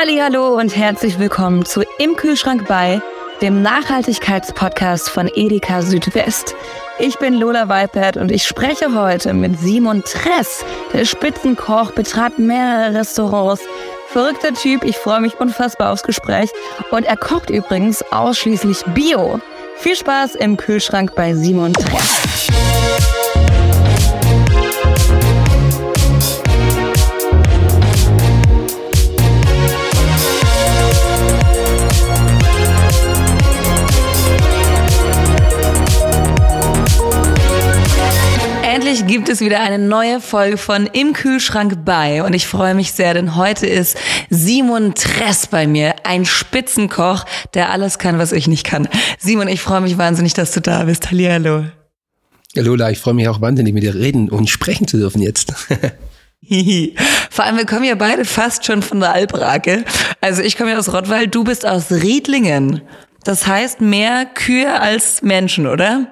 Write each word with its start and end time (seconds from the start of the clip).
Hallo 0.00 0.56
und 0.56 0.76
herzlich 0.76 1.18
willkommen 1.18 1.64
zu 1.64 1.82
Im 1.98 2.14
Kühlschrank 2.14 2.68
bei, 2.68 3.02
dem 3.42 3.62
Nachhaltigkeitspodcast 3.62 5.10
von 5.10 5.28
Edeka 5.34 5.82
Südwest. 5.82 6.54
Ich 7.00 7.18
bin 7.18 7.34
Lola 7.34 7.68
Weipert 7.68 8.16
und 8.16 8.30
ich 8.30 8.44
spreche 8.44 8.94
heute 8.94 9.34
mit 9.34 9.58
Simon 9.58 10.04
Tress. 10.04 10.64
Der 10.92 11.04
Spitzenkoch 11.04 11.90
betreibt 11.90 12.38
mehrere 12.38 12.96
Restaurants. 12.96 13.60
Verrückter 14.06 14.54
Typ, 14.54 14.84
ich 14.84 14.96
freue 14.96 15.20
mich 15.20 15.40
unfassbar 15.40 15.92
aufs 15.92 16.04
Gespräch. 16.04 16.50
Und 16.92 17.04
er 17.04 17.16
kocht 17.16 17.50
übrigens 17.50 18.04
ausschließlich 18.12 18.84
Bio. 18.94 19.40
Viel 19.78 19.96
Spaß 19.96 20.36
im 20.36 20.56
Kühlschrank 20.56 21.16
bei 21.16 21.34
Simon 21.34 21.72
Tress. 21.72 22.48
Gibt 39.18 39.30
es 39.30 39.40
wieder 39.40 39.58
eine 39.58 39.80
neue 39.80 40.20
Folge 40.20 40.56
von 40.56 40.86
Im 40.86 41.12
Kühlschrank 41.12 41.84
bei 41.84 42.22
und 42.22 42.34
ich 42.34 42.46
freue 42.46 42.76
mich 42.76 42.92
sehr, 42.92 43.14
denn 43.14 43.34
heute 43.34 43.66
ist 43.66 43.98
Simon 44.30 44.94
Tress 44.94 45.48
bei 45.48 45.66
mir, 45.66 45.96
ein 46.04 46.24
Spitzenkoch, 46.24 47.24
der 47.52 47.70
alles 47.70 47.98
kann, 47.98 48.20
was 48.20 48.30
ich 48.30 48.46
nicht 48.46 48.64
kann. 48.64 48.88
Simon, 49.18 49.48
ich 49.48 49.60
freue 49.60 49.80
mich 49.80 49.98
wahnsinnig, 49.98 50.34
dass 50.34 50.52
du 50.52 50.60
da 50.60 50.84
bist. 50.84 51.10
Hallihallo. 51.10 51.64
Lola, 52.54 52.92
ich 52.92 52.98
freue 52.98 53.14
mich 53.14 53.26
auch 53.26 53.40
wahnsinnig, 53.40 53.74
mit 53.74 53.82
dir 53.82 53.96
reden 53.96 54.30
und 54.30 54.48
sprechen 54.48 54.86
zu 54.86 54.98
dürfen 54.98 55.20
jetzt. 55.20 55.52
Vor 57.30 57.44
allem, 57.44 57.56
wir 57.56 57.66
kommen 57.66 57.86
ja 57.86 57.96
beide 57.96 58.24
fast 58.24 58.66
schon 58.66 58.82
von 58.82 59.00
der 59.00 59.14
Albrake. 59.14 59.84
Also 60.20 60.42
ich 60.42 60.56
komme 60.56 60.70
ja 60.70 60.78
aus 60.78 60.92
Rottweil, 60.92 61.26
du 61.26 61.42
bist 61.42 61.66
aus 61.66 61.90
Riedlingen. 61.90 62.82
Das 63.24 63.48
heißt 63.48 63.80
mehr 63.80 64.26
Kühe 64.26 64.80
als 64.80 65.22
Menschen, 65.22 65.66
oder? 65.66 66.06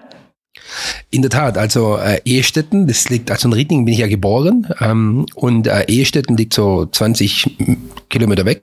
In 1.11 1.23
der 1.23 1.31
Tat, 1.31 1.59
also 1.59 1.97
äh, 1.97 2.21
Ehestetten, 2.25 2.87
das 2.87 3.09
liegt, 3.09 3.31
also 3.31 3.49
in 3.49 3.55
Riedlingen 3.55 3.85
bin 3.85 3.95
ich 3.95 4.01
ja 4.01 4.07
geboren 4.07 4.67
ähm, 4.81 5.27
und 5.35 5.67
äh, 5.67 5.85
Ehestetten 5.87 6.37
liegt 6.37 6.55
so 6.55 6.87
20 6.87 7.57
Kilometer 8.09 8.45
weg. 8.45 8.63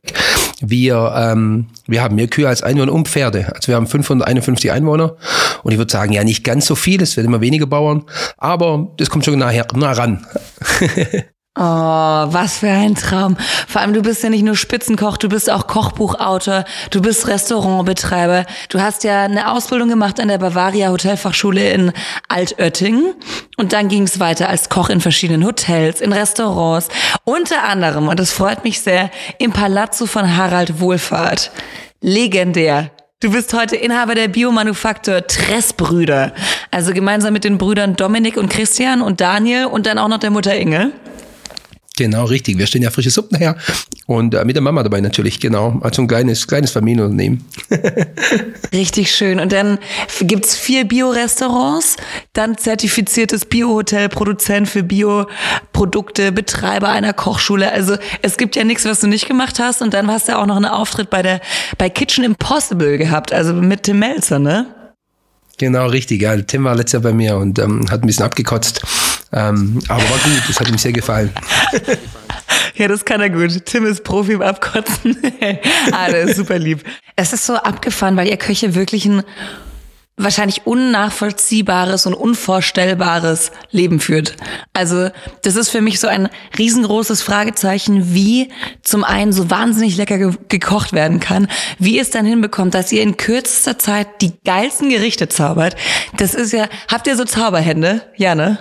Wir, 0.61 1.13
ähm, 1.15 1.67
wir 1.87 2.01
haben 2.01 2.15
mehr 2.15 2.27
Kühe 2.27 2.47
als 2.47 2.63
Einwohner 2.63 2.93
und 2.93 3.07
Pferde. 3.07 3.51
Also 3.53 3.69
wir 3.69 3.75
haben 3.75 3.87
551 3.87 4.71
Einwohner 4.71 5.15
und 5.63 5.71
ich 5.71 5.77
würde 5.77 5.91
sagen, 5.91 6.13
ja 6.13 6.23
nicht 6.23 6.43
ganz 6.43 6.65
so 6.65 6.75
viel, 6.75 7.01
es 7.01 7.17
werden 7.17 7.27
immer 7.27 7.41
weniger 7.41 7.67
Bauern, 7.67 8.03
aber 8.37 8.93
das 8.97 9.09
kommt 9.09 9.25
schon 9.25 9.39
nachher 9.39 9.67
nah 9.75 9.91
ran. 9.91 10.25
Oh, 11.55 11.61
was 11.61 12.57
für 12.57 12.69
ein 12.69 12.95
Traum. 12.95 13.37
Vor 13.67 13.79
allem, 13.79 13.93
du 13.93 14.01
bist 14.01 14.23
ja 14.23 14.29
nicht 14.29 14.43
nur 14.43 14.55
Spitzenkoch, 14.55 15.17
du 15.17 15.29
bist 15.29 15.51
auch 15.51 15.67
Kochbuchautor, 15.67 16.65
du 16.89 16.99
bist 16.99 17.27
Restaurantbetreiber. 17.27 18.47
Du 18.69 18.81
hast 18.81 19.03
ja 19.03 19.25
eine 19.25 19.51
Ausbildung 19.51 19.87
gemacht 19.87 20.19
an 20.19 20.29
der 20.29 20.39
Bavaria 20.39 20.89
Hotelfachschule 20.89 21.69
in 21.69 21.91
Altötting 22.27 23.13
und 23.57 23.71
dann 23.71 23.87
ging 23.87 24.01
es 24.01 24.19
weiter 24.19 24.49
als 24.49 24.69
Koch 24.69 24.89
in 24.89 24.99
verschiedenen 24.99 25.45
Hotels, 25.45 26.01
in 26.01 26.11
Restaurants, 26.11 26.87
unter 27.23 27.63
anderem, 27.63 28.07
und 28.07 28.19
das 28.19 28.31
freut 28.31 28.63
mich 28.63 28.81
sehr, 28.81 29.11
im 29.37 29.51
Palazzo 29.51 30.07
von 30.07 30.35
Harald 30.35 30.79
Wohlfahrt. 30.79 31.51
Legendär. 32.01 32.89
Du 33.19 33.31
bist 33.31 33.53
heute 33.53 33.75
Inhaber 33.75 34.15
der 34.15 34.27
Biomanufaktur 34.27 35.27
Tressbrüder. 35.27 36.33
Also 36.71 36.93
gemeinsam 36.93 37.31
mit 37.31 37.43
den 37.43 37.59
Brüdern 37.59 37.95
Dominik 37.95 38.37
und 38.37 38.49
Christian 38.49 39.03
und 39.03 39.21
Daniel 39.21 39.67
und 39.67 39.85
dann 39.85 39.99
auch 39.99 40.07
noch 40.07 40.17
der 40.17 40.31
Mutter 40.31 40.55
Inge. 40.55 40.91
Genau, 41.95 42.25
richtig. 42.25 42.57
Wir 42.57 42.65
stellen 42.65 42.83
ja 42.83 42.89
frische 42.89 43.11
Suppen 43.11 43.37
her 43.37 43.55
und 44.07 44.33
äh, 44.33 44.43
mit 44.45 44.55
der 44.55 44.63
Mama 44.63 44.81
dabei 44.81 44.99
natürlich, 44.99 45.39
genau. 45.39 45.79
Also 45.83 46.01
ein 46.01 46.07
kleines, 46.07 46.47
kleines 46.47 46.71
Familienunternehmen. 46.71 47.45
richtig 48.73 49.15
schön. 49.15 49.39
Und 49.39 49.51
dann 49.51 49.77
gibt's 50.21 50.55
vier 50.55 50.85
Bio-Restaurants, 50.85 51.97
dann 52.33 52.57
zertifiziertes 52.57 53.45
Bio-Hotel, 53.45 54.09
Produzent 54.09 54.67
für 54.69 54.81
Bioprodukte, 54.81 56.31
Betreiber 56.31 56.89
einer 56.89 57.13
Kochschule. 57.13 57.71
Also 57.71 57.97
es 58.23 58.37
gibt 58.37 58.55
ja 58.55 58.63
nichts, 58.63 58.85
was 58.85 58.99
du 58.99 59.07
nicht 59.07 59.27
gemacht 59.27 59.59
hast. 59.59 59.83
Und 59.83 59.93
dann 59.93 60.09
hast 60.09 60.29
du 60.29 60.37
auch 60.39 60.47
noch 60.47 60.55
einen 60.55 60.65
Auftritt 60.65 61.11
bei 61.11 61.21
der 61.21 61.41
bei 61.77 61.91
Kitchen 61.91 62.23
Impossible 62.23 62.97
gehabt, 62.97 63.31
also 63.31 63.53
mit 63.53 63.83
Tim 63.83 63.99
Melzer, 63.99 64.39
ne? 64.39 64.65
Genau, 65.59 65.85
richtig. 65.85 66.23
Ja, 66.23 66.35
Tim 66.37 66.63
war 66.63 66.75
letztes 66.75 66.93
Jahr 66.93 67.03
bei 67.03 67.13
mir 67.13 67.37
und 67.37 67.59
ähm, 67.59 67.85
hat 67.91 68.01
ein 68.01 68.07
bisschen 68.07 68.25
abgekotzt. 68.25 68.81
Ähm, 69.33 69.79
aber 69.87 70.01
war 70.01 70.17
gut, 70.19 70.43
das 70.47 70.59
hat 70.59 70.69
ihm 70.69 70.77
sehr 70.77 70.93
gefallen. 70.93 71.31
Ja, 72.75 72.87
das 72.87 73.05
kann 73.05 73.21
er 73.21 73.29
gut. 73.29 73.65
Tim 73.65 73.85
ist 73.85 74.03
Profi 74.03 74.33
im 74.33 74.41
Abkotzen. 74.41 75.17
ah, 75.91 76.09
der 76.09 76.21
ist 76.23 76.37
super 76.37 76.57
lieb. 76.57 76.83
Es 77.15 77.31
ist 77.31 77.45
so 77.45 77.53
abgefahren, 77.55 78.17
weil 78.17 78.27
ihr 78.27 78.37
Köche 78.37 78.73
wirklich 78.73 79.05
ein 79.05 79.23
wahrscheinlich 80.15 80.67
unnachvollziehbares 80.67 82.05
und 82.05 82.13
unvorstellbares 82.13 83.51
Leben 83.71 83.99
führt. 83.99 84.35
Also 84.71 85.09
das 85.41 85.55
ist 85.55 85.69
für 85.69 85.81
mich 85.81 85.99
so 85.99 86.07
ein 86.07 86.29
riesengroßes 86.57 87.23
Fragezeichen, 87.23 88.13
wie 88.13 88.49
zum 88.83 89.03
einen 89.03 89.33
so 89.33 89.49
wahnsinnig 89.49 89.97
lecker 89.97 90.19
ge 90.19 90.31
gekocht 90.49 90.93
werden 90.93 91.19
kann, 91.19 91.47
wie 91.79 91.97
es 91.99 92.11
dann 92.11 92.27
hinbekommt, 92.27 92.75
dass 92.75 92.91
ihr 92.91 93.01
in 93.01 93.17
kürzester 93.17 93.79
Zeit 93.79 94.21
die 94.21 94.33
geilsten 94.45 94.89
Gerichte 94.89 95.29
zaubert. 95.29 95.75
Das 96.17 96.35
ist 96.35 96.53
ja, 96.53 96.67
habt 96.91 97.07
ihr 97.07 97.17
so 97.17 97.25
Zauberhände? 97.25 98.03
Ja, 98.15 98.35
ne? 98.35 98.59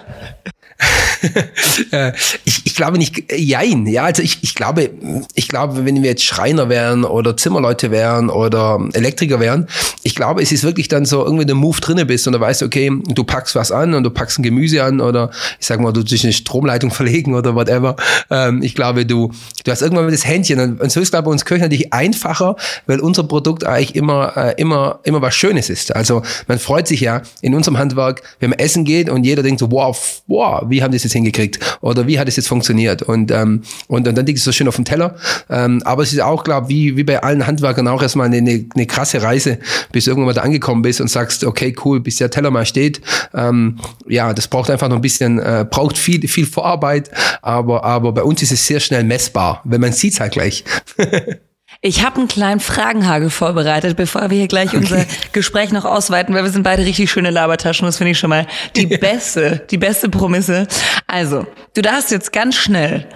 Äh, 1.91 2.13
ich, 2.45 2.63
ich 2.65 2.75
glaube 2.75 2.99
nicht, 2.99 3.33
äh, 3.33 3.37
jein, 3.37 3.87
ja, 3.87 4.05
also 4.05 4.23
ich, 4.23 4.39
ich 4.43 4.55
glaube, 4.55 4.91
ich 5.35 5.49
glaube, 5.49 5.85
wenn 5.85 6.03
wir 6.03 6.11
jetzt 6.11 6.25
Schreiner 6.25 6.69
wären 6.69 7.05
oder 7.05 7.37
Zimmerleute 7.37 7.91
wären 7.91 8.31
oder 8.31 8.79
Elektriker 8.93 9.41
wären, 9.41 9.69
ich 10.03 10.15
glaube, 10.15 10.43
es 10.43 10.53
ist 10.53 10.65
wirklich 10.65 10.89
dann 10.89 11.05
so, 11.05 11.25
irgendwie 11.25 11.47
der 11.47 11.55
Move 11.55 11.81
drinne 11.81 12.05
bist 12.07 12.27
und 12.27 12.35
du 12.35 12.41
weißt, 12.41 12.63
okay, 12.63 12.91
du 13.09 13.25
packst 13.25 13.55
was 13.55 13.73
an 13.73 13.95
und 13.95 14.05
du 14.05 14.11
packst 14.11 14.39
ein 14.39 14.43
Gemüse 14.43 14.83
an 14.83 15.01
oder 15.01 15.31
ich 15.61 15.67
sag 15.67 15.81
mal, 15.81 15.93
du 15.93 16.03
durch 16.03 16.25
eine 16.25 16.33
Stromleitung 16.33 16.91
verlegen 17.03 17.35
oder 17.35 17.55
whatever. 17.55 17.97
Ähm, 18.31 18.63
ich 18.63 18.75
glaube, 18.75 19.07
du, 19.07 19.33
du 19.65 19.71
hast 19.71 19.83
irgendwann 19.83 20.11
das 20.11 20.27
Händchen 20.27 20.79
und 20.79 20.93
so 20.93 21.01
ist 21.01 21.11
glaube 21.11 21.27
bei 21.27 21.31
uns 21.31 21.45
Köchen 21.45 21.63
natürlich 21.63 21.93
einfacher, 21.93 22.57
weil 22.87 23.01
unser 23.01 23.25
Produkt 23.25 23.65
eigentlich 23.65 23.95
immer, 23.95 24.37
äh, 24.37 24.55
immer, 24.61 25.01
immer 25.05 25.23
was 25.23 25.35
Schönes 25.35 25.71
ist. 25.71 25.95
Also 25.95 26.23
man 26.49 26.59
freut 26.59 26.87
sich 26.87 27.01
ja 27.01 27.23
in 27.41 27.55
unserem 27.55 27.79
Handwerk, 27.79 28.23
wenn 28.41 28.51
man 28.51 28.59
essen 28.59 28.85
geht 28.85 29.09
und 29.09 29.25
jeder 29.25 29.43
denkt 29.43 29.61
so, 29.61 29.71
wow, 29.71 30.23
wow, 30.27 30.63
wie 30.73 30.83
haben 30.83 30.91
die 30.91 30.97
das 30.97 31.05
jetzt 31.05 31.13
hingekriegt? 31.13 31.79
Oder 31.81 32.07
wie 32.07 32.19
hat 32.19 32.27
es 32.27 32.37
jetzt 32.37 32.49
funktioniert? 32.49 33.03
Und, 33.03 33.31
ähm, 33.31 33.63
und, 33.87 34.09
und 34.09 34.17
dann 34.17 34.27
liegt 34.27 34.39
es 34.39 34.45
so 34.45 34.53
schön 34.53 34.67
auf 34.69 34.77
dem 34.77 34.85
Teller. 34.85 35.17
Ähm, 35.49 35.83
aber 35.85 36.03
es 36.03 36.13
ist 36.13 36.21
auch, 36.21 36.43
glaube 36.43 36.69
wie, 36.69 36.97
wie 36.97 37.05
bei 37.05 37.23
allen 37.23 37.47
Handwerkern 37.47 37.87
auch 37.89 38.03
erstmal 38.03 38.27
eine, 38.27 38.39
eine, 38.39 38.65
eine 38.75 38.87
krasse 38.87 39.23
Reise, 39.23 39.59
bis 39.93 40.05
du 40.05 40.11
irgendwann 40.11 40.27
mal 40.27 40.35
da 40.35 40.43
angekommen 40.43 40.83
bist 40.83 41.01
und 41.01 41.09
sagst, 41.09 41.45
okay, 41.45 41.75
cool, 41.85 42.01
bis 42.01 42.17
der 42.17 42.31
Teller 42.31 42.51
mal 42.51 42.67
steht. 42.67 43.01
Ähm, 43.35 43.79
ja, 44.09 44.33
das 44.35 44.49
braucht 44.49 44.71
einfach 44.71 44.89
noch 44.89 44.97
ein 44.97 45.03
bisschen, 45.03 45.39
äh, 45.39 45.67
braucht 45.69 45.97
viel, 45.99 46.27
viel 46.27 46.47
Vorarbeit, 46.47 47.11
aber, 47.43 47.85
aber 47.85 48.13
bei 48.13 48.23
uns 48.23 48.43
ist 48.43 48.53
es 48.53 48.67
sehr 48.67 48.81
schnell 48.81 49.05
messbar, 49.05 49.61
wenn 49.65 49.81
man 49.81 49.93
sieht 49.93 50.19
halt 50.21 50.33
gleich. 50.33 50.65
Ich 51.85 52.05
habe 52.05 52.19
einen 52.19 52.29
kleinen 52.29 52.61
Fragenhagel 52.61 53.29
vorbereitet, 53.29 53.97
bevor 53.97 54.31
wir 54.31 54.39
hier 54.39 54.47
gleich 54.47 54.69
okay. 54.69 54.77
unser 54.77 55.05
Gespräch 55.33 55.73
noch 55.73 55.85
ausweiten, 55.85 56.33
weil 56.33 56.45
wir 56.45 56.51
sind 56.51 56.63
beide 56.63 56.87
richtig 56.87 57.11
schöne 57.11 57.31
Labertaschen. 57.31 57.87
Das 57.87 57.97
finde 57.97 58.13
ich 58.13 58.19
schon 58.21 58.31
mal 58.31 58.47
die 58.77 58.87
beste, 58.99 59.67
die 59.69 59.79
beste 59.79 60.09
Promisse. 60.09 60.69
Also, 61.09 61.45
du 61.75 61.83
darfst 61.83 62.13
jetzt 62.13 62.33
ganz 62.33 62.55
schnell, 62.55 63.09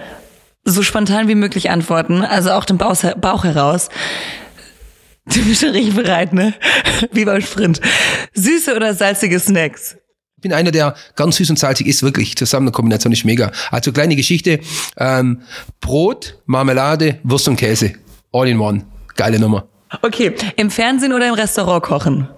so 0.65 0.83
spontan 0.83 1.29
wie 1.29 1.35
möglich 1.35 1.69
antworten, 1.69 2.23
also 2.23 2.51
auch 2.51 2.65
den 2.65 2.77
Bauch, 2.77 2.97
Bauch 3.15 3.45
heraus. 3.45 3.87
Du 5.27 5.41
bist 5.45 5.61
schon 5.61 5.69
richtig 5.69 5.95
bereit, 5.95 6.33
ne? 6.33 6.53
Wie 7.13 7.23
beim 7.23 7.41
Sprint. 7.41 7.79
Süße 8.33 8.75
oder 8.75 8.93
salzige 8.93 9.39
Snacks? 9.39 9.95
Ich 10.35 10.41
bin 10.41 10.51
einer, 10.51 10.71
der 10.71 10.93
ganz 11.15 11.37
süß 11.37 11.51
und 11.51 11.59
salzig 11.59 11.87
ist, 11.87 12.03
wirklich. 12.03 12.35
Zusammen 12.35 12.67
eine 12.67 12.73
Kombination 12.73 13.13
ist 13.13 13.23
mega. 13.23 13.49
Also 13.71 13.93
kleine 13.93 14.17
Geschichte. 14.17 14.59
Ähm, 14.97 15.41
Brot, 15.79 16.37
Marmelade, 16.45 17.19
Wurst 17.23 17.47
und 17.47 17.55
Käse. 17.55 17.93
All 18.37 18.47
in 18.47 18.59
one. 18.59 18.85
Geile 19.15 19.39
Nummer. 19.39 19.67
Okay, 20.03 20.35
im 20.57 20.69
Fernsehen 20.69 21.11
oder 21.11 21.27
im 21.27 21.33
Restaurant 21.33 21.81
kochen? 21.81 22.29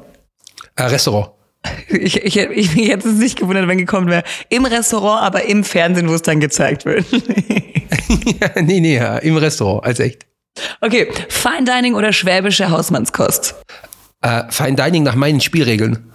Äh, 0.75 0.84
Restaurant. 0.84 1.31
Ich, 1.90 2.24
ich, 2.24 2.38
ich, 2.38 2.78
ich 2.78 2.90
hätte 2.90 3.10
es 3.10 3.16
nicht 3.16 3.38
gewundert, 3.38 3.68
wenn 3.68 3.78
gekommen 3.78 4.07
wäre. 4.07 4.24
Im 4.48 4.63
Restaurant, 4.63 5.22
aber 5.24 5.44
im 5.44 5.66
Fernsehen, 5.66 6.07
wo 6.07 6.13
es 6.13 6.22
dann 6.22 6.40
gezeigt 6.40 6.86
wird. 6.86 7.06
ja, 7.12 8.50
nee, 8.62 8.80
nee, 8.80 8.96
ja, 8.96 9.18
im 9.18 9.36
Restaurant, 9.36 9.84
als 9.84 10.00
echt. 10.00 10.25
Okay, 10.80 11.12
Fine 11.28 11.66
Dining 11.66 11.96
oder 11.96 12.13
schwäbische 12.13 12.69
Hausmannskost? 12.69 13.56
Äh, 14.22 14.44
Fine 14.50 14.75
Dining 14.75 15.04
nach 15.04 15.16
meinen 15.16 15.42
Spielregeln. 15.42 16.12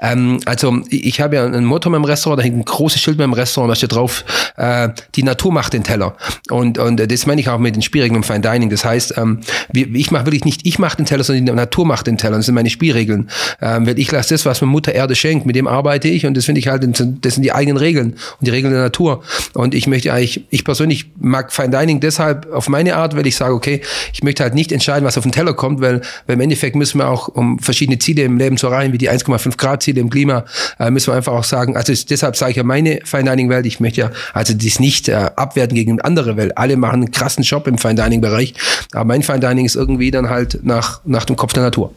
Ähm, 0.00 0.40
also 0.46 0.80
ich 0.88 1.20
habe 1.20 1.36
ja 1.36 1.44
ein 1.44 1.64
Motto 1.64 1.94
im 1.94 2.04
Restaurant, 2.04 2.40
da 2.40 2.44
hängt 2.44 2.56
ein 2.56 2.64
großes 2.64 3.00
Schild 3.00 3.20
im 3.20 3.32
Restaurant, 3.32 3.70
da 3.70 3.74
steht 3.74 3.92
drauf, 3.92 4.24
äh, 4.56 4.88
die 5.14 5.22
Natur 5.22 5.52
macht 5.52 5.72
den 5.72 5.84
Teller. 5.84 6.16
Und, 6.50 6.78
und 6.78 6.96
das 7.10 7.26
meine 7.26 7.40
ich 7.40 7.48
auch 7.48 7.58
mit 7.58 7.74
den 7.74 7.82
Spielregeln 7.82 8.16
im 8.16 8.22
Fine 8.22 8.40
Dining. 8.40 8.70
Das 8.70 8.84
heißt, 8.84 9.14
ähm, 9.16 9.40
ich 9.72 10.10
mache 10.10 10.26
wirklich 10.26 10.44
nicht, 10.44 10.66
ich 10.66 10.78
mache 10.78 10.96
den 10.96 11.06
Teller, 11.06 11.24
sondern 11.24 11.46
die 11.46 11.52
Natur 11.52 11.86
macht 11.86 12.06
den 12.06 12.18
Teller. 12.18 12.36
Das 12.36 12.46
sind 12.46 12.54
meine 12.54 12.70
Spielregeln. 12.70 13.30
Ähm, 13.60 13.86
weil 13.86 13.98
ich 13.98 14.10
lasse 14.10 14.34
das, 14.34 14.46
was 14.46 14.60
mir 14.60 14.66
Mutter 14.66 14.92
Erde 14.92 15.14
schenkt, 15.14 15.46
mit 15.46 15.56
dem 15.56 15.66
arbeite 15.66 16.08
ich 16.08 16.26
und 16.26 16.36
das 16.36 16.44
finde 16.44 16.60
ich 16.60 16.68
halt, 16.68 16.82
das 16.82 17.34
sind 17.34 17.42
die 17.42 17.52
eigenen 17.52 17.76
Regeln 17.76 18.12
und 18.12 18.46
die 18.46 18.50
Regeln 18.50 18.72
der 18.72 18.82
Natur. 18.82 19.22
Und 19.54 19.74
ich 19.74 19.86
möchte 19.86 20.12
eigentlich, 20.12 20.44
ich 20.50 20.64
persönlich 20.64 21.10
mag 21.18 21.52
Fine 21.52 21.70
Dining 21.70 22.00
deshalb 22.00 22.50
auf 22.52 22.68
meine 22.68 22.96
Art, 22.96 23.16
weil 23.16 23.26
ich 23.26 23.36
sage, 23.36 23.54
okay, 23.54 23.80
ich 24.12 24.22
möchte 24.22 24.42
halt 24.42 24.54
nicht 24.54 24.72
entscheiden, 24.72 25.04
was 25.04 25.18
auf 25.18 25.24
den 25.24 25.32
Teller 25.32 25.54
kommt, 25.54 25.80
weil, 25.80 26.00
weil 26.26 26.34
im 26.34 26.40
Endeffekt 26.40 26.76
müssen 26.76 26.98
wir 26.98 27.08
auch, 27.08 27.28
um 27.28 27.58
verschiedene 27.58 27.98
Ziele 27.98 28.22
im 28.22 28.38
Leben 28.38 28.56
zu 28.56 28.66
erreichen, 28.66 28.92
wie 28.92 28.98
die 28.98 29.10
1,5 29.10 29.49
Grad 29.56 29.82
Ziele 29.82 30.00
im 30.00 30.10
Klima, 30.10 30.44
äh, 30.78 30.90
müssen 30.90 31.08
wir 31.08 31.16
einfach 31.16 31.32
auch 31.32 31.44
sagen, 31.44 31.76
also 31.76 31.92
deshalb 32.08 32.36
sage 32.36 32.52
ich 32.52 32.56
ja 32.56 32.62
meine 32.62 33.00
Fine 33.04 33.30
Dining 33.30 33.48
Welt, 33.48 33.66
ich 33.66 33.80
möchte 33.80 34.00
ja, 34.00 34.10
also 34.32 34.54
dies 34.54 34.80
nicht 34.80 35.08
äh, 35.08 35.30
abwerten 35.36 35.74
gegen 35.74 36.00
andere 36.00 36.36
Welt. 36.36 36.56
Alle 36.56 36.76
machen 36.76 37.02
einen 37.02 37.10
krassen 37.10 37.44
Job 37.44 37.66
im 37.66 37.78
Fine 37.78 37.96
Dining 37.96 38.20
Bereich, 38.20 38.54
aber 38.92 39.04
mein 39.04 39.22
Fine 39.22 39.40
Dining 39.40 39.66
ist 39.66 39.76
irgendwie 39.76 40.10
dann 40.10 40.28
halt 40.28 40.60
nach, 40.62 41.00
nach 41.04 41.24
dem 41.24 41.36
Kopf 41.36 41.52
der 41.52 41.62
Natur. 41.62 41.92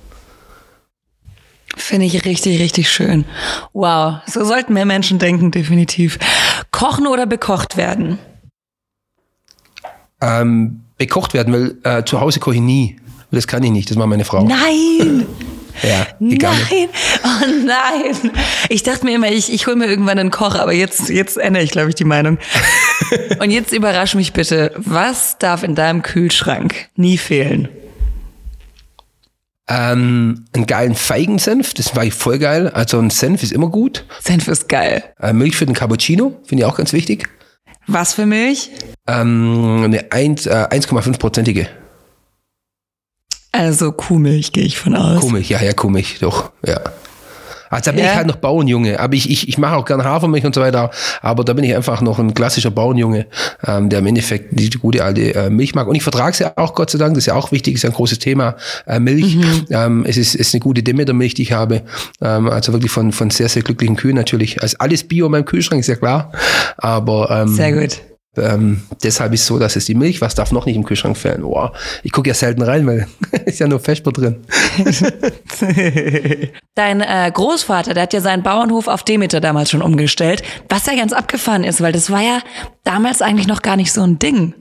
Finde 1.76 2.06
ich 2.06 2.26
richtig, 2.26 2.60
richtig 2.60 2.90
schön. 2.92 3.26
Wow, 3.74 4.18
so 4.28 4.46
sollten 4.46 4.74
mehr 4.74 4.86
Menschen 4.86 5.18
denken, 5.18 5.50
definitiv. 5.52 6.20
Kochen 6.72 7.08
oder 7.08 7.26
bekocht 7.26 7.78
werden? 7.78 8.20
Ähm, 10.22 10.82
bekocht 10.98 11.34
werden, 11.34 11.54
weil 11.54 11.78
äh, 11.84 12.04
zu 12.06 12.22
Hause 12.22 12.40
koche 12.40 12.56
ich 12.56 12.62
nie. 12.62 12.98
Das 13.32 13.48
kann 13.48 13.64
ich 13.64 13.72
nicht, 13.72 13.90
das 13.90 13.98
macht 13.98 14.10
meine 14.10 14.26
Frau. 14.26 14.44
Nein! 14.44 15.26
Ja, 15.82 16.08
egal. 16.22 16.54
Nein, 16.70 16.90
oh 17.24 17.66
nein. 17.66 18.32
Ich 18.70 18.84
dachte 18.84 19.06
mir 19.06 19.16
immer, 19.16 19.32
ich, 19.32 19.52
ich 19.52 19.68
hole 19.68 19.76
mir 19.76 19.88
irgendwann 19.88 20.20
einen 20.20 20.32
Koch, 20.32 20.56
aber 20.56 20.74
jetzt, 20.74 21.10
jetzt 21.10 21.38
ändere 21.38 21.64
ich, 21.64 21.72
glaube 21.72 21.90
ich, 21.90 21.96
die 21.96 22.06
Meinung. 22.06 22.38
Und 23.40 23.52
jetzt 23.52 23.74
überrasch 23.74 24.16
mich 24.16 24.34
bitte, 24.34 24.72
was 24.76 25.38
darf 25.40 25.64
in 25.64 25.76
deinem 25.76 26.02
Kühlschrank 26.02 26.90
nie 26.96 27.18
fehlen? 27.18 27.70
Ähm, 29.68 30.46
einen 30.54 30.68
geilen 30.68 30.96
Feigensenf, 30.96 31.74
das 31.74 31.96
war 31.96 32.04
ich 32.04 32.14
voll 32.14 32.38
geil. 32.38 32.70
Also 32.70 33.00
ein 33.00 33.10
Senf 33.10 33.44
ist 33.44 33.52
immer 33.54 33.70
gut. 33.70 34.06
Senf 34.22 34.48
ist 34.48 34.68
geil. 34.68 35.04
Äh, 35.20 35.34
Milch 35.34 35.56
für 35.56 35.66
den 35.66 35.74
Cappuccino, 35.74 36.40
finde 36.44 36.64
ich 36.64 36.70
auch 36.70 36.76
ganz 36.76 36.94
wichtig. 36.94 37.30
Was 37.88 38.14
für 38.14 38.26
Milch? 38.26 38.72
Ähm, 39.08 39.84
eine 39.86 40.10
1,5-prozentige. 40.10 41.62
Äh, 41.62 41.68
also 43.54 43.94
Kuhmilch 43.94 44.52
gehe 44.52 44.66
ich 44.66 44.78
von 44.78 44.96
aus. 44.96 45.22
Kuhmilch, 45.22 45.50
ja, 45.50 45.62
ja, 45.62 45.72
Kuhmilch, 45.72 46.18
doch, 46.20 46.52
ja. 46.66 46.82
Also 47.74 47.90
da 47.90 47.96
bin 47.96 48.06
ja. 48.06 48.12
ich 48.12 48.18
halt 48.18 48.28
noch 48.28 48.36
Bauernjunge, 48.36 49.00
aber 49.00 49.16
ich, 49.16 49.30
ich, 49.30 49.48
ich 49.48 49.58
mache 49.58 49.76
auch 49.76 49.86
gerne 49.86 50.04
Hafermilch 50.04 50.46
und 50.46 50.54
so 50.54 50.62
weiter, 50.62 50.92
aber 51.22 51.44
da 51.44 51.54
bin 51.54 51.64
ich 51.64 51.76
einfach 51.76 52.02
noch 52.02 52.20
ein 52.20 52.34
klassischer 52.34 52.70
Bauernjunge, 52.70 53.26
ähm, 53.66 53.90
der 53.90 54.00
im 54.00 54.06
Endeffekt 54.06 54.60
die, 54.60 54.70
die 54.70 54.78
gute 54.78 55.04
alte 55.04 55.34
äh, 55.34 55.50
Milch 55.50 55.74
mag. 55.74 55.88
Und 55.88 55.96
ich 55.96 56.04
vertrage 56.04 56.36
sie 56.36 56.58
auch, 56.58 56.76
Gott 56.76 56.92
sei 56.92 57.00
Dank, 57.00 57.16
das 57.16 57.24
ist 57.24 57.28
ja 57.28 57.34
auch 57.34 57.52
wichtig, 57.52 57.74
ist 57.74 57.84
ja 57.84 57.90
ein 57.90 57.96
großes 57.96 58.20
Thema, 58.20 58.56
äh, 58.86 59.00
Milch. 59.00 59.36
Mhm. 59.36 59.66
Ähm, 59.72 60.06
es 60.08 60.18
ist, 60.18 60.36
ist 60.36 60.54
eine 60.54 60.62
gute 60.62 60.84
Demeter-Milch, 60.84 61.34
die 61.34 61.42
ich 61.42 61.52
habe, 61.52 61.82
ähm, 62.22 62.48
also 62.48 62.74
wirklich 62.74 62.92
von, 62.92 63.12
von 63.12 63.32
sehr, 63.32 63.50
sehr 63.50 63.64
glücklichen 63.64 63.96
Kühen 63.96 64.16
natürlich. 64.16 64.62
Also 64.62 64.78
alles 64.78 65.04
Bio 65.04 65.26
in 65.26 65.32
meinem 65.32 65.46
Kühlschrank, 65.46 65.80
ist 65.80 65.88
ja 65.88 65.96
klar, 65.96 66.32
aber... 66.78 67.32
Ähm, 67.32 67.48
sehr 67.48 67.74
gut. 67.74 68.02
Ähm, 68.36 68.82
deshalb 69.04 69.34
ist 69.34 69.46
so, 69.46 69.60
dass 69.60 69.76
es 69.76 69.86
die 69.86 69.94
Milch, 69.94 70.20
was 70.20 70.34
darf 70.34 70.52
noch 70.52 70.66
nicht 70.66 70.76
im 70.76 70.84
Kühlschrank 70.84 71.16
fehlen? 71.16 71.44
Oh, 71.44 71.70
ich 72.02 72.12
gucke 72.12 72.30
ja 72.30 72.34
selten 72.34 72.64
rein, 72.64 72.88
weil 72.88 73.08
ist 73.46 73.60
ja 73.60 73.68
nur 73.68 73.80
Vesper 73.80 74.12
drin. 74.12 74.38
Dein 76.76 77.02
äh, 77.02 77.32
Großvater, 77.32 77.94
der 77.94 78.04
hat 78.04 78.14
ja 78.14 78.22
seinen 78.22 78.42
Bauernhof 78.42 78.88
auf 78.88 79.04
Demeter 79.04 79.40
damals 79.40 79.70
schon 79.70 79.84
umgestellt, 79.84 80.42
was 80.68 80.88
ja 80.88 80.96
ganz 80.96 81.14
abgefahren 81.14 81.64
ist, 81.64 81.82
weil 81.82 81.92
das 81.92 82.10
war 82.10 82.22
ja 82.22 82.40
damals 82.84 83.22
eigentlich 83.22 83.48
noch 83.48 83.62
gar 83.62 83.76
nicht 83.76 83.94
so 83.94 84.02
ein 84.02 84.18
Ding. 84.18 84.56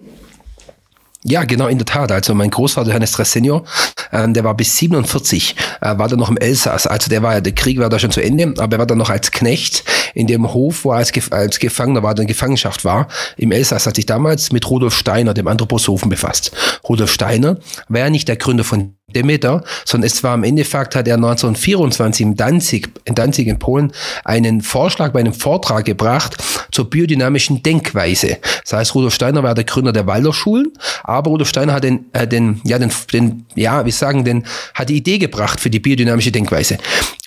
Ja, 1.24 1.44
genau, 1.44 1.68
in 1.68 1.78
der 1.78 1.86
Tat. 1.86 2.10
Also 2.10 2.34
mein 2.34 2.50
Großvater 2.50 2.88
Johannes 2.88 3.12
Senior, 3.12 3.64
äh, 4.10 4.28
der 4.28 4.42
war 4.42 4.56
bis 4.56 4.76
47, 4.76 5.54
äh, 5.80 5.96
war 5.96 6.08
dann 6.08 6.18
noch 6.18 6.30
im 6.30 6.36
Elsass. 6.36 6.88
Also 6.88 7.08
der 7.08 7.22
war 7.22 7.34
ja, 7.34 7.40
der 7.40 7.54
Krieg 7.54 7.78
war 7.78 7.88
da 7.88 7.98
schon 7.98 8.10
zu 8.10 8.20
Ende, 8.20 8.54
aber 8.58 8.76
er 8.76 8.78
war 8.80 8.86
dann 8.86 8.98
noch 8.98 9.10
als 9.10 9.30
Knecht 9.30 9.84
in 10.14 10.26
dem 10.26 10.52
Hof, 10.52 10.84
wo 10.84 10.90
er 10.90 10.96
als, 10.96 11.12
als 11.30 11.60
Gefangener 11.60 12.02
war, 12.02 12.18
in 12.18 12.26
Gefangenschaft 12.26 12.84
war. 12.84 13.06
Im 13.36 13.52
Elsass 13.52 13.86
hat 13.86 13.96
sich 13.96 14.06
damals 14.06 14.50
mit 14.50 14.68
Rudolf 14.68 14.96
Steiner, 14.96 15.32
dem 15.32 15.46
Anthroposophen, 15.46 16.10
befasst. 16.10 16.50
Rudolf 16.88 17.12
Steiner 17.12 17.58
war 17.88 18.00
ja 18.00 18.10
nicht 18.10 18.26
der 18.26 18.36
Gründer 18.36 18.64
von 18.64 18.96
Demeter, 19.12 19.64
sondern 19.84 20.06
es 20.06 20.22
war 20.22 20.34
im 20.34 20.44
Endeffekt, 20.44 20.94
hat 20.96 21.08
er 21.08 21.16
1924 21.16 22.26
in 22.26 22.36
Danzig, 22.36 22.88
in 23.04 23.14
Danzig 23.14 23.48
in 23.48 23.58
Polen 23.58 23.92
einen 24.24 24.62
Vorschlag 24.62 25.12
bei 25.12 25.20
einem 25.20 25.34
Vortrag 25.34 25.84
gebracht 25.84 26.36
zur 26.70 26.88
biodynamischen 26.88 27.62
Denkweise. 27.62 28.38
Das 28.62 28.72
heißt, 28.72 28.94
Rudolf 28.94 29.14
Steiner 29.14 29.42
war 29.42 29.54
der 29.54 29.64
Gründer 29.64 29.92
der 29.92 30.06
Waldorfschulen, 30.06 30.72
aber 31.04 31.30
Rudolf 31.30 31.48
Steiner 31.48 31.74
hat 31.74 31.84
den, 31.84 32.06
äh, 32.12 32.26
den, 32.26 32.60
ja, 32.64 32.78
den, 32.78 32.90
den, 33.12 33.46
ja, 33.54 33.84
wie 33.84 33.90
sagen, 33.90 34.24
den, 34.24 34.44
hat 34.74 34.88
die 34.88 34.96
Idee 34.96 35.18
gebracht 35.18 35.60
für 35.60 35.70
die 35.70 35.80
biodynamische 35.80 36.32
Denkweise. 36.32 36.78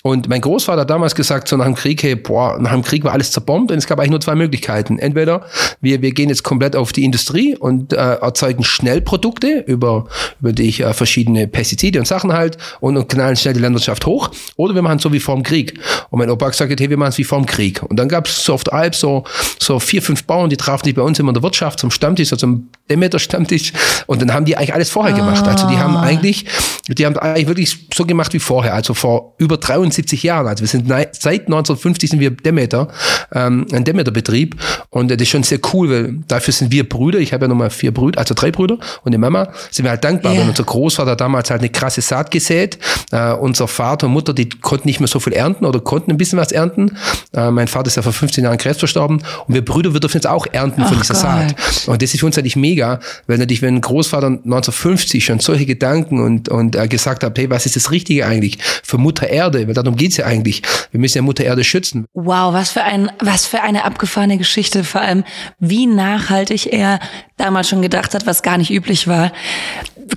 Und 0.06 0.28
mein 0.28 0.40
Großvater 0.40 0.82
hat 0.82 0.90
damals 0.90 1.16
gesagt, 1.16 1.48
so 1.48 1.56
nach 1.56 1.64
dem 1.64 1.74
Krieg, 1.74 2.00
hey, 2.04 2.14
boah, 2.14 2.60
nach 2.60 2.70
dem 2.70 2.82
Krieg 2.82 3.02
war 3.02 3.12
alles 3.12 3.32
zerbombt 3.32 3.72
und 3.72 3.78
es 3.78 3.88
gab 3.88 3.98
eigentlich 3.98 4.12
nur 4.12 4.20
zwei 4.20 4.36
Möglichkeiten. 4.36 5.00
Entweder 5.00 5.44
wir, 5.80 6.00
wir 6.00 6.12
gehen 6.12 6.28
jetzt 6.28 6.44
komplett 6.44 6.76
auf 6.76 6.92
die 6.92 7.02
Industrie 7.02 7.56
und 7.56 7.92
äh, 7.92 7.96
erzeugen 7.96 8.62
schnell 8.62 9.00
Produkte, 9.00 9.64
über, 9.66 10.06
über 10.40 10.52
die 10.52 10.68
ich 10.68 10.80
äh, 10.80 10.94
verschiedene 10.94 11.48
Pestizide 11.48 11.98
und 11.98 12.06
Sachen 12.06 12.32
halt 12.32 12.56
und, 12.78 12.96
und 12.96 13.08
knallen 13.08 13.34
schnell 13.34 13.54
die 13.54 13.60
Landwirtschaft 13.60 14.06
hoch. 14.06 14.30
Oder 14.54 14.76
wir 14.76 14.82
machen 14.82 15.00
so 15.00 15.12
wie 15.12 15.18
vorm 15.18 15.42
Krieg. 15.42 15.74
Und 16.10 16.20
mein 16.20 16.30
Opa 16.30 16.46
hat 16.46 16.52
gesagt, 16.52 16.78
hey, 16.78 16.88
wir 16.88 16.96
machen 16.96 17.08
es 17.08 17.18
wie 17.18 17.24
vorm 17.24 17.44
Krieg. 17.44 17.82
Und 17.82 17.96
dann 17.96 18.08
gab 18.08 18.28
es 18.28 18.44
so 18.44 18.54
auf 18.54 18.62
der 18.62 18.74
Alp 18.74 18.94
so, 18.94 19.24
so 19.60 19.80
vier, 19.80 20.02
fünf 20.02 20.22
Bauern, 20.22 20.50
die 20.50 20.56
trafen 20.56 20.84
sich 20.84 20.94
bei 20.94 21.02
uns 21.02 21.18
immer 21.18 21.30
in 21.30 21.34
der 21.34 21.42
Wirtschaft 21.42 21.80
zum 21.80 21.90
Stammtisch, 21.90 22.28
so 22.28 22.36
zum 22.36 22.68
Demeter-Stammtisch. 22.88 23.72
Und 24.06 24.22
dann 24.22 24.32
haben 24.32 24.44
die 24.44 24.56
eigentlich 24.56 24.72
alles 24.72 24.88
vorher 24.88 25.16
ah. 25.16 25.18
gemacht. 25.18 25.48
Also 25.48 25.66
die 25.66 25.78
haben 25.78 25.96
eigentlich, 25.96 26.44
die 26.86 27.04
haben 27.04 27.18
eigentlich 27.18 27.48
wirklich 27.48 27.88
so 27.92 28.04
gemacht 28.06 28.32
wie 28.34 28.38
vorher. 28.38 28.74
Also 28.74 28.94
vor 28.94 29.34
über 29.38 29.58
73 29.96 30.16
70 30.16 30.22
Jahren. 30.22 30.46
Also 30.46 30.62
wir 30.62 30.68
sind 30.68 30.88
seit 30.88 31.46
1950 31.46 32.10
sind 32.10 32.20
wir 32.20 32.30
Demeter, 32.30 32.88
ähm, 33.32 33.66
ein 33.72 33.84
Demeter-Betrieb 33.84 34.56
und 34.90 35.10
das 35.10 35.20
ist 35.20 35.28
schon 35.28 35.42
sehr 35.42 35.58
cool, 35.72 35.90
weil 35.90 36.18
dafür 36.28 36.52
sind 36.52 36.70
wir 36.72 36.88
Brüder. 36.88 37.18
Ich 37.18 37.32
habe 37.32 37.44
ja 37.44 37.48
nochmal 37.48 37.70
vier 37.70 37.92
Brüder, 37.92 38.18
also 38.18 38.34
drei 38.34 38.50
Brüder 38.50 38.78
und 39.04 39.12
die 39.12 39.18
Mama. 39.18 39.48
Sind 39.70 39.84
wir 39.84 39.90
halt 39.90 40.04
dankbar, 40.04 40.32
yeah. 40.32 40.42
weil 40.42 40.48
unser 40.48 40.64
Großvater 40.64 41.16
damals 41.16 41.50
halt 41.50 41.60
eine 41.60 41.70
krasse 41.70 42.00
Saat 42.00 42.30
gesät. 42.30 42.78
Äh, 43.10 43.32
unser 43.32 43.68
Vater 43.68 44.06
und 44.06 44.12
Mutter, 44.12 44.32
die 44.32 44.48
konnten 44.48 44.88
nicht 44.88 45.00
mehr 45.00 45.08
so 45.08 45.20
viel 45.20 45.32
ernten 45.32 45.64
oder 45.64 45.80
konnten 45.80 46.10
ein 46.10 46.16
bisschen 46.16 46.38
was 46.38 46.52
ernten. 46.52 46.96
Äh, 47.34 47.50
mein 47.50 47.68
Vater 47.68 47.88
ist 47.88 47.96
ja 47.96 48.02
vor 48.02 48.12
15 48.12 48.44
Jahren 48.44 48.58
Krebs 48.58 48.78
verstorben 48.78 49.22
und 49.46 49.54
wir 49.54 49.64
Brüder, 49.64 49.92
wir 49.92 50.00
dürfen 50.00 50.18
jetzt 50.18 50.26
auch 50.26 50.46
ernten 50.52 50.84
von 50.84 50.98
dieser 50.98 51.14
Gott. 51.14 51.22
Saat. 51.22 51.54
Und 51.86 52.02
das 52.02 52.14
ist 52.14 52.20
für 52.20 52.26
uns 52.26 52.36
natürlich 52.36 52.56
mega, 52.56 53.00
weil 53.26 53.38
natürlich, 53.38 53.62
wenn 53.62 53.80
Großvater 53.80 54.26
1950 54.26 55.24
schon 55.24 55.40
solche 55.40 55.66
Gedanken 55.66 56.20
und, 56.20 56.48
und 56.48 56.76
äh, 56.76 56.88
gesagt 56.88 57.24
hat, 57.24 57.38
hey, 57.38 57.50
was 57.50 57.66
ist 57.66 57.76
das 57.76 57.90
Richtige 57.90 58.26
eigentlich 58.26 58.58
für 58.82 58.98
Mutter 58.98 59.28
Erde, 59.28 59.66
weil 59.66 59.74
da 59.74 59.82
darum 59.86 59.96
geht's 59.96 60.16
ja 60.16 60.26
eigentlich. 60.26 60.62
Wir 60.90 61.00
müssen 61.00 61.18
ja 61.18 61.22
Mutter 61.22 61.44
Erde 61.44 61.64
schützen. 61.64 62.06
Wow, 62.12 62.52
was 62.52 62.72
für 62.72 62.82
ein, 62.82 63.10
was 63.20 63.46
für 63.46 63.62
eine 63.62 63.84
abgefahrene 63.84 64.38
Geschichte. 64.38 64.84
Vor 64.84 65.00
allem, 65.00 65.24
wie 65.58 65.86
nachhaltig 65.86 66.72
er 66.72 67.00
damals 67.36 67.68
schon 67.68 67.82
gedacht 67.82 68.14
hat, 68.14 68.26
was 68.26 68.42
gar 68.42 68.58
nicht 68.58 68.70
üblich 68.70 69.08
war. 69.08 69.32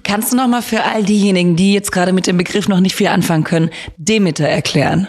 Kannst 0.04 0.34
du 0.34 0.38
noch 0.38 0.48
mal 0.48 0.62
für 0.62 0.84
all 0.84 1.04
diejenigen, 1.04 1.56
die 1.56 1.74
jetzt 1.74 1.92
gerade 1.92 2.14
mit 2.14 2.28
dem 2.28 2.38
Begriff 2.38 2.68
noch 2.68 2.80
nicht 2.80 2.96
viel 2.96 3.08
anfangen 3.08 3.44
können, 3.44 3.70
Demeter 3.98 4.48
erklären? 4.48 5.08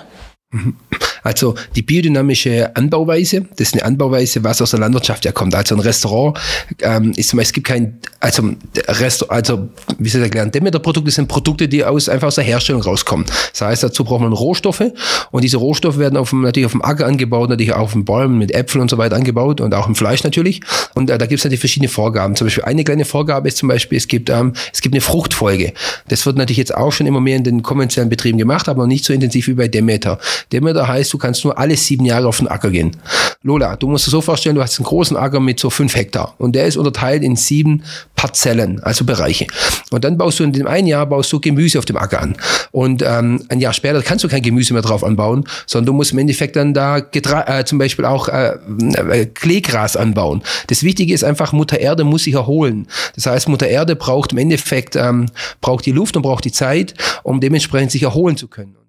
Also 1.23 1.55
die 1.75 1.83
biodynamische 1.83 2.75
Anbauweise, 2.75 3.47
das 3.57 3.69
ist 3.69 3.75
eine 3.75 3.85
Anbauweise, 3.85 4.43
was 4.45 4.63
aus 4.63 4.71
der 4.71 4.81
Landwirtschaft 4.81 5.25
ja 5.25 5.33
kommt. 5.33 5.55
Also 5.55 5.75
ein 5.75 5.81
Restaurant 5.81 6.39
ähm, 6.83 7.13
ist 7.17 7.35
es 7.35 7.53
gibt 7.53 7.67
kein, 7.67 7.99
also 8.21 8.51
Restaurant, 8.87 9.33
also 9.33 9.69
wie 9.99 10.09
soll 10.09 10.21
ich 10.21 10.27
erklären, 10.27 10.51
Demeter-Produkte 10.51 11.11
sind 11.11 11.29
Produkte, 11.29 11.69
die 11.69 11.85
aus 11.85 12.09
einfach 12.09 12.29
aus 12.29 12.35
der 12.35 12.45
Herstellung 12.45 12.83
rauskommen. 12.83 13.27
Das 13.53 13.61
heißt, 13.63 13.83
dazu 13.83 14.05
braucht 14.05 14.21
man 14.21 14.33
Rohstoffe 14.33 14.93
und 15.31 15.45
diese 15.45 15.57
Rohstoffe 15.57 15.99
werden 15.99 16.17
auf 16.17 16.31
dem, 16.31 16.43
natürlich 16.43 16.67
auf 16.67 16.73
dem 16.73 16.83
Acker 16.83 17.07
angebaut, 17.07 17.49
natürlich 17.49 17.73
auch 17.73 17.81
auf 17.81 17.93
den 17.93 18.05
Bäumen 18.05 18.39
mit 18.39 18.53
Äpfeln 18.53 18.83
und 18.83 18.91
so 18.91 18.99
weiter 18.99 19.17
angebaut 19.17 19.61
und 19.61 19.75
auch 19.75 19.87
im 19.87 19.95
Fleisch 19.95 20.23
natürlich. 20.25 20.61
Und 20.95 21.11
äh, 21.11 21.19
da 21.19 21.27
gibt 21.27 21.39
es 21.39 21.45
natürlich 21.45 21.61
verschiedene 21.61 21.89
Vorgaben. 21.89 22.37
Zum 22.37 22.47
Beispiel 22.47 22.65
eine 22.65 22.85
kleine 22.85 23.05
Vorgabe 23.05 23.49
ist 23.49 23.59
zum 23.59 23.69
Beispiel, 23.69 23.99
es 23.99 24.09
gibt, 24.09 24.31
ähm, 24.31 24.53
es 24.73 24.81
gibt 24.81 24.95
eine 24.95 25.01
Fruchtfolge. 25.01 25.73
Das 26.09 26.27
wird 26.27 26.37
natürlich 26.37 26.59
jetzt 26.59 26.75
auch 26.75 26.93
schon 26.93 27.07
immer 27.07 27.21
mehr 27.21 27.37
in 27.37 27.45
den 27.45 27.63
konventionellen 27.63 28.11
Betrieben 28.11 28.39
gemacht, 28.39 28.69
aber 28.69 28.87
nicht 28.87 29.05
so 29.05 29.13
intensiv 29.13 29.49
wie 29.49 29.55
bei 29.55 29.69
Demeter. 29.69 30.19
Demeter 30.53 30.89
heißt, 30.89 31.10
du 31.13 31.19
kannst 31.19 31.45
nur 31.45 31.59
alle 31.59 31.77
sieben 31.77 32.05
Jahre 32.05 32.29
auf 32.29 32.39
den 32.39 32.49
Acker 32.49 32.71
gehen. 32.71 32.97
Lola, 33.43 33.77
du 33.77 33.89
musst 33.89 34.07
dir 34.07 34.11
so 34.11 34.21
vorstellen, 34.21 34.55
du 34.55 34.63
hast 34.63 34.79
einen 34.79 34.87
großen 34.87 35.17
Acker 35.17 35.41
mit 35.41 35.59
so 35.59 35.71
fünf 35.71 35.97
Hektar 35.97 36.35
und 36.39 36.55
der 36.55 36.67
ist 36.67 36.77
unterteilt 36.77 37.23
in 37.23 37.37
sieben 37.37 37.83
Parzellen, 38.15 38.81
also 38.81 39.05
Bereiche. 39.05 39.47
Und 39.91 40.05
dann 40.05 40.19
baust 40.19 40.41
du 40.41 40.45
in 40.45 40.53
dem 40.53 40.67
einen 40.67 40.87
Jahr 40.87 41.07
baust 41.07 41.33
du 41.33 41.41
Gemüse 41.41 41.79
auf 41.79 41.87
dem 41.87 41.97
Acker 41.97 42.21
an. 42.21 42.37
Und 42.71 43.03
ähm, 43.03 43.43
ein 43.49 43.61
Jahr 43.61 43.73
später 43.73 44.03
kannst 44.03 44.25
du 44.25 44.29
kein 44.29 44.43
Gemüse 44.43 44.73
mehr 44.73 44.83
drauf 44.83 45.03
anbauen, 45.03 45.45
sondern 45.67 45.87
du 45.87 45.93
musst 45.95 46.13
im 46.13 46.19
Endeffekt 46.19 46.57
dann 46.57 46.75
da 46.75 47.01
Getra 47.01 47.61
äh, 47.61 47.65
zum 47.65 47.79
Beispiel 47.79 48.05
auch 48.05 48.29
äh, 48.29 48.57
äh, 48.95 49.27
Kleegras 49.27 49.97
anbauen. 49.97 50.43
Das 50.67 50.83
Wichtige 50.83 51.15
ist 51.15 51.25
einfach, 51.25 51.53
Mutter 51.53 51.81
Erde 51.81 52.05
muss 52.05 52.25
sich 52.25 52.35
erholen. 52.35 52.87
Das 53.15 53.27
heißt, 53.27 53.49
Mutter 53.49 53.69
Erde 53.69 53.97
braucht 53.97 54.33
im 54.33 54.39
Endeffekt 54.39 54.97
ähm, 54.97 55.27
braucht 55.61 55.87
die 55.87 55.93
Luft 55.93 56.17
und 56.17 56.23
braucht 56.23 56.45
die 56.45 56.53
Zeit, 56.53 56.95
um 57.23 57.41
dementsprechend 57.41 57.91
sich 57.91 58.03
erholen 58.03 58.37
zu 58.37 58.49
können. 58.49 58.80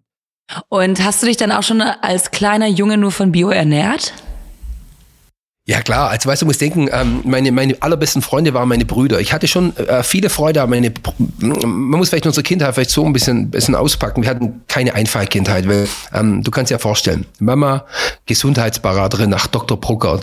Und 0.69 1.03
hast 1.03 1.21
du 1.21 1.27
dich 1.27 1.37
dann 1.37 1.51
auch 1.51 1.63
schon 1.63 1.81
als 1.81 2.31
kleiner 2.31 2.67
Junge 2.67 2.97
nur 2.97 3.11
von 3.11 3.31
Bio 3.31 3.49
ernährt? 3.49 4.13
Ja 5.65 5.81
klar, 5.81 6.09
also 6.09 6.27
weißt 6.27 6.41
du, 6.41 6.47
musst 6.47 6.59
denken, 6.59 6.89
ähm, 6.91 7.21
meine, 7.23 7.51
meine 7.51 7.81
allerbesten 7.81 8.23
Freunde 8.23 8.53
waren 8.53 8.67
meine 8.67 8.83
Brüder. 8.83 9.19
Ich 9.19 9.31
hatte 9.31 9.47
schon 9.47 9.77
äh, 9.77 10.01
viele 10.01 10.29
Freunde, 10.29 10.61
aber 10.61 10.71
meine, 10.71 10.91
man 11.39 11.99
muss 11.99 12.09
vielleicht 12.09 12.25
unsere 12.25 12.43
Kindheit 12.43 12.73
vielleicht 12.73 12.89
so 12.89 13.05
ein 13.05 13.13
bisschen, 13.13 13.51
bisschen 13.51 13.75
auspacken. 13.75 14.23
Wir 14.23 14.29
hatten 14.31 14.63
keine 14.67 14.95
Einfallkindheit, 14.95 15.67
weil 15.69 15.87
ähm, 16.13 16.43
du 16.43 16.49
kannst 16.49 16.71
dir 16.71 16.75
ja 16.75 16.79
vorstellen, 16.79 17.25
Mama 17.39 17.85
Gesundheitsberaterin 18.25 19.29
nach 19.29 19.47
Dr. 19.47 19.79
Brucker. 19.79 20.19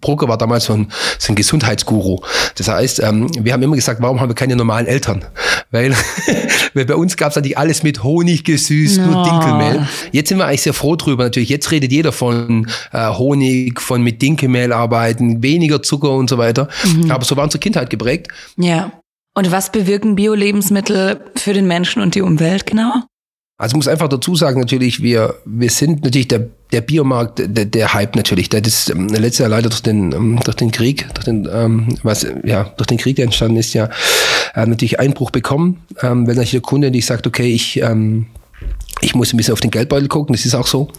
Brucker 0.00 0.28
war 0.28 0.38
damals 0.38 0.64
so 0.64 0.74
ein, 0.74 0.92
so 1.18 1.32
ein 1.32 1.36
Gesundheitsguru. 1.36 2.20
Das 2.56 2.68
heißt, 2.68 3.02
ähm, 3.02 3.28
wir 3.38 3.52
haben 3.52 3.62
immer 3.62 3.76
gesagt, 3.76 4.00
warum 4.00 4.20
haben 4.20 4.30
wir 4.30 4.34
keine 4.34 4.56
normalen 4.56 4.86
Eltern? 4.86 5.24
Weil, 5.70 5.94
weil 6.74 6.84
bei 6.84 6.94
uns 6.94 7.16
gab 7.16 7.30
es 7.30 7.36
natürlich 7.36 7.58
alles 7.58 7.82
mit 7.82 8.02
Honig 8.02 8.44
gesüßt, 8.44 9.00
no. 9.00 9.06
nur 9.06 9.24
Dinkelmehl. 9.24 9.88
Jetzt 10.12 10.28
sind 10.28 10.38
wir 10.38 10.46
eigentlich 10.46 10.62
sehr 10.62 10.74
froh 10.74 10.96
drüber. 10.96 11.24
Natürlich, 11.24 11.48
jetzt 11.48 11.70
redet 11.70 11.92
jeder 11.92 12.12
von 12.12 12.68
äh, 12.92 13.08
Honig, 13.08 13.80
von 13.80 14.02
mit 14.02 14.22
Dinkelmehl 14.22 14.46
Dinkelmehl 14.46 14.72
arbeiten, 14.72 15.42
weniger 15.42 15.82
Zucker 15.82 16.10
und 16.10 16.30
so 16.30 16.38
weiter. 16.38 16.68
Mhm. 16.84 17.10
Aber 17.10 17.24
so 17.24 17.36
war 17.36 17.44
unsere 17.44 17.60
Kindheit 17.60 17.90
geprägt. 17.90 18.28
Ja. 18.56 18.92
Und 19.34 19.50
was 19.50 19.70
bewirken 19.70 20.14
Bio-Lebensmittel 20.14 21.20
für 21.36 21.52
den 21.52 21.66
Menschen 21.66 22.00
und 22.00 22.14
die 22.14 22.22
Umwelt 22.22 22.64
genau? 22.66 23.02
Also 23.58 23.72
ich 23.72 23.76
muss 23.76 23.88
einfach 23.88 24.08
dazu 24.08 24.36
sagen, 24.36 24.60
natürlich, 24.60 25.02
wir, 25.02 25.36
wir 25.46 25.70
sind 25.70 26.04
natürlich 26.04 26.28
der, 26.28 26.46
der 26.72 26.82
Biomarkt, 26.82 27.38
der, 27.38 27.64
der 27.64 27.94
Hype 27.94 28.14
natürlich, 28.14 28.50
der 28.50 28.62
ist 28.62 28.90
ähm, 28.90 29.08
letztes 29.08 29.38
Jahr 29.38 29.48
leider 29.48 29.70
durch 29.70 29.82
den, 29.82 30.12
ähm, 30.12 30.40
durch 30.44 30.58
den 30.58 30.70
Krieg, 30.70 31.06
durch 31.14 31.24
den, 31.24 31.48
ähm, 31.50 31.96
was, 32.02 32.26
ja, 32.44 32.64
durch 32.76 32.86
den 32.86 32.98
Krieg, 32.98 33.16
der 33.16 33.24
entstanden 33.24 33.56
ist, 33.56 33.72
ja, 33.72 33.88
äh, 34.54 34.66
natürlich 34.66 35.00
Einbruch 35.00 35.30
bekommen, 35.30 35.80
ähm, 36.02 36.26
wenn 36.26 36.34
natürlich 36.34 36.50
der 36.50 36.60
Kunde 36.60 36.90
nicht 36.90 37.06
sagt, 37.06 37.26
okay, 37.26 37.50
ich, 37.50 37.80
ähm, 37.80 38.26
ich 39.00 39.14
muss 39.14 39.32
ein 39.32 39.38
bisschen 39.38 39.54
auf 39.54 39.60
den 39.60 39.70
Geldbeutel 39.70 40.08
gucken, 40.08 40.34
das 40.34 40.44
ist 40.44 40.54
auch 40.54 40.66
so. 40.66 40.90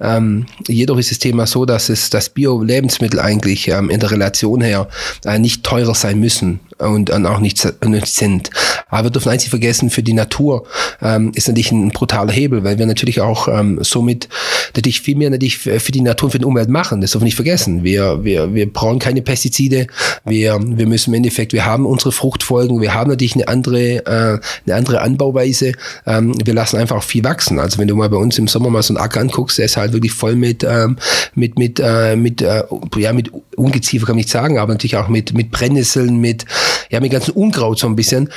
Ähm, 0.00 0.46
jedoch 0.66 0.98
ist 0.98 1.12
das 1.12 1.20
Thema 1.20 1.46
so, 1.46 1.64
dass 1.64 1.90
es 1.90 2.10
das 2.10 2.30
Bio-Lebensmittel 2.30 3.20
eigentlich 3.20 3.68
ähm, 3.68 3.88
in 3.88 4.00
der 4.00 4.10
Relation 4.10 4.62
her 4.62 4.88
äh, 5.24 5.38
nicht 5.38 5.62
teurer 5.62 5.94
sein 5.94 6.18
müssen 6.18 6.58
und, 6.80 7.10
und 7.10 7.26
auch 7.26 7.40
nicht, 7.40 7.66
nicht 7.84 8.06
sind. 8.06 8.50
Aber 8.88 9.04
wir 9.04 9.10
dürfen 9.10 9.30
eins 9.30 9.42
nicht 9.42 9.50
vergessen, 9.50 9.90
für 9.90 10.02
die 10.02 10.12
Natur 10.12 10.66
ähm, 11.02 11.32
ist 11.34 11.48
natürlich 11.48 11.72
ein 11.72 11.90
brutaler 11.90 12.32
Hebel, 12.32 12.64
weil 12.64 12.78
wir 12.78 12.86
natürlich 12.86 13.20
auch 13.20 13.48
ähm, 13.48 13.78
somit 13.82 14.28
natürlich 14.74 15.00
viel 15.00 15.16
mehr 15.16 15.30
natürlich 15.30 15.58
für 15.58 15.92
die 15.92 16.00
Natur 16.00 16.26
und 16.26 16.32
für 16.32 16.38
die 16.38 16.44
Umwelt 16.44 16.68
machen. 16.68 17.00
Das 17.00 17.12
dürfen 17.12 17.22
wir 17.22 17.26
nicht 17.26 17.36
vergessen. 17.36 17.84
Wir, 17.84 18.24
wir, 18.24 18.54
wir 18.54 18.72
brauchen 18.72 18.98
keine 18.98 19.22
Pestizide. 19.22 19.86
Wir, 20.24 20.58
wir 20.62 20.86
müssen 20.86 21.10
im 21.10 21.14
Endeffekt, 21.14 21.52
wir 21.52 21.64
haben 21.64 21.86
unsere 21.86 22.12
Fruchtfolgen, 22.12 22.80
wir 22.80 22.94
haben 22.94 23.10
natürlich 23.10 23.34
eine 23.34 23.48
andere, 23.48 24.06
äh, 24.06 24.40
eine 24.66 24.74
andere 24.76 25.00
Anbauweise. 25.00 25.72
Ähm, 26.06 26.34
wir 26.44 26.54
lassen 26.54 26.76
einfach 26.76 27.02
viel 27.02 27.24
wachsen 27.24 27.40
wachsen. 27.40 27.58
Also 27.58 27.78
wenn 27.78 27.88
du 27.88 27.96
mal 27.96 28.08
bei 28.08 28.16
uns 28.16 28.38
im 28.38 28.48
Sommer 28.48 28.70
mal 28.70 28.82
so 28.82 28.94
einen 28.94 29.02
Acker 29.02 29.20
anguckst, 29.20 29.58
der 29.58 29.66
ist 29.66 29.76
halt 29.76 29.92
wirklich 29.92 30.12
voll 30.12 30.36
mit 30.36 30.64
ähm, 30.64 30.96
mit 31.34 31.58
mit 31.58 31.80
äh, 31.82 32.16
mit 32.16 32.42
äh, 32.42 32.62
ja 32.96 33.12
mit 33.12 33.30
Ungeziefer 33.60 34.06
kann 34.06 34.16
ich 34.18 34.26
nicht 34.26 34.30
sagen, 34.30 34.58
aber 34.58 34.72
natürlich 34.72 34.96
auch 34.96 35.08
mit 35.08 35.34
mit 35.34 35.50
Brennnesseln, 35.50 36.18
mit 36.20 36.44
ja 36.90 37.00
mit 37.00 37.12
ganzen 37.12 37.32
Unkraut 37.32 37.78
so 37.78 37.86
ein 37.86 37.96
bisschen. 37.96 38.30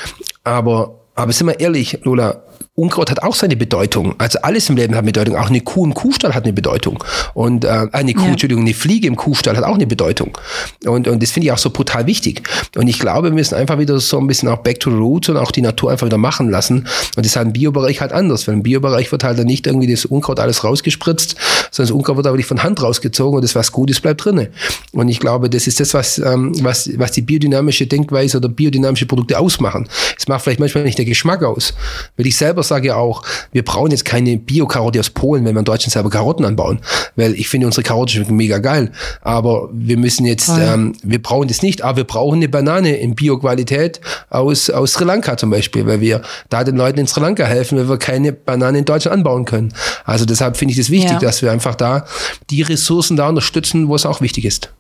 Aber 0.44 1.00
aber 1.16 1.32
sind 1.32 1.48
wir 1.48 1.60
ehrlich, 1.60 2.00
Lola, 2.04 2.44
Unkraut 2.76 3.12
hat 3.12 3.22
auch 3.22 3.36
seine 3.36 3.56
Bedeutung. 3.56 4.16
Also 4.18 4.40
alles 4.42 4.68
im 4.68 4.76
Leben 4.76 4.96
hat 4.96 5.06
Bedeutung. 5.06 5.36
Auch 5.36 5.50
eine 5.50 5.62
Kuh 5.62 5.86
im 5.86 5.94
Kuhstall 5.94 6.34
hat 6.34 6.44
eine 6.44 6.54
Bedeutung. 6.54 7.04
Und 7.36 7.66
äh, 7.66 7.86
eine 7.92 8.16
Kuh, 8.16 8.24
ja. 8.24 8.32
Entschuldigung, 8.32 8.64
eine 8.64 8.74
Fliege 8.74 9.06
im 9.06 9.16
Kuhstall 9.16 9.56
hat 9.56 9.64
auch 9.64 9.76
eine 9.76 9.86
Bedeutung. 9.86 10.36
Und, 10.84 11.08
und 11.08 11.22
das 11.22 11.30
finde 11.30 11.46
ich 11.46 11.52
auch 11.52 11.60
so 11.60 11.70
brutal 11.70 12.08
wichtig. 12.08 12.42
Und 12.76 12.88
ich 12.88 12.98
glaube, 12.98 13.28
wir 13.28 13.36
müssen 13.36 13.54
einfach 13.54 13.78
wieder 13.78 14.00
so 14.00 14.18
ein 14.18 14.26
bisschen 14.26 14.50
auch 14.50 14.58
back 14.58 14.80
to 14.80 14.90
the 14.90 14.98
roots 14.98 15.30
und 15.30 15.38
auch 15.38 15.52
die 15.52 15.62
Natur 15.62 15.92
einfach 15.92 16.08
wieder 16.08 16.18
machen 16.18 16.50
lassen. 16.50 16.80
Und 16.80 17.18
das 17.18 17.28
ist 17.28 17.36
halt 17.36 17.46
im 17.46 17.54
Biobereich 17.54 18.02
halt 18.02 18.12
anders. 18.12 18.48
Weil 18.48 18.56
im 18.56 18.64
Biobereich 18.64 19.12
wird 19.12 19.24
halt 19.24 19.38
dann 19.38 19.46
nicht 19.46 19.68
irgendwie 19.68 19.92
das 19.92 20.06
Unkraut 20.06 20.40
alles 20.40 20.64
rausgespritzt, 20.64 21.36
sondern 21.70 21.90
das 21.90 21.92
Unkraut 21.92 22.18
wird 22.18 22.26
aber 22.26 22.38
nicht 22.38 22.48
von 22.48 22.64
Hand 22.64 22.82
rausgezogen 22.82 23.36
und 23.36 23.44
das, 23.44 23.54
was 23.54 23.72
gut 23.72 23.92
ist, 23.92 24.02
bleibt 24.02 24.26
drinnen. 24.26 24.48
Und 24.94 25.10
ich 25.10 25.20
glaube, 25.20 25.48
das 25.48 25.68
ist 25.68 25.80
das, 25.80 25.94
was, 25.94 26.18
ähm, 26.18 26.54
was, 26.64 26.90
was 26.98 27.12
die 27.12 27.22
biodynamische 27.22 27.86
Denkweise 27.86 28.38
oder 28.38 28.50
biodynamische 28.50 29.06
Produkte 29.06 29.38
ausmachen. 29.38 29.88
Es 30.18 30.28
macht 30.28 30.42
vielleicht 30.44 30.60
manchmal 30.60 30.86
nicht 30.86 30.98
der 30.98 31.06
Geschmack 31.06 31.44
aus. 31.44 31.76
Weil 32.18 32.26
ich 32.26 32.36
selber 32.36 32.63
sage 32.68 32.90
ja 32.90 32.96
auch, 32.96 33.24
wir 33.52 33.64
brauchen 33.64 33.92
jetzt 33.92 34.06
keine 34.06 34.38
Bio-Karotte 34.38 35.00
aus 35.00 35.10
Polen, 35.10 35.46
wenn 35.46 35.56
wir 35.56 35.60
in 35.60 35.66
Deutschland 35.66 35.92
selber 35.94 36.10
Karotten 36.10 36.46
anbauen. 36.46 36.80
Weil 37.16 37.34
ich 37.34 37.50
finde 37.50 37.68
unsere 37.68 37.84
Karotten 37.84 38.10
schmecken 38.10 38.36
mega 38.36 38.58
geil. 38.60 38.92
Aber 39.22 39.70
wir 39.72 39.98
müssen 39.98 40.26
jetzt, 40.26 40.50
ähm, 40.50 40.96
wir 41.04 41.22
brauchen 41.22 41.48
das 41.48 41.62
nicht, 41.62 41.82
aber 41.82 41.98
wir 41.98 42.04
brauchen 42.04 42.38
eine 42.38 42.50
Banane 42.50 42.98
in 42.98 43.16
Bio-Qualität 43.16 44.02
aus, 44.30 44.70
aus 44.70 44.94
Sri 44.94 45.06
Lanka 45.06 45.38
zum 45.38 45.50
Beispiel, 45.50 45.86
weil 45.86 46.02
wir 46.02 46.22
da 46.50 46.64
den 46.64 46.76
Leuten 46.76 47.00
in 47.00 47.08
Sri 47.08 47.22
Lanka 47.22 47.46
helfen, 47.46 47.78
weil 47.78 47.90
wir 47.90 47.98
keine 47.98 48.34
Banane 48.34 48.80
in 48.80 48.86
Deutschland 48.86 49.18
anbauen 49.18 49.46
können. 49.46 49.74
Also 50.06 50.26
deshalb 50.26 50.58
finde 50.58 50.74
ich 50.74 50.80
es 50.80 50.88
das 50.88 50.92
wichtig, 50.92 51.14
ja. 51.14 51.20
dass 51.20 51.42
wir 51.42 51.52
einfach 51.52 51.76
da 51.76 52.06
die 52.50 52.62
Ressourcen 52.62 53.18
da 53.18 53.30
unterstützen, 53.30 53.88
wo 53.88 53.96
es 53.96 54.06
auch 54.06 54.22
wichtig 54.22 54.46
ist. 54.46 54.74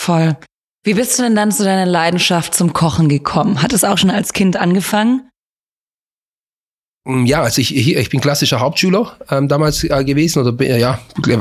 Voll. 0.00 0.36
Wie 0.84 0.94
bist 0.94 1.16
du 1.16 1.22
denn 1.22 1.36
dann 1.36 1.52
zu 1.52 1.62
deiner 1.62 1.86
Leidenschaft 1.86 2.54
zum 2.54 2.72
Kochen 2.72 3.08
gekommen? 3.08 3.62
Hat 3.62 3.72
es 3.72 3.84
auch 3.84 3.98
schon 3.98 4.10
als 4.10 4.32
Kind 4.32 4.56
angefangen? 4.56 5.28
Mm, 7.04 7.26
ja, 7.26 7.42
also 7.42 7.60
ich, 7.60 7.74
ich 7.76 8.10
bin 8.10 8.20
klassischer 8.20 8.60
Hauptschüler 8.60 9.16
ähm, 9.28 9.48
damals 9.48 9.82
äh, 9.82 10.04
gewesen 10.04 10.38
oder 10.40 10.64
äh, 10.64 10.80
ja, 10.80 11.00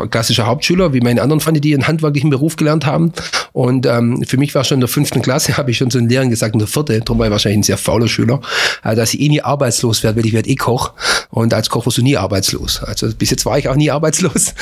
klassischer 0.09 0.47
Hauptschüler, 0.47 0.91
wie 0.93 1.01
meine 1.01 1.21
anderen 1.21 1.39
Freunde, 1.39 1.61
die 1.61 1.75
einen 1.75 1.87
handwerklichen 1.87 2.31
Beruf 2.31 2.55
gelernt 2.55 2.87
haben. 2.87 3.13
Und 3.53 3.85
ähm, 3.85 4.23
für 4.23 4.37
mich 4.37 4.55
war 4.55 4.63
schon 4.63 4.77
in 4.77 4.81
der 4.81 4.87
fünften 4.87 5.21
Klasse, 5.21 5.57
habe 5.57 5.69
ich 5.69 5.77
schon 5.77 5.91
zu 5.91 5.99
den 5.99 6.09
Lehrern 6.09 6.31
gesagt, 6.31 6.55
in 6.55 6.59
der 6.59 6.67
vierte, 6.67 6.99
darum 7.01 7.19
war 7.19 7.27
ich 7.27 7.31
wahrscheinlich 7.31 7.59
ein 7.59 7.63
sehr 7.63 7.77
fauler 7.77 8.07
Schüler, 8.07 8.41
äh, 8.83 8.95
dass 8.95 9.13
ich 9.13 9.19
eh 9.19 9.29
nie 9.29 9.41
arbeitslos 9.41 10.01
werde, 10.01 10.17
weil 10.17 10.25
ich 10.25 10.33
werde 10.33 10.49
eh 10.49 10.55
Koch. 10.55 10.93
Und 11.29 11.53
als 11.53 11.69
Koch 11.69 11.85
wirst 11.85 11.99
du 11.99 12.01
nie 12.01 12.17
arbeitslos. 12.17 12.81
Also 12.81 13.13
bis 13.13 13.29
jetzt 13.29 13.45
war 13.45 13.59
ich 13.59 13.69
auch 13.69 13.75
nie 13.75 13.91
arbeitslos. 13.91 14.55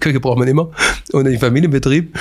Küche 0.00 0.20
braucht 0.20 0.38
man 0.38 0.48
immer. 0.48 0.70
Und 1.12 1.26
im 1.26 1.38
Familienbetrieb. 1.38 2.16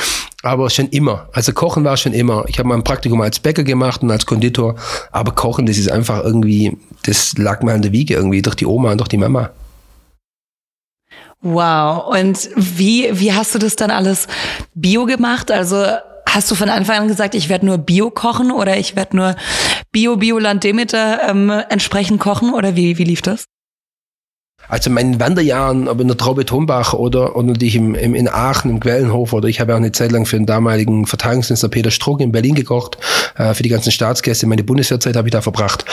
Aber 0.45 0.69
schon 0.69 0.89
immer. 0.89 1.27
Also 1.33 1.53
Kochen 1.53 1.83
war 1.85 1.97
schon 1.97 2.13
immer. 2.13 2.45
Ich 2.47 2.59
habe 2.59 2.69
mal 2.69 2.75
ein 2.75 2.83
Praktikum 2.83 3.19
als 3.19 3.39
Bäcker 3.39 3.63
gemacht 3.63 4.03
und 4.03 4.11
als 4.11 4.27
Konditor. 4.27 4.75
Aber 5.11 5.31
Kochen, 5.31 5.65
das 5.65 5.79
ist 5.79 5.89
einfach 5.89 6.23
irgendwie, 6.23 6.77
das 7.03 7.35
lag 7.39 7.63
mir 7.63 7.73
an 7.73 7.81
der 7.81 7.91
Wiege 7.91 8.13
irgendwie 8.13 8.43
durch 8.43 8.55
die 8.55 8.67
Oma 8.67 8.91
und 8.91 8.99
durch 8.99 9.07
die 9.07 9.17
Mama. 9.17 9.49
Wow. 11.41 12.15
Und 12.15 12.47
wie, 12.55 13.09
wie 13.13 13.33
hast 13.33 13.55
du 13.55 13.57
das 13.57 13.75
dann 13.75 13.89
alles 13.89 14.27
bio 14.75 15.05
gemacht? 15.05 15.49
Also 15.49 15.83
hast 16.29 16.51
du 16.51 16.53
von 16.53 16.69
Anfang 16.69 16.99
an 16.99 17.07
gesagt, 17.07 17.33
ich 17.33 17.49
werde 17.49 17.65
nur 17.65 17.79
Bio 17.79 18.11
kochen 18.11 18.51
oder 18.51 18.77
ich 18.77 18.95
werde 18.95 19.15
nur 19.15 19.35
Bio, 19.91 20.17
Bioland 20.17 20.63
Demeter 20.63 21.27
ähm, 21.27 21.49
entsprechend 21.49 22.19
kochen 22.19 22.53
oder 22.53 22.75
wie, 22.75 22.99
wie 22.99 23.03
lief 23.03 23.23
das? 23.23 23.45
Also 24.67 24.89
meinen 24.89 25.19
Wanderjahren, 25.19 25.87
ob 25.87 26.01
in 26.01 26.07
der 26.07 26.17
Traube 26.17 26.45
Tombach 26.45 26.93
oder, 26.93 27.35
oder 27.35 27.47
natürlich 27.47 27.75
im, 27.75 27.95
im, 27.95 28.15
in 28.15 28.27
Aachen, 28.27 28.71
im 28.71 28.79
Quellenhof 28.79 29.33
oder 29.33 29.47
ich 29.47 29.59
habe 29.59 29.73
auch 29.73 29.77
eine 29.77 29.91
Zeit 29.91 30.11
lang 30.11 30.25
für 30.25 30.37
den 30.37 30.45
damaligen 30.45 31.05
Verteidigungsminister 31.05 31.69
Peter 31.69 31.91
Struck 31.91 32.21
in 32.21 32.31
Berlin 32.31 32.55
gekocht, 32.55 32.97
äh, 33.37 33.53
für 33.53 33.63
die 33.63 33.69
ganzen 33.69 33.91
Staatsgäste. 33.91 34.47
Meine 34.47 34.63
Bundeswehrzeit 34.63 35.15
habe 35.15 35.27
ich 35.27 35.31
da 35.31 35.41
verbracht. 35.41 35.85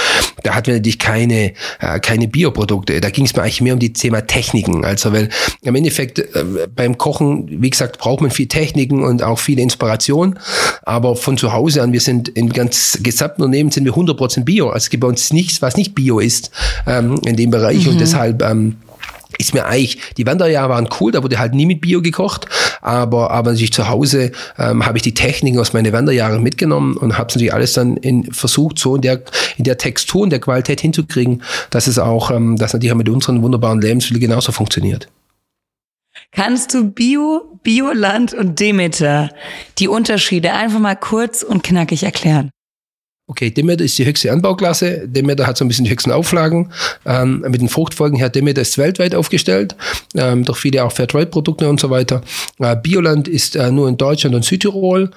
Da 0.42 0.54
hatten 0.54 0.68
wir 0.68 0.74
natürlich 0.74 0.98
keine, 0.98 1.52
äh, 1.80 2.00
keine 2.00 2.28
Bioprodukte. 2.28 3.00
Da 3.00 3.10
ging 3.10 3.24
es 3.24 3.36
mir 3.36 3.42
eigentlich 3.42 3.60
mehr 3.60 3.74
um 3.74 3.80
die 3.80 3.92
Thema 3.92 4.26
Techniken. 4.26 4.84
Also 4.84 5.12
weil 5.12 5.28
im 5.62 5.74
Endeffekt 5.74 6.18
äh, 6.18 6.44
beim 6.74 6.98
Kochen, 6.98 7.62
wie 7.62 7.70
gesagt, 7.70 7.98
braucht 7.98 8.20
man 8.20 8.30
viel 8.30 8.48
Techniken 8.48 9.04
und 9.04 9.22
auch 9.22 9.38
viele 9.38 9.62
Inspiration. 9.62 10.38
Aber 10.82 11.16
von 11.16 11.36
zu 11.36 11.52
Hause 11.52 11.82
an, 11.82 11.92
wir 11.92 12.00
sind 12.00 12.28
im 12.30 12.48
ganz 12.52 12.98
gesamten 13.02 13.42
Unternehmen 13.42 13.70
sind 13.70 13.84
wir 13.84 13.92
100% 13.92 14.44
Bio. 14.44 14.68
Also 14.68 14.84
es 14.84 14.90
gibt 14.90 15.02
bei 15.02 15.08
uns 15.08 15.32
nichts, 15.32 15.62
was 15.62 15.76
nicht 15.76 15.94
Bio 15.94 16.18
ist 16.18 16.50
ähm, 16.86 17.20
in 17.24 17.36
dem 17.36 17.50
Bereich. 17.50 17.84
Mhm. 17.84 17.92
Und 17.92 18.00
deshalb 18.00 18.42
ähm, 18.42 18.61
ist 19.38 19.54
mir 19.54 19.64
eigentlich, 19.64 19.98
die 20.16 20.26
Wanderjahre 20.26 20.68
waren 20.68 20.88
cool, 21.00 21.12
da 21.12 21.22
wurde 21.22 21.38
halt 21.38 21.54
nie 21.54 21.66
mit 21.66 21.80
Bio 21.80 22.02
gekocht, 22.02 22.46
aber, 22.80 23.30
aber 23.30 23.50
natürlich 23.50 23.72
zu 23.72 23.88
Hause 23.88 24.32
ähm, 24.58 24.84
habe 24.84 24.98
ich 24.98 25.02
die 25.02 25.14
Techniken 25.14 25.58
aus 25.58 25.72
meinen 25.72 25.92
Wanderjahren 25.92 26.42
mitgenommen 26.42 26.96
und 26.96 27.18
habe 27.18 27.28
es 27.28 27.34
natürlich 27.34 27.54
alles 27.54 27.72
dann 27.72 27.96
in, 27.96 28.32
versucht, 28.32 28.78
so 28.78 28.96
in 28.96 29.02
der, 29.02 29.22
in 29.56 29.64
der 29.64 29.78
Textur 29.78 30.22
und 30.22 30.30
der 30.30 30.40
Qualität 30.40 30.80
hinzukriegen, 30.80 31.42
dass 31.70 31.86
es 31.86 31.98
auch, 31.98 32.30
ähm, 32.30 32.56
dass 32.56 32.72
natürlich 32.72 32.92
auch 32.92 32.96
mit 32.96 33.08
unseren 33.08 33.42
wunderbaren 33.42 33.80
Lebensmitteln 33.80 34.20
genauso 34.20 34.52
funktioniert. 34.52 35.08
Kannst 36.30 36.74
du 36.74 36.90
Bio, 36.90 37.58
Bioland 37.62 38.34
und 38.34 38.60
Demeter 38.60 39.30
die 39.78 39.88
Unterschiede 39.88 40.52
einfach 40.52 40.78
mal 40.78 40.96
kurz 40.96 41.42
und 41.42 41.62
knackig 41.62 42.04
erklären? 42.04 42.50
Okay, 43.28 43.50
Demeter 43.50 43.84
ist 43.84 43.96
die 43.98 44.04
höchste 44.04 44.32
Anbauklasse. 44.32 45.06
Demeter 45.06 45.46
hat 45.46 45.56
so 45.56 45.64
ein 45.64 45.68
bisschen 45.68 45.84
die 45.84 45.90
höchsten 45.90 46.10
Auflagen. 46.10 46.72
Ähm, 47.06 47.44
mit 47.48 47.60
den 47.60 47.68
Fruchtfolgen 47.68 48.18
her, 48.18 48.28
Demeter 48.28 48.60
ist 48.60 48.78
weltweit 48.78 49.14
aufgestellt, 49.14 49.76
ähm, 50.14 50.44
durch 50.44 50.58
viele 50.58 50.84
auch 50.84 50.92
Fairtrade-Produkte 50.92 51.68
und 51.68 51.78
so 51.78 51.88
weiter. 51.88 52.22
Äh, 52.58 52.76
Bioland 52.76 53.28
ist 53.28 53.54
äh, 53.54 53.70
nur 53.70 53.88
in 53.88 53.96
Deutschland 53.96 54.34
und 54.34 54.44
Südtirol. 54.44 55.10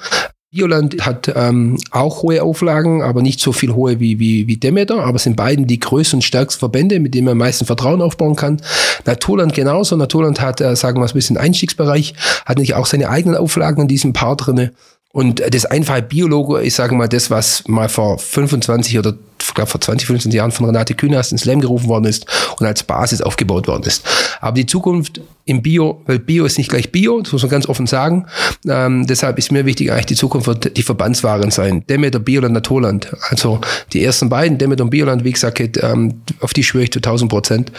Bioland 0.51 1.05
hat 1.05 1.33
ähm, 1.35 1.77
auch 1.91 2.21
hohe 2.21 2.41
Auflagen, 2.41 3.01
aber 3.01 3.21
nicht 3.21 3.41
so 3.41 3.51
viel 3.51 3.73
hohe 3.73 3.99
wie, 3.99 4.19
wie, 4.19 4.47
wie 4.47 4.55
Demeter, 4.55 5.03
aber 5.03 5.19
sind 5.19 5.35
beiden 5.35 5.67
die 5.67 5.79
größten 5.79 6.17
und 6.17 6.21
stärksten 6.21 6.59
Verbände, 6.59 7.01
mit 7.01 7.13
denen 7.13 7.25
man 7.25 7.33
am 7.33 7.39
meisten 7.39 7.65
Vertrauen 7.65 8.01
aufbauen 8.01 8.37
kann. 8.37 8.61
Naturland 9.03 9.53
genauso. 9.53 9.97
Naturland 9.97 10.39
hat, 10.39 10.61
äh, 10.61 10.75
sagen 10.77 10.95
wir 10.95 11.01
mal, 11.01 11.07
ein 11.07 11.13
bisschen 11.13 11.37
Einstiegsbereich, 11.37 12.13
hat 12.45 12.57
natürlich 12.57 12.75
auch 12.75 12.85
seine 12.85 13.09
eigenen 13.09 13.35
Auflagen 13.35 13.81
in 13.81 13.87
diesem 13.89 14.13
Paar 14.13 14.37
drinne. 14.37 14.71
Und 15.15 15.41
das 15.49 15.65
einfache 15.65 16.01
Biologo, 16.01 16.59
ich 16.59 16.75
sage 16.75 16.93
mal, 16.93 17.07
das, 17.07 17.31
was 17.31 17.65
mal 17.69 17.87
vor 17.87 18.19
25 18.19 18.99
oder 18.99 19.13
glaube 19.55 19.71
vor 19.71 19.79
20, 19.79 20.07
15 20.07 20.31
Jahren 20.33 20.51
von 20.51 20.65
Renate 20.65 20.93
Künast 20.93 21.31
ins 21.31 21.45
Leben 21.45 21.61
gerufen 21.61 21.87
worden 21.87 22.03
ist 22.03 22.27
und 22.59 22.65
als 22.65 22.83
Basis 22.83 23.21
aufgebaut 23.21 23.67
worden 23.67 23.83
ist. 23.83 24.05
Aber 24.41 24.55
die 24.55 24.65
Zukunft 24.65 25.21
im 25.45 25.61
Bio, 25.61 26.01
weil 26.05 26.19
Bio 26.19 26.43
ist 26.43 26.57
nicht 26.57 26.69
gleich 26.69 26.91
Bio, 26.91 27.21
das 27.21 27.31
muss 27.31 27.43
man 27.43 27.51
ganz 27.51 27.69
offen 27.69 27.87
sagen. 27.87 28.25
Ähm, 28.67 29.07
deshalb 29.07 29.37
ist 29.37 29.53
mir 29.53 29.65
wichtig, 29.65 29.89
eigentlich 29.91 30.07
die 30.07 30.15
Zukunft 30.15 30.47
wird 30.47 30.75
die 30.75 30.83
Verbandswaren 30.83 31.49
sein. 31.49 31.85
Demeter, 31.87 32.19
Bioland, 32.19 32.53
Naturland. 32.53 33.15
Also 33.29 33.61
die 33.93 34.03
ersten 34.03 34.27
beiden, 34.27 34.57
Demeter 34.57 34.83
und 34.83 34.89
Bioland, 34.89 35.23
wie 35.23 35.31
gesagt, 35.31 35.79
ähm, 35.81 36.21
auf 36.41 36.53
die 36.53 36.63
schwöre 36.63 36.83
ich 36.83 36.91
zu 36.91 36.99
1000 36.99 37.31
Prozent. 37.31 37.71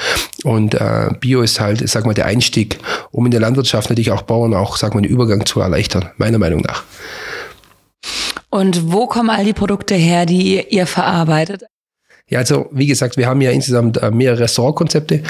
Und 0.43 0.75
äh, 0.75 1.11
Bio 1.21 1.43
ist 1.43 1.61
halt, 1.61 1.87
sag 1.89 2.07
mal, 2.07 2.15
der 2.15 2.27
Einstieg, 2.27 2.79
um 3.11 3.27
in 3.27 3.31
der 3.31 3.41
Landwirtschaft 3.41 3.91
natürlich 3.91 4.13
auch 4.13 4.23
Bauern 4.23 4.55
auch, 4.55 4.77
sag 4.79 4.95
mal, 4.95 5.03
den 5.03 5.11
Übergang 5.11 5.45
zu 5.45 5.61
erleichtern, 5.61 6.09
meiner 6.17 6.39
Meinung 6.39 6.61
nach. 6.61 6.85
Und 8.57 8.91
wo 8.91 9.07
kommen 9.07 9.29
all 9.29 9.45
die 9.45 9.53
Produkte 9.53 9.95
her, 9.95 10.25
die 10.25 10.65
ihr 10.71 10.87
verarbeitet? 10.87 11.65
Ja, 12.31 12.39
also 12.39 12.71
wie 12.73 12.87
gesagt, 12.87 13.19
wir 13.19 13.27
haben 13.27 13.43
ja 13.43 13.51
insgesamt 13.51 13.99
äh, 13.99 14.11
mehrere 14.11 14.41
Restaurantkonzepte 14.41 15.23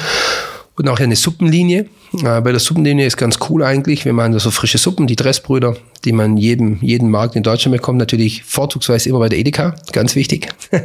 und 0.76 0.88
auch 0.88 1.00
eine 1.00 1.16
Suppenlinie. 1.16 1.88
Äh, 2.22 2.40
bei 2.40 2.52
der 2.52 2.60
Suppenlinie 2.60 3.04
ist 3.04 3.16
ganz 3.16 3.40
cool 3.50 3.64
eigentlich, 3.64 4.04
wir 4.04 4.12
machen 4.12 4.38
so 4.38 4.52
frische 4.52 4.78
Suppen, 4.78 5.08
die 5.08 5.16
Dressbrüder, 5.16 5.76
die 6.04 6.12
man 6.12 6.36
jedem, 6.36 6.78
jeden 6.82 7.10
Markt 7.10 7.34
in 7.34 7.42
Deutschland 7.42 7.76
bekommt, 7.76 7.98
natürlich 7.98 8.44
vorzugsweise 8.44 9.08
immer 9.08 9.18
bei 9.18 9.28
der 9.28 9.40
Edeka, 9.40 9.74
ganz 9.90 10.14
wichtig. 10.14 10.48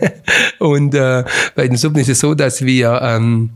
und 0.59 0.95
äh, 0.95 1.23
bei 1.55 1.67
den 1.67 1.77
Suppen 1.77 1.99
ist 1.99 2.09
es 2.09 2.21
so, 2.21 2.33
dass 2.33 2.65
wir 2.65 3.01
ähm, 3.03 3.51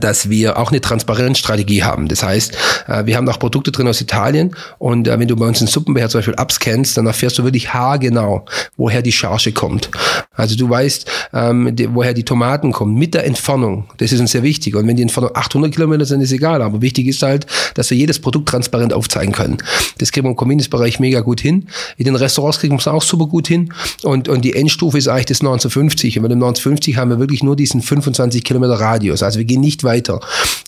dass 0.00 0.28
wir 0.28 0.58
auch 0.58 0.70
eine 0.70 0.80
Transparenzstrategie 0.80 1.82
haben. 1.82 2.08
Das 2.08 2.22
heißt, 2.22 2.56
äh, 2.88 3.06
wir 3.06 3.16
haben 3.16 3.28
auch 3.28 3.38
Produkte 3.38 3.72
drin 3.72 3.88
aus 3.88 4.00
Italien 4.00 4.54
und 4.78 5.08
äh, 5.08 5.18
wenn 5.18 5.28
du 5.28 5.36
bei 5.36 5.46
uns 5.46 5.60
einen 5.60 5.68
Suppenbecher 5.68 6.08
zum 6.08 6.18
Beispiel 6.18 6.34
abscannst, 6.34 6.96
dann 6.96 7.06
erfährst 7.06 7.38
du 7.38 7.44
wirklich 7.44 7.72
haargenau, 7.74 8.44
woher 8.76 9.02
die 9.02 9.12
Charge 9.12 9.52
kommt. 9.52 9.90
Also 10.32 10.56
du 10.56 10.68
weißt, 10.68 11.10
ähm, 11.32 11.74
woher 11.90 12.14
die 12.14 12.24
Tomaten 12.24 12.72
kommen, 12.72 12.94
mit 12.94 13.14
der 13.14 13.24
Entfernung. 13.24 13.84
Das 13.98 14.12
ist 14.12 14.20
uns 14.20 14.32
sehr 14.32 14.42
wichtig. 14.42 14.74
Und 14.74 14.86
wenn 14.86 14.96
die 14.96 15.02
Entfernung 15.02 15.30
800 15.34 15.72
Kilometer 15.72 16.04
sind, 16.04 16.20
ist 16.20 16.32
egal. 16.32 16.62
Aber 16.62 16.82
wichtig 16.82 17.06
ist 17.06 17.22
halt, 17.22 17.46
dass 17.74 17.90
wir 17.90 17.96
jedes 17.96 18.18
Produkt 18.18 18.48
transparent 18.48 18.92
aufzeigen 18.92 19.32
können. 19.32 19.58
Das 19.98 20.12
kriegen 20.12 20.26
wir 20.26 20.30
im 20.30 20.36
Convenience-Bereich 20.36 21.00
mega 21.00 21.20
gut 21.20 21.40
hin. 21.40 21.68
In 21.96 22.04
den 22.04 22.16
Restaurants 22.16 22.58
kriegen 22.58 22.74
wir 22.74 22.78
es 22.78 22.88
auch 22.88 23.02
super 23.02 23.26
gut 23.26 23.48
hin. 23.48 23.72
Und, 24.02 24.28
und 24.28 24.44
die 24.44 24.54
Endstufe 24.54 24.98
ist 24.98 25.08
eigentlich 25.08 25.26
das 25.26 25.40
1950. 25.40 26.18
Und 26.18 26.22
bei 26.22 26.28
dem 26.28 26.42
1950 26.42 26.96
haben 26.96 27.10
wir 27.10 27.18
wirklich 27.18 27.42
nur 27.42 27.56
diesen 27.56 27.82
25 27.82 28.42
Kilometer 28.44 28.74
Radius. 28.74 29.22
Also 29.22 29.38
wir 29.38 29.44
gehen 29.44 29.60
nicht 29.60 29.73
nicht 29.74 29.84
weiter. 29.84 30.20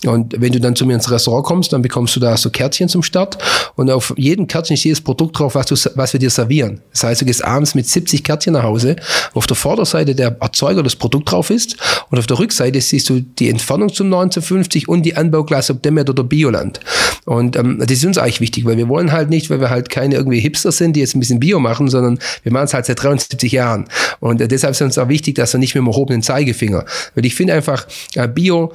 Und 0.04 0.40
wenn 0.40 0.52
du 0.52 0.60
dann 0.60 0.76
zu 0.76 0.84
mir 0.84 0.94
ins 0.94 1.10
Restaurant 1.10 1.44
kommst, 1.44 1.72
dann 1.72 1.82
bekommst 1.82 2.14
du 2.16 2.20
da 2.20 2.36
so 2.36 2.50
Kärtchen 2.50 2.88
zum 2.88 3.02
Start 3.02 3.38
und 3.76 3.90
auf 3.90 4.12
jedem 4.16 4.46
Kärtchen 4.46 4.74
ist 4.74 4.84
jedes 4.84 5.00
Produkt 5.00 5.38
drauf, 5.38 5.54
was, 5.54 5.66
du, 5.66 5.74
was 5.94 6.12
wir 6.12 6.20
dir 6.20 6.30
servieren. 6.30 6.80
Das 6.92 7.04
heißt, 7.04 7.20
du 7.20 7.24
gehst 7.24 7.44
abends 7.44 7.74
mit 7.74 7.86
70 7.86 8.22
Kärtchen 8.22 8.52
nach 8.54 8.62
Hause, 8.62 8.96
wo 9.32 9.38
auf 9.38 9.46
der 9.46 9.56
Vorderseite 9.56 10.14
der 10.14 10.36
Erzeuger 10.40 10.82
das 10.82 10.96
Produkt 10.96 11.30
drauf 11.30 11.50
ist 11.50 11.76
und 12.10 12.18
auf 12.18 12.26
der 12.26 12.38
Rückseite 12.38 12.80
siehst 12.80 13.08
du 13.08 13.20
die 13.20 13.48
Entfernung 13.48 13.92
zum 13.92 14.06
1950 14.06 14.88
und 14.88 15.02
die 15.02 15.16
Anbauklasse, 15.16 15.72
ob 15.72 15.82
Demet 15.82 16.10
oder 16.10 16.24
Bioland. 16.24 16.80
Und 17.24 17.56
ähm, 17.56 17.78
das 17.78 17.90
ist 17.90 18.04
uns 18.04 18.18
eigentlich 18.18 18.40
wichtig, 18.40 18.64
weil 18.64 18.76
wir 18.76 18.88
wollen 18.88 19.12
halt 19.12 19.30
nicht, 19.30 19.50
weil 19.50 19.60
wir 19.60 19.70
halt 19.70 19.88
keine 19.88 20.14
irgendwie 20.14 20.40
Hipster 20.40 20.72
sind, 20.72 20.94
die 20.94 21.00
jetzt 21.00 21.16
ein 21.16 21.20
bisschen 21.20 21.40
Bio 21.40 21.58
machen, 21.58 21.88
sondern 21.88 22.18
wir 22.42 22.52
machen 22.52 22.64
es 22.64 22.74
halt 22.74 22.86
seit 22.86 23.02
73 23.02 23.50
Jahren. 23.50 23.88
Und 24.20 24.40
äh, 24.40 24.48
deshalb 24.48 24.72
ist 24.72 24.82
uns 24.82 24.98
auch 24.98 25.08
wichtig, 25.08 25.34
dass 25.34 25.52
wir 25.52 25.58
nicht 25.58 25.74
mit 25.74 25.82
dem 25.82 25.88
erhobenen 25.88 26.22
Zeigefinger, 26.22 26.84
weil 27.14 27.26
ich 27.26 27.34
finde 27.34 27.54
einfach, 27.54 27.86
äh, 28.14 28.28
Bio 28.28 28.72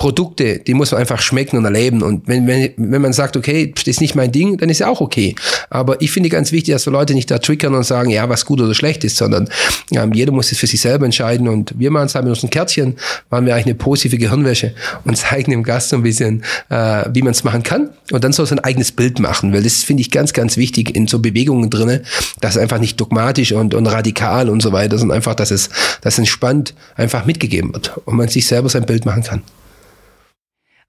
Produkte, 0.00 0.60
die 0.60 0.72
muss 0.72 0.92
man 0.92 1.00
einfach 1.02 1.20
schmecken 1.20 1.58
und 1.58 1.66
erleben. 1.66 2.02
Und 2.02 2.26
wenn, 2.26 2.46
wenn, 2.46 2.72
wenn 2.78 3.02
man 3.02 3.12
sagt, 3.12 3.36
okay, 3.36 3.70
das 3.76 3.86
ist 3.86 4.00
nicht 4.00 4.14
mein 4.14 4.32
Ding, 4.32 4.56
dann 4.56 4.70
ist 4.70 4.78
ja 4.78 4.88
auch 4.88 5.02
okay. 5.02 5.34
Aber 5.68 6.00
ich 6.00 6.10
finde 6.10 6.30
ganz 6.30 6.52
wichtig, 6.52 6.72
dass 6.72 6.86
wir 6.86 6.92
Leute 6.92 7.12
nicht 7.12 7.30
da 7.30 7.36
triggern 7.36 7.74
und 7.74 7.84
sagen, 7.84 8.08
ja, 8.08 8.26
was 8.26 8.46
gut 8.46 8.62
oder 8.62 8.72
schlecht 8.72 9.04
ist, 9.04 9.18
sondern 9.18 9.50
ähm, 9.92 10.14
jeder 10.14 10.32
muss 10.32 10.50
es 10.52 10.58
für 10.58 10.66
sich 10.66 10.80
selber 10.80 11.04
entscheiden. 11.04 11.48
Und 11.48 11.78
wir 11.78 11.90
machen 11.90 12.06
es 12.06 12.14
halt 12.14 12.24
mit 12.24 12.32
unseren 12.32 12.48
Kärtchen, 12.48 12.96
machen 13.28 13.44
wir 13.44 13.52
eigentlich 13.52 13.66
eine 13.66 13.74
positive 13.74 14.16
Gehirnwäsche 14.16 14.72
und 15.04 15.18
zeigen 15.18 15.50
dem 15.50 15.62
Gast 15.62 15.90
so 15.90 15.96
ein 15.96 16.02
bisschen, 16.02 16.44
äh, 16.70 17.04
wie 17.12 17.20
man 17.20 17.32
es 17.32 17.44
machen 17.44 17.62
kann. 17.62 17.90
Und 18.10 18.24
dann 18.24 18.32
soll 18.32 18.46
es 18.46 18.52
ein 18.52 18.60
eigenes 18.60 18.92
Bild 18.92 19.20
machen, 19.20 19.52
weil 19.52 19.62
das 19.62 19.84
finde 19.84 20.00
ich 20.00 20.10
ganz, 20.10 20.32
ganz 20.32 20.56
wichtig 20.56 20.96
in 20.96 21.08
so 21.08 21.18
Bewegungen 21.18 21.68
drinne, 21.68 22.04
dass 22.40 22.56
es 22.56 22.62
einfach 22.62 22.78
nicht 22.78 22.98
dogmatisch 22.98 23.52
und, 23.52 23.74
und 23.74 23.86
radikal 23.86 24.48
und 24.48 24.62
so 24.62 24.72
weiter, 24.72 24.96
sondern 24.96 25.16
einfach, 25.16 25.34
dass 25.34 25.50
es, 25.50 25.68
dass 26.00 26.16
entspannt 26.16 26.72
einfach 26.96 27.26
mitgegeben 27.26 27.74
wird 27.74 27.98
und 28.06 28.16
man 28.16 28.28
sich 28.28 28.46
selber 28.46 28.70
sein 28.70 28.86
Bild 28.86 29.04
machen 29.04 29.24
kann. 29.24 29.42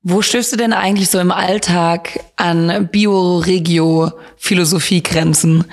Wo 0.03 0.23
stößt 0.23 0.51
du 0.51 0.57
denn 0.57 0.73
eigentlich 0.73 1.11
so 1.11 1.19
im 1.19 1.29
Alltag 1.29 2.21
an 2.35 2.89
Bio-Regio-Philosophiegrenzen? 2.91 5.65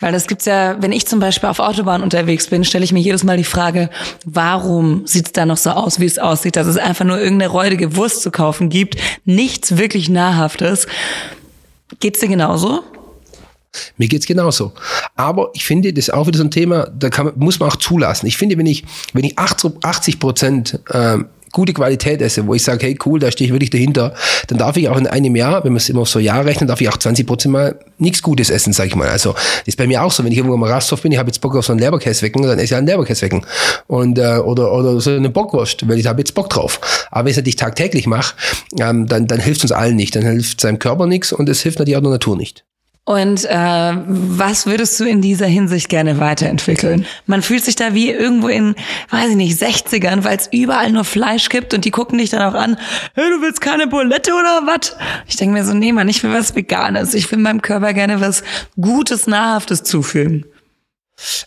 Weil 0.00 0.12
das 0.12 0.26
gibt's 0.26 0.46
ja, 0.46 0.80
wenn 0.80 0.90
ich 0.90 1.06
zum 1.06 1.20
Beispiel 1.20 1.50
auf 1.50 1.58
Autobahn 1.58 2.02
unterwegs 2.02 2.46
bin, 2.46 2.64
stelle 2.64 2.82
ich 2.82 2.92
mir 2.92 3.00
jedes 3.00 3.24
Mal 3.24 3.36
die 3.36 3.44
Frage, 3.44 3.90
warum 4.24 5.06
sieht's 5.06 5.32
da 5.32 5.44
noch 5.44 5.58
so 5.58 5.68
aus, 5.68 6.00
wie 6.00 6.06
es 6.06 6.18
aussieht, 6.18 6.56
dass 6.56 6.66
es 6.66 6.78
einfach 6.78 7.04
nur 7.04 7.20
irgendeine 7.20 7.50
räudige 7.50 7.94
Wurst 7.94 8.22
zu 8.22 8.30
kaufen 8.30 8.70
gibt, 8.70 8.96
nichts 9.26 9.76
wirklich 9.76 10.08
Nahrhaftes. 10.08 10.86
Geht's 12.00 12.20
dir 12.20 12.28
genauso? 12.28 12.84
Mir 13.98 14.08
geht's 14.08 14.26
genauso. 14.26 14.72
Aber 15.14 15.50
ich 15.52 15.64
finde, 15.64 15.92
das 15.92 16.08
ist 16.08 16.14
auch 16.14 16.26
wieder 16.26 16.38
so 16.38 16.44
ein 16.44 16.50
Thema, 16.50 16.86
da 16.86 17.10
kann, 17.10 17.32
muss 17.36 17.60
man 17.60 17.68
auch 17.68 17.76
zulassen. 17.76 18.26
Ich 18.26 18.38
finde, 18.38 18.56
wenn 18.56 18.66
ich, 18.66 18.84
wenn 19.12 19.24
ich 19.24 19.38
80 19.38 20.20
Prozent 20.20 20.80
ähm, 20.90 21.26
gute 21.54 21.72
Qualität 21.72 22.20
esse, 22.20 22.46
wo 22.46 22.54
ich 22.54 22.62
sage, 22.62 22.84
hey 22.84 22.98
cool, 23.06 23.18
da 23.18 23.30
stehe 23.30 23.46
ich 23.46 23.52
wirklich 23.52 23.70
dahinter, 23.70 24.12
dann 24.48 24.58
darf 24.58 24.76
ich 24.76 24.88
auch 24.90 24.98
in 24.98 25.06
einem 25.06 25.34
Jahr, 25.36 25.64
wenn 25.64 25.72
man 25.72 25.78
es 25.78 25.88
immer 25.88 26.04
so 26.04 26.18
Jahr 26.18 26.44
rechnet, 26.44 26.68
darf 26.68 26.80
ich 26.82 26.88
auch 26.90 26.98
20 26.98 27.26
Prozent 27.26 27.52
mal 27.52 27.78
nichts 27.98 28.20
Gutes 28.20 28.50
essen, 28.50 28.72
sag 28.72 28.88
ich 28.88 28.96
mal. 28.96 29.08
Also 29.08 29.34
ist 29.64 29.78
bei 29.78 29.86
mir 29.86 30.02
auch 30.02 30.12
so, 30.12 30.22
wenn 30.24 30.32
ich 30.32 30.38
irgendwo 30.38 30.56
mal 30.56 30.70
Rasthof 30.70 31.00
bin, 31.00 31.12
ich 31.12 31.18
habe 31.18 31.28
jetzt 31.28 31.40
Bock 31.40 31.56
auf 31.56 31.64
so 31.64 31.72
einen 31.72 31.80
Leberkäswecken, 31.80 32.42
dann 32.42 32.58
esse 32.58 32.64
ich 32.64 32.74
einen 32.74 32.86
Leberkäswecken. 32.86 33.46
Und, 33.86 34.18
äh, 34.18 34.38
oder, 34.38 34.72
oder 34.72 35.00
so 35.00 35.10
eine 35.10 35.30
Bockwurst, 35.30 35.88
weil 35.88 35.98
ich 35.98 36.06
habe 36.06 36.20
jetzt 36.20 36.34
Bock 36.34 36.50
drauf. 36.50 37.08
Aber 37.10 37.24
wenn 37.24 37.30
ich 37.30 37.32
es 37.32 37.36
natürlich 37.38 37.56
tagtäglich 37.56 38.06
mache, 38.06 38.34
ähm, 38.78 39.06
dann, 39.06 39.26
dann 39.26 39.40
hilft 39.40 39.62
uns 39.62 39.72
allen 39.72 39.96
nicht. 39.96 40.16
Dann 40.16 40.22
hilft 40.22 40.60
seinem 40.60 40.78
Körper 40.78 41.06
nichts 41.06 41.32
und 41.32 41.48
es 41.48 41.62
hilft 41.62 41.78
natürlich 41.78 41.96
auch 41.96 42.02
der 42.02 42.10
Natur 42.10 42.36
nicht. 42.36 42.64
Und 43.06 43.44
äh, 43.44 43.92
was 44.06 44.64
würdest 44.64 44.98
du 44.98 45.04
in 45.04 45.20
dieser 45.20 45.46
Hinsicht 45.46 45.90
gerne 45.90 46.20
weiterentwickeln? 46.20 47.04
Man 47.26 47.42
fühlt 47.42 47.62
sich 47.62 47.76
da 47.76 47.92
wie 47.92 48.10
irgendwo 48.10 48.48
in, 48.48 48.74
weiß 49.10 49.30
ich 49.30 49.36
nicht, 49.36 49.62
60ern, 49.62 50.24
weil 50.24 50.38
es 50.38 50.48
überall 50.50 50.90
nur 50.90 51.04
Fleisch 51.04 51.50
gibt 51.50 51.74
und 51.74 51.84
die 51.84 51.90
gucken 51.90 52.16
dich 52.16 52.30
dann 52.30 52.40
auch 52.40 52.58
an, 52.58 52.78
hey, 53.14 53.28
du 53.28 53.42
willst 53.42 53.60
keine 53.60 53.88
Bulette 53.88 54.32
oder 54.32 54.62
was? 54.64 54.96
Ich 55.26 55.36
denke 55.36 55.52
mir 55.52 55.64
so, 55.64 55.74
nee, 55.74 55.92
Mann, 55.92 56.08
ich 56.08 56.22
will 56.22 56.32
was 56.32 56.56
Veganes. 56.56 57.12
Ich 57.12 57.30
will 57.30 57.38
meinem 57.38 57.60
Körper 57.60 57.92
gerne 57.92 58.22
was 58.22 58.42
Gutes, 58.80 59.26
Nahrhaftes 59.26 59.82
zufügen. 59.82 60.46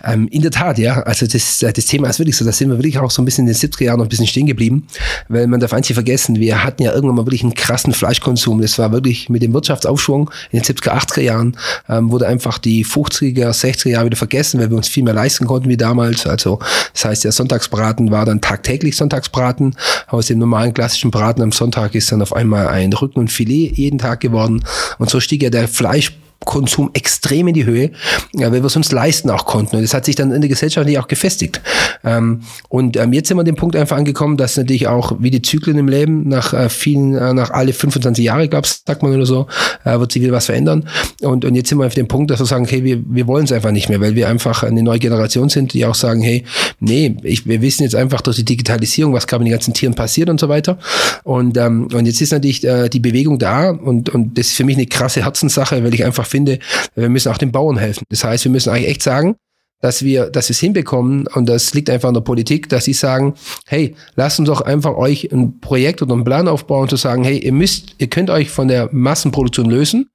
Ähm, 0.04 0.28
in 0.30 0.42
der 0.42 0.52
Tat, 0.52 0.78
ja. 0.78 1.02
Also 1.04 1.28
das, 1.28 1.62
äh, 1.63 1.74
das 1.74 1.86
Thema 1.86 2.10
ist 2.10 2.20
wirklich 2.20 2.38
so, 2.38 2.46
da 2.46 2.52
sind 2.52 2.70
wir 2.70 2.78
wirklich 2.78 3.00
auch 3.00 3.12
so 3.12 3.22
ein 3.22 3.26
bisschen 3.26 3.48
in 3.48 3.54
den 3.54 3.60
70er 3.60 3.84
Jahren 3.84 4.00
noch 4.00 4.06
ein 4.06 4.10
bisschen 4.10 4.28
stehen 4.28 4.48
geblieben, 4.48 4.88
weil 5.28 5.48
man 5.48 5.60
darf 5.60 5.74
eins 5.74 5.88
nicht 5.90 5.96
vergessen, 5.96 6.40
wir 6.40 6.63
hatten 6.63 6.84
ja 6.84 6.94
irgendwann 6.94 7.16
mal 7.16 7.26
wirklich 7.26 7.44
einen 7.44 7.54
krassen 7.54 7.94
Fleischkonsum. 7.94 8.62
Das 8.62 8.78
war 8.80 8.92
wirklich 8.92 9.30
mit 9.30 9.42
dem 9.42 9.54
Wirtschaftsaufschwung 9.54 10.32
in 10.52 10.62
den 10.62 10.66
70er, 10.66 10.92
80er 10.92 11.22
Jahren, 11.22 11.58
ähm, 11.90 12.12
wurde 12.12 12.28
einfach 12.28 12.58
die 12.58 12.86
50er, 12.86 13.50
60er 13.52 13.90
Jahre 13.90 14.06
wieder 14.08 14.18
vergessen, 14.18 14.60
weil 14.60 14.70
wir 14.70 14.78
uns 14.78 14.88
viel 14.88 15.04
mehr 15.04 15.13
leisten 15.13 15.46
konnten 15.46 15.70
wie 15.70 15.78
damals. 15.78 16.26
Also 16.26 16.60
das 16.94 17.06
heißt, 17.06 17.24
der 17.24 17.32
Sonntagsbraten 17.32 18.12
war 18.12 18.26
dann 18.26 18.42
tagtäglich 18.42 18.96
Sonntagsbraten. 18.96 19.76
Aus 20.08 20.28
dem 20.28 20.40
normalen 20.40 20.74
klassischen 20.74 21.12
Braten 21.12 21.42
am 21.42 21.52
Sonntag 21.52 21.96
ist 21.96 22.12
dann 22.12 22.22
auf 22.22 22.34
einmal 22.34 22.68
ein 22.68 22.94
Rücken 22.94 23.20
und 23.20 23.32
Filet 23.32 23.74
jeden 23.76 24.00
Tag 24.00 24.20
geworden. 24.20 24.63
Und 24.98 25.10
so 25.10 25.20
stieg 25.20 25.44
ja 25.44 25.50
der 25.50 25.68
Fleisch 25.68 26.13
Konsum 26.45 26.91
extrem 26.93 27.47
in 27.47 27.54
die 27.54 27.65
Höhe, 27.65 27.91
ja, 28.34 28.52
weil 28.52 28.62
wir 28.62 28.65
es 28.65 28.76
uns 28.76 28.91
leisten 28.91 29.30
auch 29.30 29.45
konnten. 29.45 29.76
Und 29.76 29.82
das 29.82 29.93
hat 29.93 30.06
sich 30.06 30.15
dann 30.15 30.32
in 30.32 30.41
der 30.41 30.50
Gesellschaft 30.50 30.88
auch 30.97 31.08
gefestigt. 31.08 31.62
Ähm, 32.04 32.41
und 32.69 32.95
ähm, 32.97 33.13
jetzt 33.13 33.28
sind 33.28 33.38
wir 33.38 33.41
an 33.41 33.45
dem 33.45 33.56
Punkt 33.56 33.76
einfach 33.76 33.97
angekommen, 33.97 34.38
dass 34.38 34.56
natürlich 34.58 34.88
auch 34.88 35.13
wie 35.19 35.32
die 35.32 35.41
Zyklen 35.41 35.78
im 35.78 35.88
Leben 35.88 36.28
nach 36.28 36.54
äh, 36.54 36.69
vielen, 36.69 37.15
äh, 37.15 37.34
nach 37.34 37.52
alle 37.52 37.73
25 37.73 38.23
Jahre, 38.23 38.47
glaube 38.47 38.67
sagt 38.67 39.04
man 39.04 39.13
oder 39.13 39.26
so, 39.26 39.47
äh, 39.84 40.00
wird 40.00 40.12
sich 40.12 40.21
wieder 40.21 40.32
was 40.32 40.45
verändern. 40.45 40.88
Und, 41.21 41.43
und 41.43 41.56
jetzt 41.56 41.69
sind 41.69 41.80
wir 41.80 41.88
auf 41.88 41.93
dem 41.93 42.08
Punkt, 42.08 42.32
dass 42.32 42.39
wir 42.39 42.45
sagen, 42.45 42.65
hey, 42.65 42.84
wir, 42.84 43.04
wir 43.06 43.28
wollen 43.28 43.45
es 43.45 43.52
einfach 43.52 43.71
nicht 43.71 43.89
mehr, 43.89 44.00
weil 44.00 44.15
wir 44.15 44.30
einfach 44.30 44.63
eine 44.63 44.84
neue 44.84 45.00
Generation 45.00 45.50
sind, 45.50 45.73
die 45.73 45.86
auch 45.86 45.95
sagen, 45.95 46.21
hey, 46.21 46.43
nee, 46.80 47.17
ich, 47.23 47.47
wir 47.47 47.62
wissen 47.62 47.84
jetzt 47.84 47.95
einfach 47.95 48.21
durch 48.21 48.38
die 48.38 48.45
Digitalisierung, 48.45 49.13
was 49.13 49.28
gerade 49.28 49.43
mit 49.43 49.52
den 49.52 49.58
ganzen 49.58 49.73
Tieren 49.73 49.95
passiert 49.95 50.30
und 50.30 50.39
so 50.39 50.50
weiter. 50.50 50.78
Und, 51.23 51.58
ähm, 51.58 51.88
und 51.93 52.06
jetzt 52.06 52.21
ist 52.21 52.32
natürlich 52.32 52.63
äh, 52.63 52.89
die 52.89 53.00
Bewegung 53.00 53.39
da 53.39 53.71
und, 53.71 54.10
und 54.10 54.38
das 54.38 54.47
ist 54.47 54.56
für 54.56 54.63
mich 54.63 54.78
eine 54.78 54.86
krasse 54.86 55.23
Herzenssache, 55.23 55.84
weil 55.84 55.93
ich 55.93 56.06
einfach 56.06 56.27
finde, 56.28 56.60
wir 56.96 57.10
müssen 57.10 57.32
auch 57.32 57.38
den 57.38 57.52
Bauern 57.52 57.78
helfen. 57.78 58.04
Das 58.10 58.24
heißt, 58.24 58.44
wir 58.44 58.52
müssen 58.52 58.70
eigentlich 58.70 58.90
echt 58.90 59.04
sagen, 59.04 59.36
dass 59.82 60.04
wir, 60.04 60.30
dass 60.30 60.50
wir 60.50 60.54
es 60.54 60.60
hinbekommen, 60.60 61.28
und 61.28 61.48
das 61.48 61.74
liegt 61.74 61.90
einfach 61.90 62.08
an 62.08 62.16
der 62.16 62.22
Politik, 62.22 62.70
dass 62.70 62.86
sie 62.86 62.94
sagen, 62.94 63.36
hey, 63.68 63.96
lasst 64.16 64.40
uns 64.40 64.48
doch 64.48 64.62
einfach 64.62 64.96
euch 64.96 65.32
ein 65.32 65.60
Projekt 65.60 66.02
oder 66.02 66.13
einen 66.13 66.24
Plan 66.24 66.48
aufbauen, 66.48 66.90
zu 66.90 66.96
sagen, 66.96 67.24
hey, 67.24 67.38
ihr 67.38 67.52
müsst, 67.52 67.96
ihr 68.00 68.08
könnt 68.08 68.30
euch 68.30 68.50
von 68.50 68.68
der 68.68 68.90
Massenproduktion 68.92 69.70
lösen, 69.70 70.10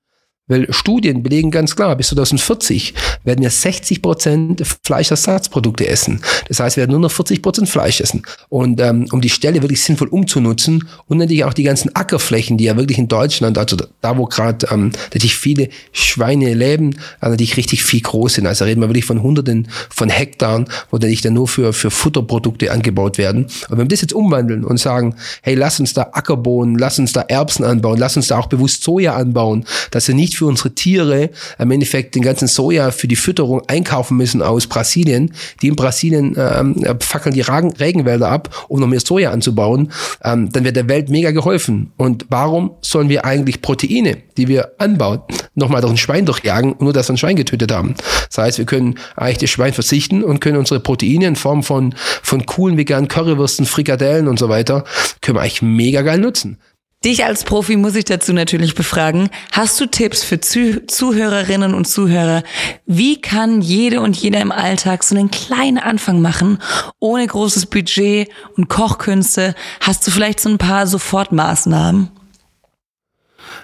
Weil 0.48 0.72
Studien 0.72 1.22
belegen 1.22 1.52
ganz 1.52 1.76
klar, 1.76 1.94
bis 1.94 2.08
2040 2.08 2.94
werden 3.22 3.42
wir 3.42 3.50
60 3.50 4.02
Prozent 4.02 4.62
Fleischersatzprodukte 4.84 5.86
essen. 5.86 6.20
Das 6.48 6.58
heißt, 6.58 6.76
wir 6.76 6.82
werden 6.82 6.90
nur 6.90 7.00
noch 7.00 7.12
40 7.12 7.40
Prozent 7.40 7.68
Fleisch 7.68 8.00
essen. 8.00 8.22
Und 8.48 8.80
ähm, 8.80 9.06
um 9.12 9.20
die 9.20 9.28
Stelle 9.28 9.62
wirklich 9.62 9.82
sinnvoll 9.82 10.08
umzunutzen 10.08 10.88
und 11.06 11.18
natürlich 11.18 11.44
auch 11.44 11.54
die 11.54 11.62
ganzen 11.62 11.94
Ackerflächen, 11.94 12.58
die 12.58 12.64
ja 12.64 12.76
wirklich 12.76 12.98
in 12.98 13.06
Deutschland, 13.06 13.56
also 13.56 13.76
da, 14.00 14.18
wo 14.18 14.26
gerade 14.26 14.66
ähm, 14.72 14.90
natürlich 15.04 15.36
viele 15.36 15.68
Schweine 15.92 16.52
leben, 16.54 16.96
also 17.20 17.32
natürlich 17.32 17.56
richtig 17.56 17.84
viel 17.84 18.00
groß 18.00 18.34
sind. 18.34 18.46
Also 18.46 18.64
reden 18.64 18.80
wir 18.80 18.88
wirklich 18.88 19.04
von 19.04 19.22
Hunderten 19.22 19.68
von 19.90 20.08
Hektaren, 20.08 20.66
wo 20.90 20.96
natürlich 20.96 21.20
dann 21.20 21.34
nur 21.34 21.46
für, 21.46 21.72
für 21.72 21.92
Futterprodukte 21.92 22.72
angebaut 22.72 23.16
werden. 23.16 23.44
Und 23.44 23.70
wenn 23.70 23.78
wir 23.78 23.84
das 23.86 24.00
jetzt 24.00 24.12
umwandeln 24.12 24.64
und 24.64 24.78
sagen, 24.78 25.14
hey, 25.42 25.54
lass 25.54 25.78
uns 25.78 25.94
da 25.94 26.10
Ackerbohnen, 26.12 26.78
lass 26.78 26.98
uns 26.98 27.12
da 27.12 27.20
Erbsen 27.22 27.64
anbauen, 27.64 27.96
lass 27.98 28.16
uns 28.16 28.26
da 28.26 28.38
auch 28.38 28.48
bewusst 28.48 28.82
Soja 28.82 29.14
anbauen, 29.14 29.64
dass 29.92 30.08
wir 30.08 30.14
nicht 30.14 30.31
für 30.36 30.46
unsere 30.46 30.74
Tiere 30.74 31.30
im 31.58 31.70
Endeffekt 31.70 32.14
den 32.14 32.22
ganzen 32.22 32.48
Soja 32.48 32.90
für 32.90 33.08
die 33.08 33.16
Fütterung 33.16 33.62
einkaufen 33.68 34.16
müssen 34.16 34.42
aus 34.42 34.66
Brasilien. 34.66 35.32
Die 35.60 35.68
in 35.68 35.76
Brasilien 35.76 36.36
ähm, 36.38 36.82
fackeln 37.00 37.34
die 37.34 37.40
Regenwälder 37.40 38.28
ab, 38.28 38.66
um 38.68 38.80
noch 38.80 38.86
mehr 38.86 39.00
Soja 39.00 39.30
anzubauen. 39.30 39.92
Ähm, 40.24 40.50
dann 40.52 40.64
wird 40.64 40.76
der 40.76 40.88
Welt 40.88 41.08
mega 41.08 41.30
geholfen. 41.30 41.92
Und 41.96 42.26
warum 42.28 42.72
sollen 42.80 43.08
wir 43.08 43.24
eigentlich 43.24 43.62
Proteine, 43.62 44.18
die 44.36 44.48
wir 44.48 44.72
anbauen, 44.78 45.20
nochmal 45.54 45.80
durch 45.80 45.92
ein 45.92 45.98
Schwein 45.98 46.26
durchjagen, 46.26 46.76
nur 46.80 46.92
dass 46.92 47.08
wir 47.08 47.14
ein 47.14 47.18
Schwein 47.18 47.36
getötet 47.36 47.72
haben? 47.72 47.94
Das 48.28 48.38
heißt, 48.38 48.58
wir 48.58 48.66
können 48.66 48.98
eigentlich 49.16 49.38
das 49.38 49.50
Schwein 49.50 49.72
verzichten 49.72 50.24
und 50.24 50.40
können 50.40 50.56
unsere 50.56 50.80
Proteine 50.80 51.26
in 51.26 51.36
Form 51.36 51.62
von, 51.62 51.94
von 52.22 52.46
coolen 52.46 52.76
veganen 52.76 53.08
Currywürsten, 53.08 53.66
Frikadellen 53.66 54.28
und 54.28 54.38
so 54.38 54.48
weiter, 54.48 54.84
können 55.20 55.36
wir 55.36 55.42
eigentlich 55.42 55.62
mega 55.62 56.02
geil 56.02 56.18
nutzen. 56.18 56.58
Dich 57.04 57.24
als 57.24 57.42
Profi 57.42 57.76
muss 57.76 57.96
ich 57.96 58.04
dazu 58.04 58.32
natürlich 58.32 58.76
befragen. 58.76 59.28
Hast 59.50 59.80
du 59.80 59.86
Tipps 59.86 60.22
für 60.22 60.38
Zuh 60.38 60.86
Zuhörerinnen 60.86 61.74
und 61.74 61.86
Zuhörer? 61.86 62.44
Wie 62.86 63.20
kann 63.20 63.60
jede 63.60 64.00
und 64.00 64.16
jeder 64.16 64.40
im 64.40 64.52
Alltag 64.52 65.02
so 65.02 65.16
einen 65.16 65.30
kleinen 65.32 65.78
Anfang 65.78 66.20
machen, 66.20 66.58
ohne 67.00 67.26
großes 67.26 67.66
Budget 67.66 68.28
und 68.56 68.68
Kochkünste? 68.68 69.56
Hast 69.80 70.06
du 70.06 70.12
vielleicht 70.12 70.38
so 70.38 70.48
ein 70.48 70.58
paar 70.58 70.86
Sofortmaßnahmen? 70.86 72.21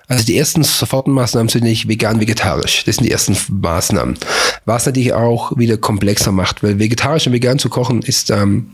Also 0.09 0.25
die 0.25 0.39
ersten 0.39 0.65
Sofortmaßnahmen 0.65 1.51
sind 1.51 1.65
nicht 1.65 1.87
vegan-vegetarisch. 1.87 2.85
Das 2.85 2.97
sind 2.97 3.05
die 3.05 3.11
ersten 3.11 3.37
Maßnahmen. 3.51 4.17
Was 4.65 4.87
natürlich 4.87 5.13
auch 5.13 5.57
wieder 5.59 5.77
komplexer 5.77 6.33
macht, 6.33 6.63
weil 6.63 6.79
vegetarisch 6.79 7.27
und 7.27 7.35
vegan 7.35 7.59
zu 7.59 7.69
kochen 7.69 8.01
ist, 8.01 8.31
ähm, 8.31 8.71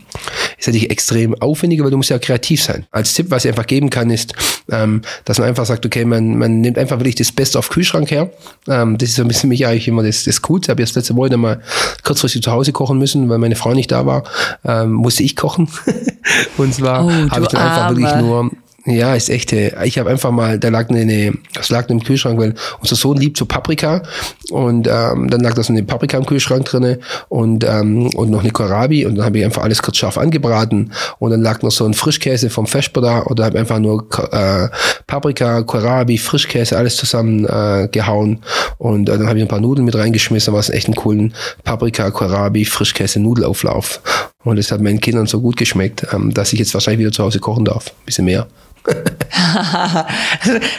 ist 0.57 0.67
natürlich 0.67 0.91
extrem 0.91 1.35
aufwendiger, 1.41 1.83
weil 1.83 1.91
du 1.91 1.97
musst 1.97 2.09
ja 2.09 2.19
kreativ 2.19 2.63
sein. 2.63 2.85
Als 2.91 3.13
Tipp, 3.13 3.31
was 3.31 3.43
ich 3.43 3.51
einfach 3.51 3.67
geben 3.67 3.89
kann, 3.89 4.11
ist, 4.11 4.33
ähm, 4.71 5.01
dass 5.25 5.37
man 5.37 5.49
einfach 5.49 5.65
sagt, 5.65 5.85
okay, 5.85 6.05
man, 6.05 6.37
man 6.37 6.61
nimmt 6.61 6.77
einfach 6.77 6.99
wirklich 6.99 7.15
das 7.15 7.33
Beste 7.33 7.59
auf 7.59 7.69
Kühlschrank 7.69 8.09
her. 8.11 8.31
Ähm, 8.69 8.97
das 8.97 9.09
ist 9.09 9.15
so 9.15 9.21
ein 9.23 9.27
bisschen 9.27 9.49
mich 9.49 9.67
eigentlich 9.67 9.89
immer 9.89 10.03
das, 10.03 10.23
das 10.23 10.41
Coolste. 10.41 10.67
Ich 10.67 10.69
habe 10.71 10.83
jetzt 10.83 10.95
letzte 10.95 11.17
Woche 11.17 11.35
mal 11.35 11.61
kurzfristig 12.03 12.43
zu 12.43 12.51
Hause 12.53 12.71
kochen 12.71 12.97
müssen, 12.97 13.27
weil 13.27 13.39
meine 13.39 13.57
Frau 13.57 13.73
nicht 13.73 13.91
da 13.91 14.05
war. 14.05 14.23
Ähm, 14.63 14.93
musste 14.93 15.23
ich 15.23 15.35
kochen. 15.35 15.67
und 16.57 16.73
zwar 16.73 17.05
oh, 17.05 17.11
habe 17.11 17.41
ich 17.41 17.49
dann 17.49 17.61
einfach 17.61 17.89
wirklich 17.89 18.15
nur 18.21 18.51
ja, 18.85 19.15
ist 19.15 19.29
echt. 19.29 19.51
Äh, 19.51 19.71
ich 19.85 19.97
habe 19.97 20.11
einfach 20.11 20.31
mal, 20.31 20.59
da 20.59 20.69
lag 20.69 20.89
eine, 20.89 21.33
das 21.53 21.69
lag 21.69 21.89
im 21.89 22.03
Kühlschrank, 22.03 22.39
weil 22.39 22.53
unser 22.79 22.95
Sohn 22.95 23.17
liebt 23.17 23.37
so 23.37 23.45
Paprika 23.45 24.03
und 24.51 24.87
ähm, 24.87 25.29
dann 25.29 25.41
lag 25.41 25.55
da 25.55 25.63
so 25.63 25.73
eine 25.73 25.83
Paprika 25.83 26.17
im 26.17 26.25
Kühlschrank 26.25 26.65
drinne 26.65 26.99
und 27.27 27.63
ähm, 27.63 28.07
und 28.15 28.29
noch 28.29 28.41
eine 28.41 28.51
Kohlrabi 28.51 29.05
und 29.05 29.15
dann 29.15 29.25
habe 29.25 29.39
ich 29.39 29.45
einfach 29.45 29.63
alles 29.63 29.81
kurz 29.81 29.97
scharf 29.97 30.19
angebraten 30.19 30.91
und 31.17 31.31
dann 31.31 31.41
lag 31.41 31.63
noch 31.63 31.71
so 31.71 31.85
ein 31.85 31.95
Frischkäse 31.95 32.51
vom 32.51 32.67
Vesper 32.67 33.01
da 33.01 33.19
und 33.19 33.39
habe 33.39 33.57
einfach 33.57 33.79
nur 33.79 34.07
äh, 34.31 34.67
Paprika, 35.07 35.63
Kohlrabi, 35.63 36.19
Frischkäse 36.19 36.77
alles 36.77 36.95
zusammen 36.95 37.45
äh, 37.45 37.87
gehauen 37.91 38.41
und 38.77 39.09
äh, 39.09 39.17
dann 39.17 39.27
habe 39.27 39.39
ich 39.39 39.45
ein 39.45 39.49
paar 39.49 39.61
Nudeln 39.61 39.85
mit 39.85 39.95
reingeschmissen, 39.95 40.53
was 40.53 40.69
echt 40.69 40.87
einen 40.87 40.95
coolen 40.95 41.33
Paprika, 41.63 42.11
Kohlrabi, 42.11 42.65
Frischkäse 42.65 43.19
Nudelauflauf 43.19 44.01
und 44.45 44.57
es 44.57 44.71
hat 44.71 44.79
meinen 44.79 45.01
Kindern 45.01 45.27
so 45.27 45.41
gut 45.41 45.57
geschmeckt, 45.57 46.07
ähm, 46.13 46.33
dass 46.33 46.53
ich 46.53 46.59
jetzt 46.59 46.73
wahrscheinlich 46.73 47.01
wieder 47.01 47.11
zu 47.11 47.23
Hause 47.23 47.39
kochen 47.39 47.65
darf, 47.65 47.87
ein 47.87 48.05
bisschen 48.05 48.25
mehr. 48.25 48.47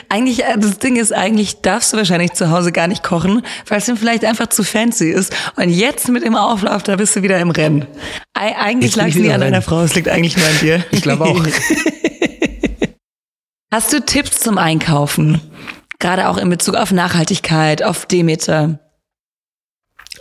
eigentlich, 0.09 0.44
äh, 0.44 0.57
das 0.59 0.79
Ding 0.79 0.96
ist, 0.96 1.12
eigentlich 1.12 1.61
darfst 1.61 1.92
du 1.92 1.96
wahrscheinlich 1.96 2.33
zu 2.33 2.50
Hause 2.50 2.70
gar 2.70 2.87
nicht 2.87 3.02
kochen, 3.02 3.42
weil 3.66 3.79
es 3.79 3.88
ihm 3.88 3.96
vielleicht 3.96 4.24
einfach 4.24 4.46
zu 4.46 4.62
fancy 4.62 5.11
ist. 5.11 5.35
Und 5.57 5.70
jetzt 5.70 6.09
mit 6.09 6.24
dem 6.24 6.37
Auflauf, 6.37 6.85
da 6.85 6.94
bist 6.96 7.16
du 7.16 7.22
wieder 7.22 7.40
im 7.40 7.50
Rennen. 7.50 7.87
Eigentlich 8.35 8.94
lag 8.94 9.09
es 9.09 9.16
nie 9.16 9.33
an 9.33 9.40
deiner 9.40 9.62
Frau, 9.62 9.83
es 9.83 9.94
liegt 9.94 10.09
eigentlich 10.09 10.37
nur 10.37 10.46
an 10.46 10.59
dir. 10.61 10.85
Ich 10.92 11.02
glaube 11.02 11.24
auch. 11.24 11.44
Hast 13.72 13.92
du 13.92 14.00
Tipps 14.00 14.38
zum 14.38 14.59
Einkaufen? 14.59 15.40
Gerade 15.98 16.29
auch 16.29 16.37
in 16.37 16.48
Bezug 16.48 16.76
auf 16.76 16.92
Nachhaltigkeit, 16.92 17.83
auf 17.83 18.07
Demeter? 18.07 18.79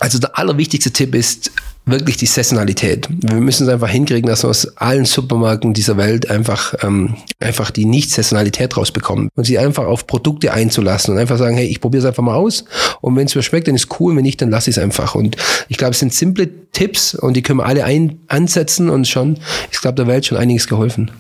Also 0.06 0.20
der 0.20 0.38
allerwichtigste 0.38 0.92
Tipp 0.92 1.16
ist, 1.16 1.50
wirklich 1.88 2.18
die 2.18 2.28
Saisonalität. 2.28 3.08
Wir 3.10 3.40
müssen 3.40 3.64
es 3.64 3.74
einfach 3.74 3.90
hinkriegen, 3.90 4.28
dass 4.30 4.44
wir 4.44 4.50
aus 4.50 4.78
allen 4.78 5.06
Supermärkten 5.06 5.74
dieser 5.74 5.98
Welt 5.98 6.30
einfach, 6.30 6.76
ähm, 6.84 7.16
einfach 7.40 7.72
die 7.72 7.86
Nicht-Saisonalität 7.86 8.78
rausbekommen 8.78 9.30
und 9.36 9.44
sie 9.46 9.58
einfach 9.58 9.86
auf 9.86 10.06
Produkte 10.08 10.52
einzulassen 10.54 11.14
und 11.14 11.20
einfach 11.20 11.40
sagen, 11.40 11.56
hey, 11.56 11.66
ich 11.66 11.82
probiere 11.82 12.04
es 12.04 12.08
einfach 12.08 12.24
mal 12.24 12.36
aus 12.36 12.66
und 13.02 13.16
wenn 13.16 13.26
es 13.26 13.34
mir 13.34 13.44
schmeckt, 13.44 13.68
dann 13.68 13.76
ist 13.76 14.00
cool, 14.00 14.16
wenn 14.16 14.24
nicht, 14.24 14.42
dann 14.44 14.52
lasse 14.52 14.70
ich 14.70 14.78
es 14.78 14.84
einfach. 14.84 15.16
Und 15.16 15.38
ich 15.70 15.78
glaube, 15.78 15.92
es 15.92 16.00
sind 16.00 16.14
simple 16.14 16.50
Tipps 16.72 17.16
und 17.16 17.36
die 17.36 17.42
können 17.42 17.60
wir 17.60 17.66
alle 17.66 17.84
ein 17.84 18.20
ansetzen 18.28 18.90
und 18.90 19.08
schon, 19.08 19.38
ich 19.72 19.80
glaube, 19.80 19.96
der 19.96 20.08
Welt 20.08 20.26
schon 20.26 20.38
einiges 20.38 20.68
geholfen. 20.68 21.12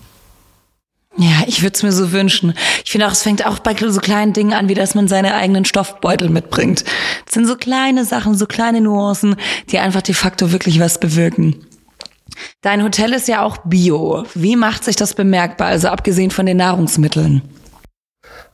Ja, 1.17 1.43
ich 1.47 1.61
würde 1.61 1.73
es 1.75 1.83
mir 1.83 1.93
so 1.93 2.11
wünschen. 2.11 2.53
Ich 2.83 2.91
finde 2.91 3.07
auch, 3.07 3.11
es 3.11 3.23
fängt 3.23 3.45
auch 3.45 3.59
bei 3.59 3.73
so 3.75 4.01
kleinen 4.01 4.33
Dingen 4.33 4.53
an, 4.53 4.67
wie 4.67 4.73
dass 4.73 4.95
man 4.95 5.07
seine 5.07 5.33
eigenen 5.35 5.63
Stoffbeutel 5.63 6.29
mitbringt. 6.29 6.83
Das 7.25 7.33
sind 7.33 7.45
so 7.45 7.55
kleine 7.55 8.03
Sachen, 8.03 8.35
so 8.35 8.45
kleine 8.45 8.81
Nuancen, 8.81 9.37
die 9.69 9.79
einfach 9.79 10.01
de 10.01 10.13
facto 10.13 10.51
wirklich 10.51 10.79
was 10.79 10.99
bewirken. 10.99 11.55
Dein 12.61 12.83
Hotel 12.83 13.13
ist 13.13 13.29
ja 13.29 13.43
auch 13.43 13.57
bio. 13.63 14.25
Wie 14.33 14.57
macht 14.57 14.83
sich 14.83 14.97
das 14.97 15.13
bemerkbar, 15.13 15.67
also 15.67 15.87
abgesehen 15.87 16.31
von 16.31 16.45
den 16.45 16.57
Nahrungsmitteln? 16.57 17.41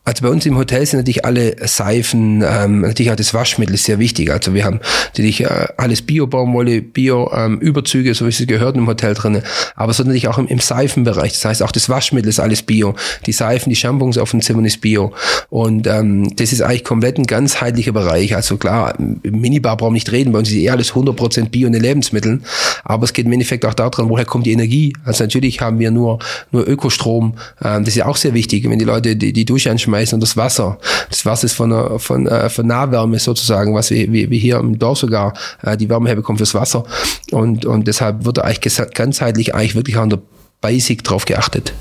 Also 0.03 0.23
bei 0.23 0.29
uns 0.29 0.47
im 0.47 0.57
Hotel 0.57 0.83
sind 0.83 0.97
natürlich 0.97 1.25
alle 1.25 1.55
Seifen, 1.67 2.43
ähm, 2.43 2.81
natürlich 2.81 3.11
auch 3.11 3.15
das 3.15 3.35
Waschmittel 3.35 3.75
ist 3.75 3.83
sehr 3.83 3.99
wichtig. 3.99 4.31
Also 4.31 4.55
wir 4.55 4.65
haben 4.65 4.79
natürlich 5.05 5.41
äh, 5.41 5.67
alles 5.77 6.01
Bio-Baumwolle, 6.01 6.81
Bio-Überzüge, 6.81 8.09
ähm, 8.09 8.15
so 8.15 8.25
wie 8.25 8.29
es 8.29 8.47
gehört 8.47 8.75
im 8.77 8.87
Hotel 8.87 9.13
drin. 9.13 9.43
Aber 9.75 9.93
so 9.93 10.01
natürlich 10.01 10.27
auch 10.27 10.39
im, 10.39 10.47
im, 10.47 10.57
Seifenbereich. 10.57 11.33
Das 11.33 11.45
heißt 11.45 11.61
auch 11.61 11.71
das 11.71 11.87
Waschmittel 11.87 12.29
ist 12.29 12.39
alles 12.39 12.63
Bio. 12.63 12.95
Die 13.27 13.31
Seifen, 13.31 13.69
die 13.69 13.75
Shampoos 13.75 14.17
auf 14.17 14.31
dem 14.31 14.41
Zimmer 14.41 14.65
ist 14.65 14.81
Bio. 14.81 15.13
Und 15.49 15.85
ähm, 15.85 16.35
das 16.35 16.51
ist 16.51 16.63
eigentlich 16.63 16.83
komplett 16.83 17.19
ein 17.19 17.27
ganzheitlicher 17.27 17.91
Bereich. 17.91 18.35
Also 18.35 18.57
klar, 18.57 18.95
im 18.97 19.21
Minibar 19.23 19.77
brauchen 19.77 19.91
wir 19.91 19.97
nicht 19.97 20.11
reden, 20.11 20.31
bei 20.31 20.39
uns 20.39 20.49
ist 20.49 20.55
eh 20.55 20.71
alles 20.71 20.93
100% 20.93 21.49
Bio 21.49 21.67
in 21.67 21.73
den 21.73 21.81
Lebensmitteln. 21.83 22.43
Aber 22.83 23.03
es 23.03 23.13
geht 23.13 23.27
im 23.27 23.33
Endeffekt 23.33 23.65
auch 23.65 23.75
daran, 23.75 24.09
woher 24.09 24.25
kommt 24.25 24.47
die 24.47 24.51
Energie. 24.51 24.93
Also 25.05 25.25
natürlich 25.25 25.61
haben 25.61 25.77
wir 25.77 25.91
nur, 25.91 26.17
nur 26.51 26.67
Ökostrom. 26.67 27.35
Ähm, 27.63 27.83
das 27.83 27.89
ist 27.89 27.97
ja 27.97 28.07
auch 28.07 28.17
sehr 28.17 28.33
wichtig. 28.33 28.67
Wenn 28.67 28.79
die 28.79 28.85
Leute 28.85 29.15
die, 29.15 29.31
die 29.31 29.45
Dusche 29.45 29.69
anschmeißen, 29.69 29.90
schmeißen 29.91 30.15
und 30.15 30.21
das 30.21 30.37
Wasser. 30.37 30.77
Das 31.09 31.25
Wasser 31.25 31.45
ist 31.45 31.53
von, 31.53 31.99
von, 31.99 32.27
äh, 32.27 32.49
von 32.49 32.65
Nahwärme 32.65 33.19
sozusagen, 33.19 33.75
was 33.75 33.89
wir, 33.89 34.11
wir, 34.11 34.29
wir 34.29 34.39
hier 34.39 34.57
im 34.57 34.79
Dorf 34.79 34.99
sogar 34.99 35.33
äh, 35.63 35.75
die 35.75 35.89
Wärme 35.89 36.07
herbekommen 36.07 36.37
fürs 36.37 36.53
Wasser. 36.53 36.85
Und, 37.31 37.65
und 37.65 37.87
deshalb 37.87 38.25
wird 38.25 38.37
da 38.37 38.41
eigentlich 38.43 38.81
ganzheitlich 38.93 39.53
eigentlich 39.53 39.75
wirklich 39.75 39.97
an 39.97 40.09
der 40.09 40.19
Basic 40.61 41.03
drauf 41.03 41.25
geachtet. 41.25 41.73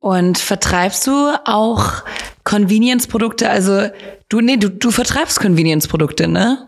Und 0.00 0.38
vertreibst 0.38 1.06
du 1.06 1.34
auch 1.44 2.04
Convenience-Produkte? 2.44 3.50
Also 3.50 3.88
du, 4.28 4.40
nee, 4.40 4.56
du, 4.56 4.70
du 4.70 4.90
vertreibst 4.90 5.40
Convenience-Produkte, 5.40 6.28
ne? 6.28 6.66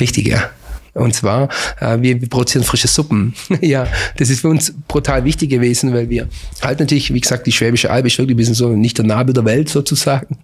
Richtig, 0.00 0.26
ja. 0.26 0.50
Und 0.94 1.14
zwar, 1.14 1.48
äh, 1.80 2.00
wir, 2.00 2.20
wir 2.20 2.28
produzieren 2.28 2.64
frische 2.64 2.88
Suppen. 2.88 3.34
ja, 3.60 3.86
das 4.16 4.30
ist 4.30 4.40
für 4.40 4.48
uns 4.48 4.72
brutal 4.88 5.24
wichtig 5.24 5.50
gewesen, 5.50 5.92
weil 5.92 6.08
wir 6.08 6.28
halt 6.62 6.80
natürlich, 6.80 7.12
wie 7.12 7.20
gesagt, 7.20 7.46
die 7.46 7.52
Schwäbische 7.52 7.90
Alb 7.90 8.06
ist 8.06 8.18
wirklich 8.18 8.34
ein 8.34 8.38
bisschen 8.38 8.54
so 8.54 8.68
nicht 8.70 8.98
der 8.98 9.04
Nabel 9.04 9.34
der 9.34 9.44
Welt 9.44 9.68
sozusagen. 9.68 10.38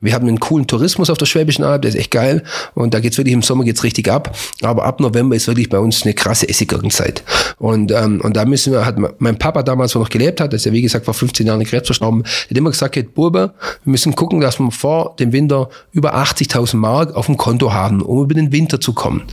Wir 0.00 0.14
haben 0.14 0.28
einen 0.28 0.38
coolen 0.38 0.68
Tourismus 0.68 1.10
auf 1.10 1.18
der 1.18 1.26
Schwäbischen 1.26 1.64
Alb, 1.64 1.82
der 1.82 1.88
ist 1.88 1.96
echt 1.96 2.12
geil. 2.12 2.44
Und 2.76 2.94
da 2.94 3.00
geht's 3.00 3.18
wirklich 3.18 3.34
im 3.34 3.42
Sommer 3.42 3.64
geht's 3.64 3.82
richtig 3.82 4.08
ab. 4.08 4.32
Aber 4.62 4.84
ab 4.84 5.00
November 5.00 5.34
ist 5.34 5.48
wirklich 5.48 5.68
bei 5.68 5.80
uns 5.80 6.04
eine 6.04 6.14
krasse 6.14 6.48
Essiggurkenzeit. 6.48 7.24
Und, 7.58 7.90
ähm, 7.90 8.20
und 8.20 8.36
da 8.36 8.44
müssen 8.44 8.72
wir, 8.72 8.86
hat 8.86 8.96
mein 9.18 9.38
Papa 9.40 9.64
damals, 9.64 9.96
wo 9.96 9.98
noch 9.98 10.08
gelebt 10.08 10.40
hat, 10.40 10.54
ist 10.54 10.66
ja 10.66 10.72
wie 10.72 10.82
gesagt 10.82 11.04
vor 11.04 11.14
15 11.14 11.48
Jahren 11.48 11.64
Krebs 11.64 11.88
verstorben, 11.88 12.22
hat 12.22 12.56
immer 12.56 12.70
gesagt, 12.70 12.94
hey, 12.94 13.02
Burbe, 13.02 13.54
wir 13.82 13.90
müssen 13.90 14.14
gucken, 14.14 14.38
dass 14.38 14.60
wir 14.60 14.70
vor 14.70 15.16
dem 15.18 15.32
Winter 15.32 15.68
über 15.90 16.14
80.000 16.14 16.76
Mark 16.76 17.16
auf 17.16 17.26
dem 17.26 17.36
Konto 17.36 17.72
haben, 17.72 18.00
um 18.00 18.22
über 18.22 18.34
den 18.34 18.52
Winter 18.52 18.80
zu 18.80 18.92
kommen. 18.92 19.24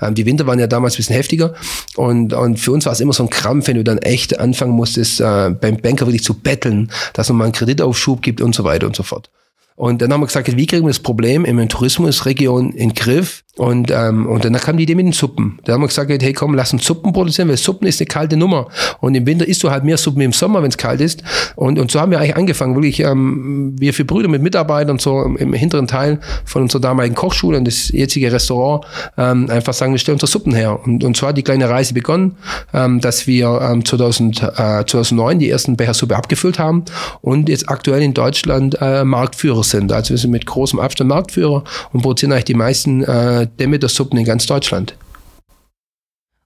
Ähm, 0.00 0.14
die 0.14 0.24
Winter 0.24 0.46
waren 0.46 0.58
ja 0.58 0.66
damals 0.66 0.94
ein 0.94 0.96
bisschen 0.96 1.16
heftiger. 1.16 1.52
Und, 1.96 2.32
und 2.32 2.58
für 2.58 2.72
uns 2.72 2.86
war 2.86 2.94
es 2.94 3.00
immer 3.00 3.12
so 3.12 3.24
ein 3.24 3.28
Krampf, 3.30 3.68
wenn 3.68 3.76
du 3.76 3.84
dann 3.84 3.98
echt 3.98 4.40
anfangen 4.40 4.72
musstest, 4.72 5.20
äh, 5.20 5.50
beim 5.50 5.76
Banker 5.76 6.06
wirklich 6.06 6.24
zu 6.24 6.32
betteln, 6.32 6.90
dass 7.12 7.28
man 7.28 7.36
mal 7.36 7.44
einen 7.44 7.52
Kreditaufschub 7.52 8.22
gibt 8.22 8.40
und 8.40 8.54
so 8.54 8.64
weiter 8.64 8.86
und 8.86 8.96
so 8.96 9.02
fort. 9.02 9.28
Und 9.76 10.02
dann 10.02 10.12
haben 10.12 10.20
wir 10.20 10.26
gesagt, 10.26 10.56
wie 10.56 10.66
kriegen 10.66 10.84
wir 10.84 10.90
das 10.90 11.00
Problem 11.00 11.44
in 11.44 11.56
der 11.56 11.68
Tourismusregion 11.68 12.72
in 12.72 12.90
den 12.90 12.94
Griff, 12.94 13.43
Und, 13.56 13.92
ähm, 13.92 14.26
und 14.26 14.44
dann 14.44 14.52
kam 14.54 14.76
die 14.76 14.82
Idee 14.82 14.96
mit 14.96 15.06
den 15.06 15.12
Suppen. 15.12 15.60
Da 15.64 15.74
haben 15.74 15.80
wir 15.80 15.86
gesagt, 15.86 16.10
hey 16.10 16.32
komm, 16.32 16.54
lass 16.54 16.72
uns 16.72 16.84
Suppen 16.84 17.12
produzieren, 17.12 17.48
weil 17.48 17.56
Suppen 17.56 17.86
ist 17.86 18.00
eine 18.00 18.06
kalte 18.06 18.36
Nummer. 18.36 18.66
Und 19.00 19.14
im 19.14 19.26
Winter 19.26 19.46
isst 19.46 19.62
du 19.62 19.70
halt 19.70 19.84
mehr 19.84 19.96
Suppen 19.96 20.20
wie 20.20 20.24
im 20.24 20.32
Sommer, 20.32 20.62
wenn 20.62 20.70
es 20.70 20.76
kalt 20.76 21.00
ist. 21.00 21.22
Und, 21.54 21.78
und 21.78 21.90
so 21.90 22.00
haben 22.00 22.10
wir 22.10 22.18
eigentlich 22.18 22.36
angefangen, 22.36 22.74
wirklich, 22.74 22.98
ähm, 22.98 23.76
wir 23.78 23.94
vier 23.94 24.06
Brüder 24.06 24.28
mit 24.28 24.42
Mitarbeitern 24.42 24.98
so 24.98 25.22
im 25.22 25.52
hinteren 25.52 25.86
Teil 25.86 26.18
von 26.44 26.62
unserer 26.62 26.80
damaligen 26.80 27.14
Kochschule 27.14 27.56
und 27.56 27.64
das 27.64 27.90
jetzige 27.90 28.32
Restaurant 28.32 28.84
ähm, 29.16 29.48
einfach 29.48 29.72
sagen, 29.72 29.92
wir 29.92 29.98
stellen 29.98 30.16
unsere 30.16 30.30
Suppen 30.30 30.52
her. 30.52 30.80
Und, 30.84 31.04
und 31.04 31.16
so 31.16 31.28
hat 31.28 31.36
die 31.36 31.44
kleine 31.44 31.68
Reise 31.68 31.94
begonnen, 31.94 32.36
ähm, 32.72 33.00
dass 33.00 33.28
wir 33.28 33.60
ähm, 33.62 33.84
2000, 33.84 34.42
äh, 34.42 34.84
2009 34.84 35.38
die 35.38 35.50
ersten 35.50 35.76
Bechersuppe 35.76 36.16
abgefüllt 36.16 36.58
haben 36.58 36.84
und 37.20 37.48
jetzt 37.48 37.68
aktuell 37.68 38.02
in 38.02 38.14
Deutschland 38.14 38.78
äh, 38.80 39.04
Marktführer 39.04 39.62
sind. 39.62 39.92
Also 39.92 40.10
wir 40.10 40.18
sind 40.18 40.32
mit 40.32 40.44
großem 40.44 40.80
Abstand 40.80 41.08
Marktführer 41.08 41.62
und 41.92 42.02
produzieren 42.02 42.32
eigentlich 42.32 42.46
die 42.46 42.54
meisten 42.54 43.04
äh, 43.04 43.43
Demeter-Suppen 43.46 44.18
in 44.18 44.24
ganz 44.24 44.46
Deutschland. 44.46 44.96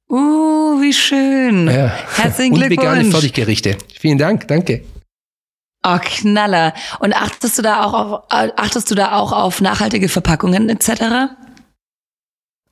Uh, 0.08 0.80
wie 0.80 0.92
schön. 0.92 1.66
Ja. 1.66 1.92
Herzlichen 2.16 2.54
Glückwunsch. 2.54 2.78
Und 2.78 2.94
vegane 2.96 3.10
Fertiggerichte. 3.10 3.76
Vielen 3.98 4.18
Dank, 4.18 4.48
danke. 4.48 4.84
Oh, 5.86 5.98
Knaller. 6.02 6.74
Und 6.98 7.14
achtest 7.14 7.58
du 7.58 7.62
da 7.62 7.84
auch 7.84 7.94
auf, 7.94 8.22
achtest 8.30 8.90
du 8.90 8.94
da 8.94 9.12
auch 9.12 9.32
auf 9.32 9.60
nachhaltige 9.60 10.08
Verpackungen 10.08 10.68
etc.? 10.68 11.30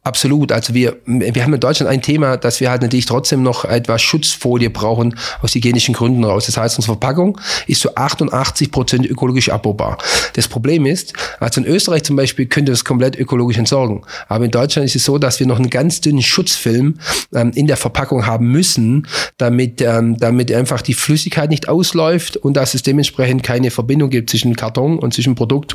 Absolut. 0.06 0.52
Also 0.52 0.72
wir, 0.72 0.98
wir 1.04 1.42
haben 1.42 1.52
in 1.52 1.58
Deutschland 1.58 1.90
ein 1.90 2.00
Thema, 2.00 2.36
dass 2.36 2.60
wir 2.60 2.70
halt 2.70 2.80
natürlich 2.80 3.06
trotzdem 3.06 3.42
noch 3.42 3.64
etwas 3.64 4.00
Schutzfolie 4.02 4.70
brauchen 4.70 5.18
aus 5.42 5.52
hygienischen 5.52 5.94
Gründen 5.94 6.22
raus. 6.22 6.46
Das 6.46 6.56
heißt, 6.56 6.78
unsere 6.78 6.92
Verpackung 6.92 7.40
ist 7.66 7.80
zu 7.80 7.96
88 7.96 8.70
Prozent 8.70 9.04
ökologisch 9.04 9.48
abbaubar. 9.48 9.98
Das 10.34 10.46
Problem 10.46 10.86
ist, 10.86 11.12
also 11.40 11.60
in 11.60 11.66
Österreich 11.66 12.04
zum 12.04 12.14
Beispiel 12.14 12.46
könnte 12.46 12.70
das 12.70 12.84
komplett 12.84 13.16
ökologisch 13.16 13.58
entsorgen. 13.58 14.02
Aber 14.28 14.44
in 14.44 14.52
Deutschland 14.52 14.86
ist 14.86 14.94
es 14.94 15.02
so, 15.02 15.18
dass 15.18 15.40
wir 15.40 15.48
noch 15.48 15.58
einen 15.58 15.70
ganz 15.70 16.00
dünnen 16.00 16.22
Schutzfilm 16.22 17.00
ähm, 17.34 17.50
in 17.56 17.66
der 17.66 17.76
Verpackung 17.76 18.26
haben 18.26 18.46
müssen, 18.46 19.08
damit, 19.38 19.80
ähm, 19.80 20.18
damit 20.18 20.52
einfach 20.52 20.82
die 20.82 20.94
Flüssigkeit 20.94 21.50
nicht 21.50 21.68
ausläuft 21.68 22.36
und 22.36 22.56
dass 22.56 22.74
es 22.74 22.84
dementsprechend 22.84 23.42
keine 23.42 23.72
Verbindung 23.72 24.10
gibt 24.10 24.30
zwischen 24.30 24.54
Karton 24.54 25.00
und 25.00 25.14
zwischen 25.14 25.34
Produkt. 25.34 25.74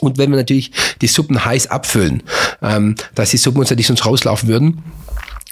Und 0.00 0.18
wenn 0.18 0.30
wir 0.30 0.36
natürlich 0.36 0.72
die 1.00 1.06
Suppen 1.06 1.44
heiß 1.44 1.68
abfüllen, 1.68 2.22
ähm, 2.62 2.94
dass 3.14 3.30
die 3.30 3.36
Suppen 3.36 3.60
uns 3.60 3.70
natürlich 3.70 3.88
sonst 3.88 4.06
rauslaufen 4.06 4.48
würden. 4.48 4.82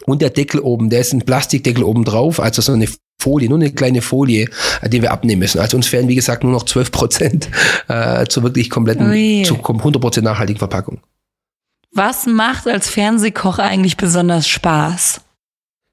Und 0.05 0.23
der 0.23 0.31
Deckel 0.31 0.61
oben, 0.61 0.91
der 0.91 1.01
ist 1.01 1.13
ein 1.13 1.23
Plastikdeckel 1.23 1.83
oben 1.83 2.05
drauf, 2.05 2.39
also 2.39 2.63
so 2.63 2.73
eine 2.73 2.87
Folie, 3.19 3.49
nur 3.49 3.59
eine 3.59 3.73
kleine 3.73 4.03
Folie, 4.03 4.49
äh, 4.83 4.89
die 4.89 5.03
wir 5.03 5.11
abnehmen 5.11 5.41
müssen. 5.41 5.59
Also 5.61 5.77
uns 5.77 5.87
fehlen, 5.87 6.09
wie 6.09 6.15
gesagt, 6.15 6.45
nur 6.45 6.53
noch 6.53 6.65
12 6.65 6.93
Prozent 6.93 7.49
äh, 7.89 8.27
zur 8.27 8.43
wirklich 8.43 8.71
kompletten, 8.71 9.11
Ui. 9.11 9.43
zu 9.45 9.57
100 9.57 10.01
Prozent 10.01 10.25
nachhaltigen 10.25 10.59
Verpackung. 10.59 11.01
Was 11.93 12.27
macht 12.27 12.69
als 12.69 12.91
Fernsehkoch 12.91 13.59
eigentlich 13.59 13.97
besonders 13.97 14.47
Spaß? 14.47 15.23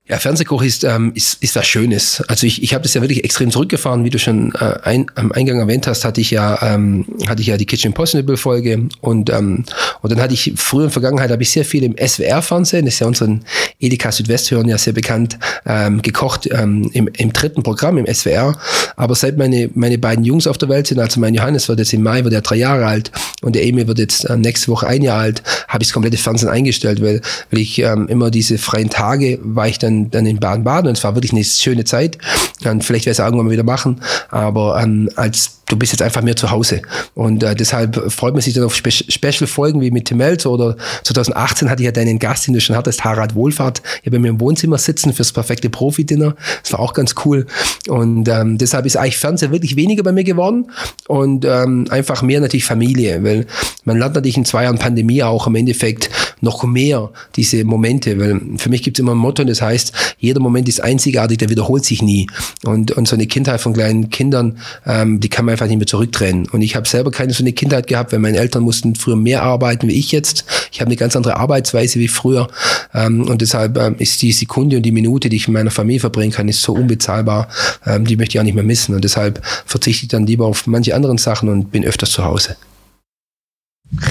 Ja, 0.05 0.19
Fernsehkoch 0.19 0.61
ist, 0.61 0.83
ähm, 0.83 1.13
ist, 1.15 1.41
ist 1.41 1.55
was 1.55 1.65
Schönes. 1.65 2.21
Also 2.27 2.45
ich, 2.45 2.61
ich 2.61 2.73
habe 2.73 2.81
das 2.81 2.93
ja 2.93 2.99
wirklich 2.99 3.23
extrem 3.23 3.51
zurückgefahren, 3.51 4.03
wie 4.03 4.09
du 4.09 4.19
schon 4.19 4.53
äh, 4.55 4.75
ein, 4.83 5.05
am 5.15 5.31
Eingang 5.31 5.61
erwähnt 5.61 5.87
hast, 5.87 6.03
hatte 6.03 6.19
ich 6.19 6.29
ja 6.29 6.61
ähm, 6.61 7.05
hatte 7.29 7.39
ich 7.39 7.47
ja 7.47 7.55
die 7.55 7.65
Kitchen 7.65 7.91
Impossible 7.91 8.35
Folge 8.35 8.89
und 8.99 9.29
ähm, 9.29 9.63
und 10.01 10.11
dann 10.11 10.19
hatte 10.19 10.33
ich 10.33 10.51
früher 10.57 10.81
in 10.81 10.87
der 10.87 10.91
Vergangenheit 10.91 11.31
habe 11.31 11.41
ich 11.41 11.51
sehr 11.51 11.63
viel 11.63 11.83
im 11.83 11.95
SWR 11.95 12.41
Fernsehen, 12.41 12.83
das 12.83 12.95
ist 12.95 12.99
ja 12.99 13.07
unseren 13.07 13.45
Edeka 13.79 14.11
Südwest 14.11 14.51
hören 14.51 14.67
ja 14.67 14.77
sehr 14.77 14.91
bekannt, 14.91 15.39
ähm, 15.65 16.01
gekocht 16.01 16.49
ähm, 16.51 16.91
im, 16.91 17.07
im 17.07 17.31
dritten 17.31 17.63
Programm 17.63 17.97
im 17.97 18.13
SWR. 18.13 18.57
Aber 18.97 19.15
seit 19.15 19.37
meine 19.37 19.69
meine 19.73 19.97
beiden 19.97 20.25
Jungs 20.25 20.47
auf 20.47 20.57
der 20.57 20.67
Welt 20.67 20.87
sind, 20.87 20.99
also 20.99 21.21
mein 21.21 21.33
Johannes 21.33 21.69
wird 21.69 21.79
jetzt 21.79 21.93
im 21.93 22.03
Mai 22.03 22.25
wird 22.25 22.33
er 22.33 22.41
drei 22.41 22.57
Jahre 22.57 22.87
alt 22.87 23.09
und 23.41 23.55
der 23.55 23.65
Emil 23.65 23.87
wird 23.87 23.99
jetzt 23.99 24.25
äh, 24.25 24.35
nächste 24.35 24.69
Woche 24.69 24.85
ein 24.85 25.01
Jahr 25.01 25.21
alt, 25.21 25.43
habe 25.69 25.81
ich 25.81 25.87
das 25.87 25.93
komplette 25.93 26.17
Fernsehen 26.17 26.49
eingestellt, 26.49 27.01
weil 27.01 27.21
weil 27.51 27.61
ich 27.61 27.79
ähm, 27.79 28.09
immer 28.09 28.31
diese 28.31 28.57
freien 28.57 28.89
Tage 28.89 29.39
war 29.41 29.69
ich 29.69 29.79
dann 29.79 29.92
dann, 29.93 30.11
dann 30.11 30.25
in 30.25 30.39
Baden-Baden 30.39 30.87
und 30.87 30.97
es 30.97 31.03
war 31.03 31.15
wirklich 31.15 31.33
eine 31.33 31.43
schöne 31.43 31.83
Zeit. 31.83 32.17
Und 32.65 32.83
vielleicht 32.83 33.05
werde 33.05 33.13
ich 33.13 33.19
es 33.19 33.25
irgendwann 33.25 33.47
mal 33.47 33.51
wieder 33.51 33.63
machen. 33.63 34.01
Aber 34.29 34.81
ähm, 34.81 35.09
als 35.15 35.63
du 35.73 35.77
bist 35.77 35.91
jetzt 35.91 36.01
einfach 36.01 36.21
mehr 36.21 36.35
zu 36.35 36.51
Hause. 36.51 36.81
Und 37.15 37.41
äh, 37.41 37.55
deshalb 37.55 38.11
freut 38.11 38.33
man 38.33 38.41
sich 38.41 38.53
dann 38.53 38.63
auf 38.63 38.75
Spe 38.75 38.91
Special-Folgen 38.91 39.81
wie 39.81 39.91
mit 39.91 40.05
Tim 40.05 40.17
Melzer 40.17 40.51
oder 40.51 40.75
2018 41.03 41.69
hatte 41.69 41.81
ich 41.81 41.85
ja 41.85 41.91
deinen 41.91 42.19
Gast, 42.19 42.47
den 42.47 42.53
du 42.53 42.61
schon 42.61 42.75
hattest, 42.75 43.03
Harald 43.03 43.33
Wohlfahrt, 43.33 43.81
hier 44.03 44.11
bei 44.11 44.19
mir 44.19 44.29
im 44.29 44.39
Wohnzimmer 44.39 44.77
sitzen 44.77 45.13
fürs 45.13 45.31
perfekte 45.31 45.69
Profi-Dinner. 45.69 46.35
Das 46.61 46.73
war 46.73 46.79
auch 46.79 46.93
ganz 46.93 47.15
cool. 47.25 47.47
Und 47.87 48.27
ähm, 48.27 48.57
deshalb 48.57 48.85
ist 48.85 48.97
eigentlich 48.97 49.17
Fernseher 49.17 49.51
wirklich 49.51 49.75
weniger 49.75 50.03
bei 50.03 50.11
mir 50.11 50.23
geworden 50.23 50.71
und 51.07 51.45
ähm, 51.45 51.87
einfach 51.89 52.21
mehr 52.21 52.39
natürlich 52.39 52.65
Familie, 52.65 53.23
weil 53.23 53.47
man 53.85 53.97
lernt 53.97 54.15
natürlich 54.15 54.37
in 54.37 54.45
zwei 54.45 54.63
Jahren 54.63 54.77
Pandemie 54.77 55.23
auch 55.23 55.47
im 55.47 55.55
Endeffekt 55.55 56.09
noch 56.43 56.63
mehr 56.63 57.09
diese 57.35 57.63
Momente, 57.63 58.19
weil 58.19 58.39
für 58.57 58.69
mich 58.69 58.83
gibt 58.83 58.97
es 58.97 59.01
immer 59.01 59.13
ein 59.13 59.17
Motto 59.17 59.41
und 59.41 59.49
das 59.49 59.61
heißt, 59.61 59.93
jeder 60.19 60.41
Moment 60.41 60.67
ist 60.67 60.83
einzigartig, 60.83 61.37
der 61.37 61.49
wiederholt 61.49 61.85
sich 61.85 62.01
nie. 62.01 62.27
Und, 62.65 62.91
und 62.91 63.07
so 63.07 63.15
eine 63.15 63.27
Kindheit 63.27 63.61
von 63.61 63.73
kleinen 63.73 64.09
Kindern, 64.09 64.59
ähm, 64.85 65.19
die 65.19 65.29
kann 65.29 65.45
man 65.45 65.53
einfach 65.53 65.67
nicht 65.67 65.77
mehr 65.77 65.87
zurückdrehen. 65.87 66.47
Und 66.49 66.61
ich 66.61 66.75
habe 66.75 66.87
selber 66.87 67.11
keine 67.11 67.33
so 67.33 67.43
eine 67.43 67.53
Kindheit 67.53 67.87
gehabt, 67.87 68.11
weil 68.11 68.19
meine 68.19 68.37
Eltern 68.37 68.63
mussten 68.63 68.95
früher 68.95 69.15
mehr 69.15 69.41
arbeiten 69.41 69.87
wie 69.87 69.93
ich 69.93 70.11
jetzt. 70.11 70.45
Ich 70.71 70.81
habe 70.81 70.89
eine 70.89 70.97
ganz 70.97 71.15
andere 71.15 71.37
Arbeitsweise 71.37 71.99
wie 71.99 72.09
früher. 72.09 72.49
Ähm, 72.93 73.27
und 73.27 73.41
deshalb 73.41 73.77
ähm, 73.77 73.95
ist 73.99 74.21
die 74.21 74.33
Sekunde 74.33 74.77
und 74.77 74.83
die 74.83 74.91
Minute, 74.91 75.29
die 75.29 75.37
ich 75.37 75.47
mit 75.47 75.53
meiner 75.53 75.71
Familie 75.71 76.01
verbringen 76.01 76.33
kann, 76.33 76.49
ist 76.49 76.61
so 76.61 76.73
unbezahlbar. 76.73 77.47
Ähm, 77.85 78.05
die 78.05 78.17
möchte 78.17 78.35
ich 78.35 78.39
auch 78.39 78.45
nicht 78.45 78.55
mehr 78.55 78.63
missen. 78.63 78.93
Und 78.93 79.03
deshalb 79.03 79.41
verzichte 79.65 80.03
ich 80.03 80.09
dann 80.09 80.27
lieber 80.27 80.45
auf 80.45 80.67
manche 80.67 80.93
anderen 80.93 81.17
Sachen 81.17 81.47
und 81.47 81.71
bin 81.71 81.85
öfters 81.85 82.11
zu 82.11 82.25
Hause. 82.25 82.57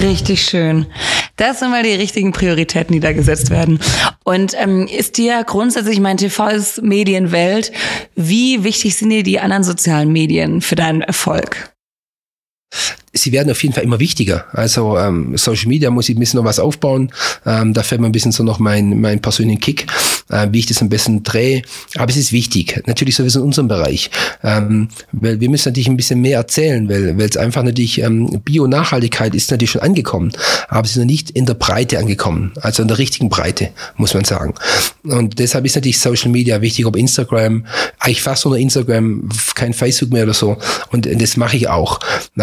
Richtig 0.01 0.43
schön. 0.43 0.85
Das 1.35 1.59
sind 1.59 1.71
mal 1.71 1.83
die 1.83 1.93
richtigen 1.93 2.31
Prioritäten, 2.31 2.93
die 2.93 2.99
da 2.99 3.11
gesetzt 3.11 3.49
werden. 3.49 3.79
Und 4.23 4.53
ähm, 4.57 4.87
ist 4.87 5.17
dir 5.17 5.43
grundsätzlich, 5.43 5.99
mein 5.99 6.17
TV 6.17 6.47
ist 6.47 6.81
Medienwelt, 6.81 7.71
wie 8.15 8.63
wichtig 8.63 8.95
sind 8.95 9.09
dir 9.09 9.23
die 9.23 9.39
anderen 9.39 9.63
sozialen 9.63 10.11
Medien 10.11 10.61
für 10.61 10.75
deinen 10.75 11.01
Erfolg? 11.01 11.73
sie 13.13 13.31
werden 13.31 13.51
auf 13.51 13.61
jeden 13.61 13.73
Fall 13.73 13.83
immer 13.83 13.99
wichtiger. 13.99 14.45
Also 14.51 14.97
ähm, 14.97 15.37
Social 15.37 15.67
Media 15.67 15.91
muss 15.91 16.09
ich 16.09 16.15
ein 16.15 16.19
bisschen 16.19 16.39
noch 16.39 16.45
was 16.45 16.59
aufbauen. 16.59 17.11
Ähm, 17.45 17.73
da 17.73 17.83
fällt 17.83 18.01
mir 18.01 18.07
ein 18.07 18.11
bisschen 18.11 18.31
so 18.31 18.43
noch 18.43 18.59
mein, 18.59 18.99
mein 18.99 19.21
persönlichen 19.21 19.61
Kick, 19.61 19.85
äh, 20.29 20.47
wie 20.51 20.59
ich 20.59 20.65
das 20.65 20.81
ein 20.81 20.89
bisschen 20.89 21.23
drehe. 21.23 21.61
Aber 21.95 22.09
es 22.09 22.17
ist 22.17 22.31
wichtig, 22.31 22.81
natürlich 22.85 23.15
sowieso 23.15 23.39
in 23.39 23.45
unserem 23.45 23.67
Bereich. 23.67 24.09
Ähm, 24.43 24.89
weil 25.11 25.39
wir 25.39 25.49
müssen 25.49 25.69
natürlich 25.69 25.87
ein 25.87 25.97
bisschen 25.97 26.21
mehr 26.21 26.37
erzählen, 26.37 26.89
weil 26.89 27.17
weil 27.17 27.29
es 27.29 27.37
einfach 27.37 27.63
natürlich, 27.63 28.01
ähm, 28.01 28.41
Bio-Nachhaltigkeit 28.43 29.35
ist 29.35 29.51
natürlich 29.51 29.71
schon 29.71 29.81
angekommen, 29.81 30.31
aber 30.67 30.85
es 30.85 30.91
ist 30.91 30.97
noch 30.97 31.05
nicht 31.05 31.31
in 31.31 31.45
der 31.45 31.53
Breite 31.53 31.99
angekommen, 31.99 32.53
also 32.61 32.81
in 32.81 32.87
der 32.87 32.97
richtigen 32.97 33.29
Breite, 33.29 33.69
muss 33.97 34.13
man 34.13 34.23
sagen. 34.23 34.53
Und 35.03 35.39
deshalb 35.39 35.65
ist 35.65 35.75
natürlich 35.75 35.99
Social 35.99 36.31
Media 36.31 36.61
wichtig, 36.61 36.85
ob 36.85 36.95
Instagram, 36.95 37.65
eigentlich 37.99 38.21
fast 38.21 38.45
nur 38.45 38.57
Instagram, 38.57 39.27
kein 39.53 39.73
Facebook 39.73 40.11
mehr 40.11 40.23
oder 40.23 40.33
so. 40.33 40.57
Und 40.91 41.07
das 41.21 41.35
mache 41.35 41.57
ich 41.57 41.67
auch. 41.67 41.99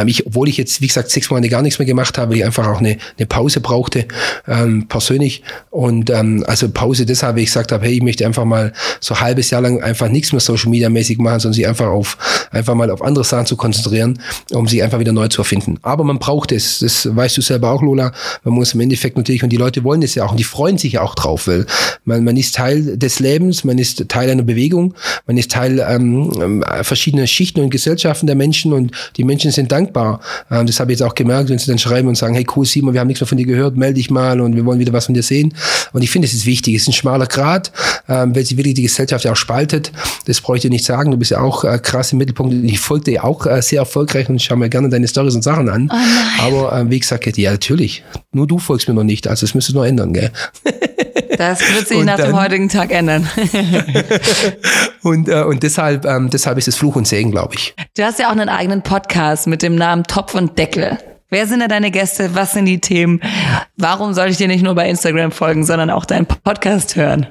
Ich, 0.07 0.27
obwohl 0.27 0.49
ich 0.49 0.59
jetzt, 0.59 0.81
wie 0.83 0.87
gesagt, 0.87 1.11
sechs 1.11 1.31
Monate 1.31 1.49
gar 1.49 1.62
nichts 1.62 1.79
mehr 1.79 1.87
gemacht 1.87 2.18
habe, 2.18 2.33
weil 2.33 2.38
ich 2.38 2.44
einfach 2.44 2.66
auch 2.66 2.81
eine, 2.81 2.99
eine 3.16 3.27
Pause 3.27 3.61
brauchte, 3.61 4.07
ähm, 4.46 4.87
persönlich. 4.88 5.42
Und 5.70 6.11
ähm, 6.11 6.44
also 6.46 6.68
Pause 6.68 7.07
deshalb, 7.07 7.37
weil 7.37 7.44
ich 7.44 7.49
gesagt 7.49 7.73
habe, 7.73 7.85
hey, 7.87 7.94
ich 7.94 8.03
möchte 8.03 8.27
einfach 8.27 8.44
mal 8.44 8.73
so 9.01 9.14
ein 9.14 9.20
halbes 9.20 9.51
Jahr 9.51 9.62
lang 9.62 9.83
einfach 9.83 10.09
nichts 10.09 10.33
mehr 10.33 10.40
Social 10.40 10.70
Media 10.70 10.90
mäßig 10.90 11.18
machen, 11.18 11.40
sondern 11.40 11.55
sich 11.55 11.66
einfach 11.66 11.87
auf 11.87 12.18
einfach 12.51 12.75
mal 12.75 12.90
auf 12.90 13.03
andere 13.03 13.25
Sachen 13.25 13.46
zu 13.46 13.57
konzentrieren, 13.57 14.20
um 14.53 14.68
sich 14.68 14.83
einfach 14.83 14.99
wieder 14.99 15.12
neu 15.12 15.29
zu 15.29 15.40
erfinden. 15.40 15.79
Aber 15.83 16.05
man 16.05 16.18
braucht 16.18 16.53
es, 16.53 16.81
das 16.81 17.09
weißt 17.14 17.37
du 17.37 17.40
selber 17.40 17.70
auch, 17.70 17.83
Lola. 17.83 18.12
Man 18.44 18.55
muss 18.55 18.75
im 18.75 18.81
Endeffekt 18.81 19.16
natürlich, 19.16 19.42
und 19.42 19.51
die 19.51 19.57
Leute 19.57 19.85
wollen 19.85 20.03
es 20.03 20.14
ja 20.14 20.25
auch, 20.25 20.33
und 20.33 20.40
die 20.40 20.44
freuen 20.44 20.77
sich 20.77 20.94
ja 20.94 21.03
auch 21.03 21.14
drauf, 21.14 21.46
weil 21.46 21.66
man, 22.05 22.25
man 22.25 22.37
ist 22.37 22.50
Teil 22.53 22.97
des 22.97 23.21
Lebens, 23.21 23.65
man 23.65 23.79
ist 23.79 24.09
Teil 24.09 24.31
einer 24.31 24.43
Bewegung, 24.43 24.95
man 25.27 25.37
ist 25.37 25.51
Teil 25.51 25.85
ähm, 25.87 26.31
ähm 26.41 26.65
verschiedener 26.83 27.27
Schichten 27.27 27.61
und 27.61 27.71
Gesellschaften 27.71 28.27
der 28.27 28.37
Menschen 28.37 28.73
und 28.73 28.93
die 29.17 29.25
Menschen 29.25 29.51
sind 29.51 29.73
dankbar, 29.73 30.21
ähm, 30.51 30.67
das 30.67 30.81
habe 30.81 30.93
ich 30.93 30.99
jetzt 30.99 31.07
auch 31.07 31.15
gemerkt, 31.15 31.51
wenn 31.51 31.59
sie 31.59 31.67
dann 31.67 31.79
schreiben 31.79 32.09
und 32.09 32.17
sagen, 32.17 32.35
hey 32.35 32.47
cool 32.57 32.65
Simon, 32.65 32.95
wir 32.95 33.01
haben 33.01 33.09
nichts 33.09 33.21
mehr 33.21 33.29
von 33.29 33.39
dir 33.39 33.47
gehört, 33.47 33.77
melde 33.77 33.95
dich 33.95 34.11
mal 34.11 34.41
und 34.41 34.57
wir 34.57 34.65
wollen 34.65 34.79
wieder 34.79 34.93
was 34.93 35.07
von 35.07 35.15
dir 35.15 35.23
sehen. 35.23 35.55
Und 35.93 36.03
ich 36.03 36.11
finde, 36.11 36.27
es 36.27 36.35
ist 36.35 36.47
wichtig. 36.47 36.75
Es 36.75 36.83
ist 36.83 36.89
ein 36.89 36.93
schmaler 36.93 37.27
Grad, 37.27 37.73
ähm, 38.09 38.35
weil 38.35 38.45
sie 38.45 38.57
wirklich 38.57 38.75
die 38.75 38.83
Gesellschaft 38.83 39.25
ja 39.25 39.33
auch 39.33 39.37
spaltet. 39.37 39.93
Das 40.27 40.41
bräuchte 40.41 40.69
ich 40.69 40.73
nicht 40.73 40.85
sagen. 40.85 41.11
Du 41.11 41.17
bist 41.17 41.31
ja 41.31 41.41
auch 41.41 41.65
äh, 41.65 41.79
krass 41.79 42.13
im 42.13 42.19
Mittelpunkt. 42.19 42.55
Ich 42.65 42.79
folge 42.79 43.05
dir 43.05 43.25
auch 43.25 43.47
äh, 43.47 43.63
sehr 43.63 43.81
erfolgreich 43.81 44.29
und 44.29 44.41
schaue 44.41 44.59
mir 44.59 44.69
gerne 44.69 44.89
deine 44.89 45.09
Stories 45.09 45.35
und 45.35 45.43
Sachen 45.43 45.69
an. 45.69 45.91
Oh 45.93 46.43
Aber 46.43 46.79
äh, 46.79 46.91
wie 46.91 47.01
gesagt, 47.01 47.37
ja, 47.37 47.51
natürlich. 47.51 48.05
Nur 48.33 48.47
du 48.47 48.59
folgst 48.59 48.89
mir 48.89 48.95
noch 48.95 49.05
nicht. 49.05 49.27
Also 49.29 49.47
das 49.47 49.55
müsstest 49.55 49.75
du 49.75 49.81
noch 49.81 49.87
ändern, 49.87 50.13
gell? 50.13 50.31
Das 51.40 51.59
wird 51.74 51.88
sich 51.88 51.96
und 51.96 52.05
nach 52.05 52.18
dann, 52.18 52.33
dem 52.33 52.38
heutigen 52.38 52.68
Tag 52.68 52.92
ändern. 52.92 53.26
und, 55.03 55.26
äh, 55.26 55.42
und 55.42 55.62
deshalb, 55.62 56.05
ähm, 56.05 56.29
deshalb 56.29 56.59
ist 56.59 56.68
es 56.68 56.76
Fluch 56.76 56.96
und 56.96 57.09
Segen, 57.09 57.31
glaube 57.31 57.55
ich. 57.55 57.74
Du 57.96 58.03
hast 58.05 58.18
ja 58.18 58.26
auch 58.26 58.33
einen 58.33 58.50
eigenen 58.50 58.83
Podcast 58.83 59.46
mit 59.46 59.62
dem 59.62 59.74
Namen 59.74 60.05
Topf 60.05 60.35
und 60.35 60.59
Deckel. 60.59 60.98
Wer 61.31 61.46
sind 61.46 61.61
da 61.61 61.68
deine 61.68 61.90
Gäste? 61.90 62.35
Was 62.35 62.53
sind 62.53 62.66
die 62.66 62.79
Themen? 62.79 63.22
Warum 63.79 64.12
soll 64.12 64.29
ich 64.29 64.37
dir 64.37 64.48
nicht 64.48 64.62
nur 64.62 64.74
bei 64.74 64.87
Instagram 64.90 65.33
folgen, 65.33 65.64
sondern 65.64 65.88
auch 65.88 66.05
deinen 66.05 66.26
Podcast 66.26 66.94
hören? 66.96 67.26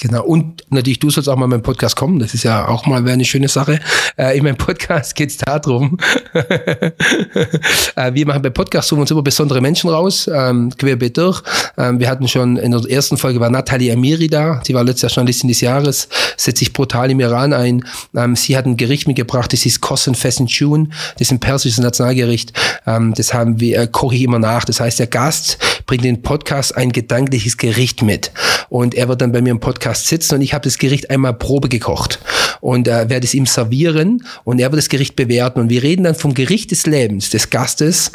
Genau. 0.00 0.24
Und 0.24 0.64
natürlich, 0.70 0.98
du 0.98 1.10
sollst 1.10 1.28
auch 1.28 1.36
mal 1.36 1.44
in 1.44 1.50
meinen 1.50 1.62
Podcast 1.62 1.94
kommen. 1.94 2.18
Das 2.18 2.32
ist 2.32 2.42
ja 2.42 2.66
auch 2.66 2.86
mal 2.86 3.06
eine 3.06 3.24
schöne 3.26 3.48
Sache. 3.48 3.80
Äh, 4.16 4.38
in 4.38 4.44
meinem 4.44 4.56
Podcast 4.56 5.14
geht 5.14 5.28
es 5.28 5.36
darum, 5.36 5.98
äh, 6.32 8.14
wir 8.14 8.26
machen 8.26 8.40
bei 8.40 8.48
Podcasts 8.48 8.88
suchen 8.88 9.02
uns 9.02 9.10
immer 9.10 9.22
besondere 9.22 9.60
Menschen 9.60 9.90
raus, 9.90 10.28
ähm, 10.32 10.70
querbeet 10.76 11.18
durch. 11.18 11.42
Ähm, 11.76 12.00
wir 12.00 12.08
hatten 12.08 12.26
schon 12.28 12.56
in 12.56 12.70
der 12.70 12.80
ersten 12.90 13.18
Folge 13.18 13.40
war 13.40 13.50
Nathalie 13.50 13.92
Amiri 13.92 14.28
da. 14.28 14.62
Sie 14.64 14.72
war 14.72 14.84
letztes 14.84 15.02
Jahr 15.02 15.10
Journalistin 15.16 15.48
des 15.48 15.60
Jahres, 15.60 16.08
setzt 16.38 16.60
sich 16.60 16.72
brutal 16.72 17.10
im 17.10 17.20
Iran 17.20 17.52
ein. 17.52 17.84
Ähm, 18.16 18.36
sie 18.36 18.56
hat 18.56 18.64
ein 18.64 18.78
Gericht 18.78 19.06
mitgebracht, 19.06 19.52
das 19.52 19.66
ist 19.66 19.82
Kossen 19.82 20.14
Fessenchun. 20.14 20.94
Das 21.18 21.28
ist 21.28 21.32
ein 21.32 21.40
persisches 21.40 21.78
Nationalgericht. 21.78 22.54
Ähm, 22.86 23.12
das 23.14 23.34
haben 23.34 23.60
wir, 23.60 23.80
äh, 23.80 23.86
koche 23.86 24.14
ich 24.14 24.22
immer 24.22 24.38
nach. 24.38 24.64
Das 24.64 24.80
heißt, 24.80 24.98
der 24.98 25.08
Gast 25.08 25.58
bringt 25.84 26.04
den 26.04 26.22
Podcast 26.22 26.74
ein 26.74 26.90
gedankliches 26.90 27.58
Gericht 27.58 28.02
mit. 28.02 28.32
Und 28.70 28.94
er 28.94 29.08
wird 29.08 29.20
dann 29.20 29.32
bei 29.32 29.42
mir 29.42 29.50
im 29.50 29.60
Podcast 29.60 30.06
sitzen 30.06 30.36
und 30.36 30.40
ich 30.40 30.54
habe 30.54 30.62
das 30.62 30.78
Gericht 30.78 31.10
einmal 31.10 31.34
Probe 31.34 31.68
gekocht. 31.68 32.20
Und 32.60 32.88
äh, 32.88 33.10
werde 33.10 33.26
es 33.26 33.34
ihm 33.34 33.44
servieren 33.44 34.24
und 34.44 34.60
er 34.60 34.70
wird 34.70 34.78
das 34.78 34.88
Gericht 34.88 35.16
bewerten. 35.16 35.60
Und 35.60 35.68
wir 35.68 35.82
reden 35.82 36.04
dann 36.04 36.14
vom 36.14 36.34
Gericht 36.34 36.70
des 36.70 36.86
Lebens 36.86 37.30
des 37.30 37.50
Gastes 37.50 38.12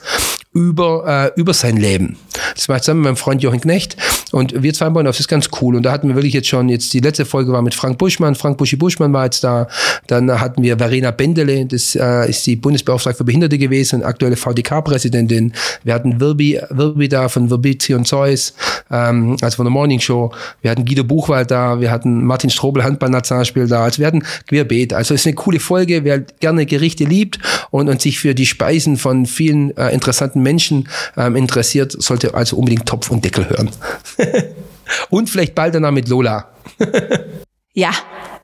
über, 0.53 1.31
äh, 1.35 1.39
über 1.39 1.53
sein 1.53 1.77
Leben. 1.77 2.17
Das 2.55 2.69
war 2.69 2.81
zusammen 2.81 3.01
mit 3.01 3.05
meinem 3.09 3.17
Freund 3.17 3.43
Jochen 3.43 3.59
Knecht 3.61 3.97
und 4.35 4.61
wir 4.63 4.73
zwei 4.73 4.87
auf, 4.87 5.01
das 5.01 5.21
ist 5.21 5.29
ganz 5.29 5.47
cool. 5.61 5.77
Und 5.77 5.83
da 5.83 5.93
hatten 5.93 6.09
wir 6.09 6.15
wirklich 6.15 6.33
jetzt 6.33 6.49
schon, 6.49 6.67
jetzt 6.67 6.93
die 6.93 6.99
letzte 6.99 7.23
Folge 7.23 7.53
war 7.53 7.61
mit 7.61 7.73
Frank 7.73 7.97
Buschmann, 7.97 8.35
Frank 8.35 8.57
Buschi 8.57 8.75
Buschmann 8.75 9.13
war 9.13 9.23
jetzt 9.23 9.45
da. 9.45 9.65
Dann 10.07 10.29
hatten 10.41 10.61
wir 10.61 10.77
Verena 10.77 11.11
Bendele, 11.11 11.65
das 11.65 11.95
äh, 11.95 12.29
ist 12.29 12.45
die 12.45 12.57
Bundesbeauftragte 12.57 13.19
für 13.19 13.23
Behinderte 13.23 13.57
gewesen, 13.57 14.03
aktuelle 14.03 14.35
VDK-Präsidentin. 14.35 15.53
Wir 15.85 15.93
hatten 15.93 16.19
Wirbi, 16.19 16.59
Wirbi 16.69 17.07
da 17.07 17.29
von 17.29 17.49
Virbizion 17.49 18.03
Zeus, 18.03 18.53
ähm, 18.91 19.37
also 19.41 19.55
von 19.55 19.67
der 19.67 19.71
Morning 19.71 20.01
Show. 20.01 20.33
Wir 20.61 20.71
hatten 20.71 20.83
Guido 20.83 21.05
Buchwald 21.05 21.49
da, 21.49 21.79
wir 21.79 21.89
hatten 21.89 22.25
Martin 22.25 22.49
Strobel, 22.49 22.83
Handball-Nationalspiel 22.83 23.67
da. 23.67 23.85
Also 23.85 23.99
wir 23.99 24.07
hatten 24.07 24.25
querbeet. 24.49 24.91
Also 24.91 25.13
es 25.13 25.21
ist 25.21 25.27
eine 25.27 25.35
coole 25.35 25.61
Folge, 25.61 26.03
wer 26.03 26.19
gerne 26.19 26.65
Gerichte 26.65 27.05
liebt 27.05 27.39
und, 27.71 27.87
und 27.87 28.01
sich 28.01 28.19
für 28.19 28.35
die 28.35 28.45
Speisen 28.45 28.97
von 28.97 29.27
vielen 29.27 29.75
äh, 29.77 29.91
interessanten 29.91 30.43
Menschen 30.43 30.89
ähm, 31.15 31.37
interessiert, 31.37 31.93
sollte 31.97 32.33
also 32.33 32.57
unbedingt 32.57 32.85
Topf 32.85 33.09
und 33.09 33.23
Deckel 33.23 33.49
hören. 33.49 33.69
und 35.09 35.29
vielleicht 35.29 35.55
bald 35.55 35.75
danach 35.75 35.91
mit 35.91 36.07
Lola. 36.07 36.49
ja. 37.73 37.91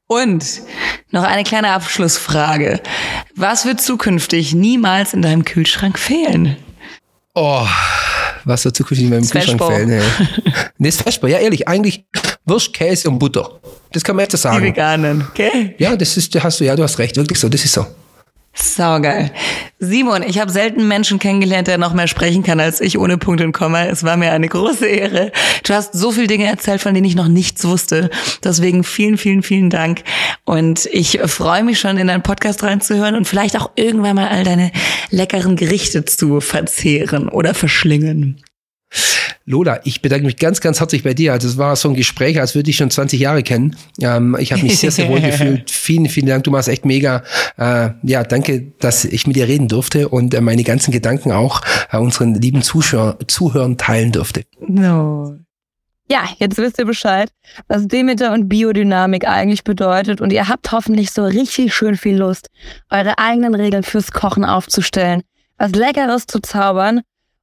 Und 0.07 0.45
noch 1.11 1.23
eine 1.23 1.43
kleine 1.43 1.69
Abschlussfrage. 1.69 2.81
Was 3.35 3.65
wird 3.65 3.79
zukünftig 3.79 4.53
niemals 4.53 5.13
in 5.13 5.21
deinem 5.21 5.45
Kühlschrank 5.45 5.97
fehlen? 5.97 6.57
Oh, 7.33 7.65
was 8.43 8.65
wird 8.65 8.75
zukünftig 8.75 9.05
in 9.05 9.11
meinem 9.11 9.29
Kühlschrank 9.29 9.63
fehlen? 9.63 9.89
Nee. 10.45 10.51
nee, 10.77 10.89
ist 10.89 11.01
Vesper. 11.01 11.29
Ja, 11.29 11.37
ehrlich, 11.37 11.67
eigentlich 11.67 12.05
Wurst, 12.45 12.73
Käse 12.73 13.09
und 13.09 13.19
Butter. 13.19 13.61
Das 13.93 14.03
kann 14.03 14.15
man 14.15 14.23
jetzt 14.23 14.37
sagen. 14.37 14.57
Die 14.57 14.63
Veganen, 14.69 15.25
okay? 15.29 15.75
Ja, 15.77 15.95
das 15.95 16.17
ist, 16.17 16.43
hast 16.43 16.59
du, 16.59 16.65
ja, 16.65 16.75
du 16.75 16.83
hast 16.83 16.97
recht, 16.99 17.15
wirklich 17.15 17.39
so, 17.39 17.47
das 17.47 17.63
ist 17.63 17.73
so. 17.73 17.85
Saugeil. 18.53 19.31
Simon, 19.79 20.23
ich 20.23 20.39
habe 20.39 20.51
selten 20.51 20.87
Menschen 20.87 21.19
kennengelernt, 21.19 21.67
der 21.67 21.77
noch 21.77 21.93
mehr 21.93 22.07
sprechen 22.07 22.43
kann 22.43 22.59
als 22.59 22.81
ich 22.81 22.99
ohne 22.99 23.17
Punkt 23.17 23.41
und 23.41 23.53
Komma. 23.53 23.85
Es 23.85 24.03
war 24.03 24.17
mir 24.17 24.31
eine 24.31 24.47
große 24.47 24.85
Ehre. 24.85 25.31
Du 25.63 25.73
hast 25.73 25.93
so 25.93 26.11
viele 26.11 26.27
Dinge 26.27 26.45
erzählt, 26.45 26.81
von 26.81 26.93
denen 26.93 27.05
ich 27.05 27.15
noch 27.15 27.29
nichts 27.29 27.63
wusste. 27.63 28.09
Deswegen 28.43 28.83
vielen, 28.83 29.17
vielen, 29.17 29.41
vielen 29.41 29.69
Dank. 29.69 30.03
Und 30.43 30.85
ich 30.91 31.19
freue 31.25 31.63
mich 31.63 31.79
schon, 31.79 31.97
in 31.97 32.07
deinen 32.07 32.23
Podcast 32.23 32.63
reinzuhören 32.63 33.15
und 33.15 33.27
vielleicht 33.27 33.57
auch 33.57 33.71
irgendwann 33.75 34.15
mal 34.15 34.27
all 34.27 34.43
deine 34.43 34.71
leckeren 35.09 35.55
Gerichte 35.55 36.03
zu 36.03 36.41
verzehren 36.41 37.29
oder 37.29 37.53
verschlingen. 37.53 38.41
Lola, 39.45 39.79
ich 39.83 40.01
bedanke 40.01 40.25
mich 40.25 40.37
ganz, 40.37 40.61
ganz 40.61 40.79
herzlich 40.79 41.03
bei 41.03 41.13
dir. 41.13 41.33
Also 41.33 41.47
es 41.47 41.57
war 41.57 41.75
so 41.75 41.89
ein 41.89 41.95
Gespräch, 41.95 42.39
als 42.39 42.55
würde 42.55 42.69
ich 42.69 42.77
schon 42.77 42.91
20 42.91 43.19
Jahre 43.19 43.43
kennen. 43.43 43.75
Ähm, 43.99 44.37
ich 44.39 44.51
habe 44.51 44.61
mich 44.61 44.77
sehr, 44.77 44.91
sehr 44.91 45.09
wohl 45.09 45.19
gefühlt. 45.21 45.71
Vielen, 45.71 46.07
vielen 46.07 46.27
Dank. 46.27 46.43
Du 46.43 46.51
machst 46.51 46.69
echt 46.69 46.85
mega. 46.85 47.23
Äh, 47.57 47.89
ja, 48.03 48.23
danke, 48.23 48.71
dass 48.79 49.03
ich 49.03 49.27
mit 49.27 49.35
dir 49.35 49.47
reden 49.47 49.67
durfte 49.67 50.09
und 50.09 50.33
äh, 50.33 50.41
meine 50.41 50.63
ganzen 50.63 50.91
Gedanken 50.91 51.31
auch 51.31 51.61
äh, 51.91 51.97
unseren 51.97 52.35
lieben 52.35 52.61
Zuschauer, 52.61 53.17
Zuhörern 53.27 53.77
teilen 53.77 54.11
durfte. 54.11 54.43
No. 54.67 55.37
Ja, 56.09 56.25
jetzt 56.39 56.57
wisst 56.57 56.77
ihr 56.77 56.85
Bescheid, 56.85 57.29
was 57.67 57.87
Demeter 57.87 58.33
und 58.33 58.49
Biodynamik 58.49 59.25
eigentlich 59.25 59.63
bedeutet 59.63 60.19
und 60.19 60.33
ihr 60.33 60.49
habt 60.49 60.71
hoffentlich 60.73 61.11
so 61.11 61.23
richtig 61.23 61.73
schön 61.73 61.95
viel 61.95 62.17
Lust, 62.17 62.49
eure 62.89 63.17
eigenen 63.17 63.55
Regeln 63.55 63.83
fürs 63.83 64.11
Kochen 64.11 64.43
aufzustellen, 64.43 65.21
was 65.57 65.71
Leckeres 65.71 66.27
zu 66.27 66.41
zaubern 66.41 67.01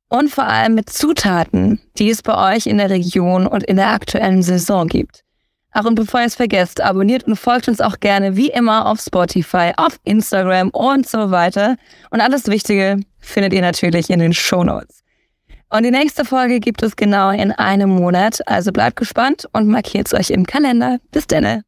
und 0.08 0.30
vor 0.30 0.44
allem 0.44 0.74
mit 0.74 0.90
Zutaten, 0.90 1.80
die 1.98 2.10
es 2.10 2.22
bei 2.22 2.54
euch 2.56 2.66
in 2.66 2.78
der 2.78 2.90
Region 2.90 3.46
und 3.46 3.64
in 3.64 3.76
der 3.76 3.88
aktuellen 3.92 4.42
Saison 4.42 4.88
gibt. 4.88 5.22
Ach, 5.70 5.84
und 5.84 5.94
bevor 5.94 6.20
ihr 6.20 6.26
es 6.26 6.34
vergesst, 6.34 6.80
abonniert 6.80 7.24
und 7.24 7.36
folgt 7.36 7.68
uns 7.68 7.80
auch 7.80 8.00
gerne 8.00 8.36
wie 8.36 8.48
immer 8.48 8.86
auf 8.86 9.00
Spotify, 9.00 9.72
auf 9.76 9.98
Instagram 10.04 10.70
und 10.70 11.06
so 11.06 11.30
weiter. 11.30 11.76
Und 12.10 12.20
alles 12.20 12.46
Wichtige 12.46 13.00
findet 13.18 13.52
ihr 13.52 13.60
natürlich 13.60 14.08
in 14.08 14.18
den 14.18 14.32
Show 14.32 14.64
Notes. 14.64 15.04
Und 15.70 15.84
die 15.84 15.90
nächste 15.90 16.24
Folge 16.24 16.60
gibt 16.60 16.82
es 16.82 16.96
genau 16.96 17.30
in 17.30 17.52
einem 17.52 17.90
Monat, 17.90 18.40
also 18.48 18.72
bleibt 18.72 18.96
gespannt 18.96 19.46
und 19.52 19.68
markiert 19.68 20.06
es 20.06 20.14
euch 20.14 20.30
im 20.30 20.46
Kalender. 20.46 20.98
Bis 21.12 21.26
denne. 21.26 21.67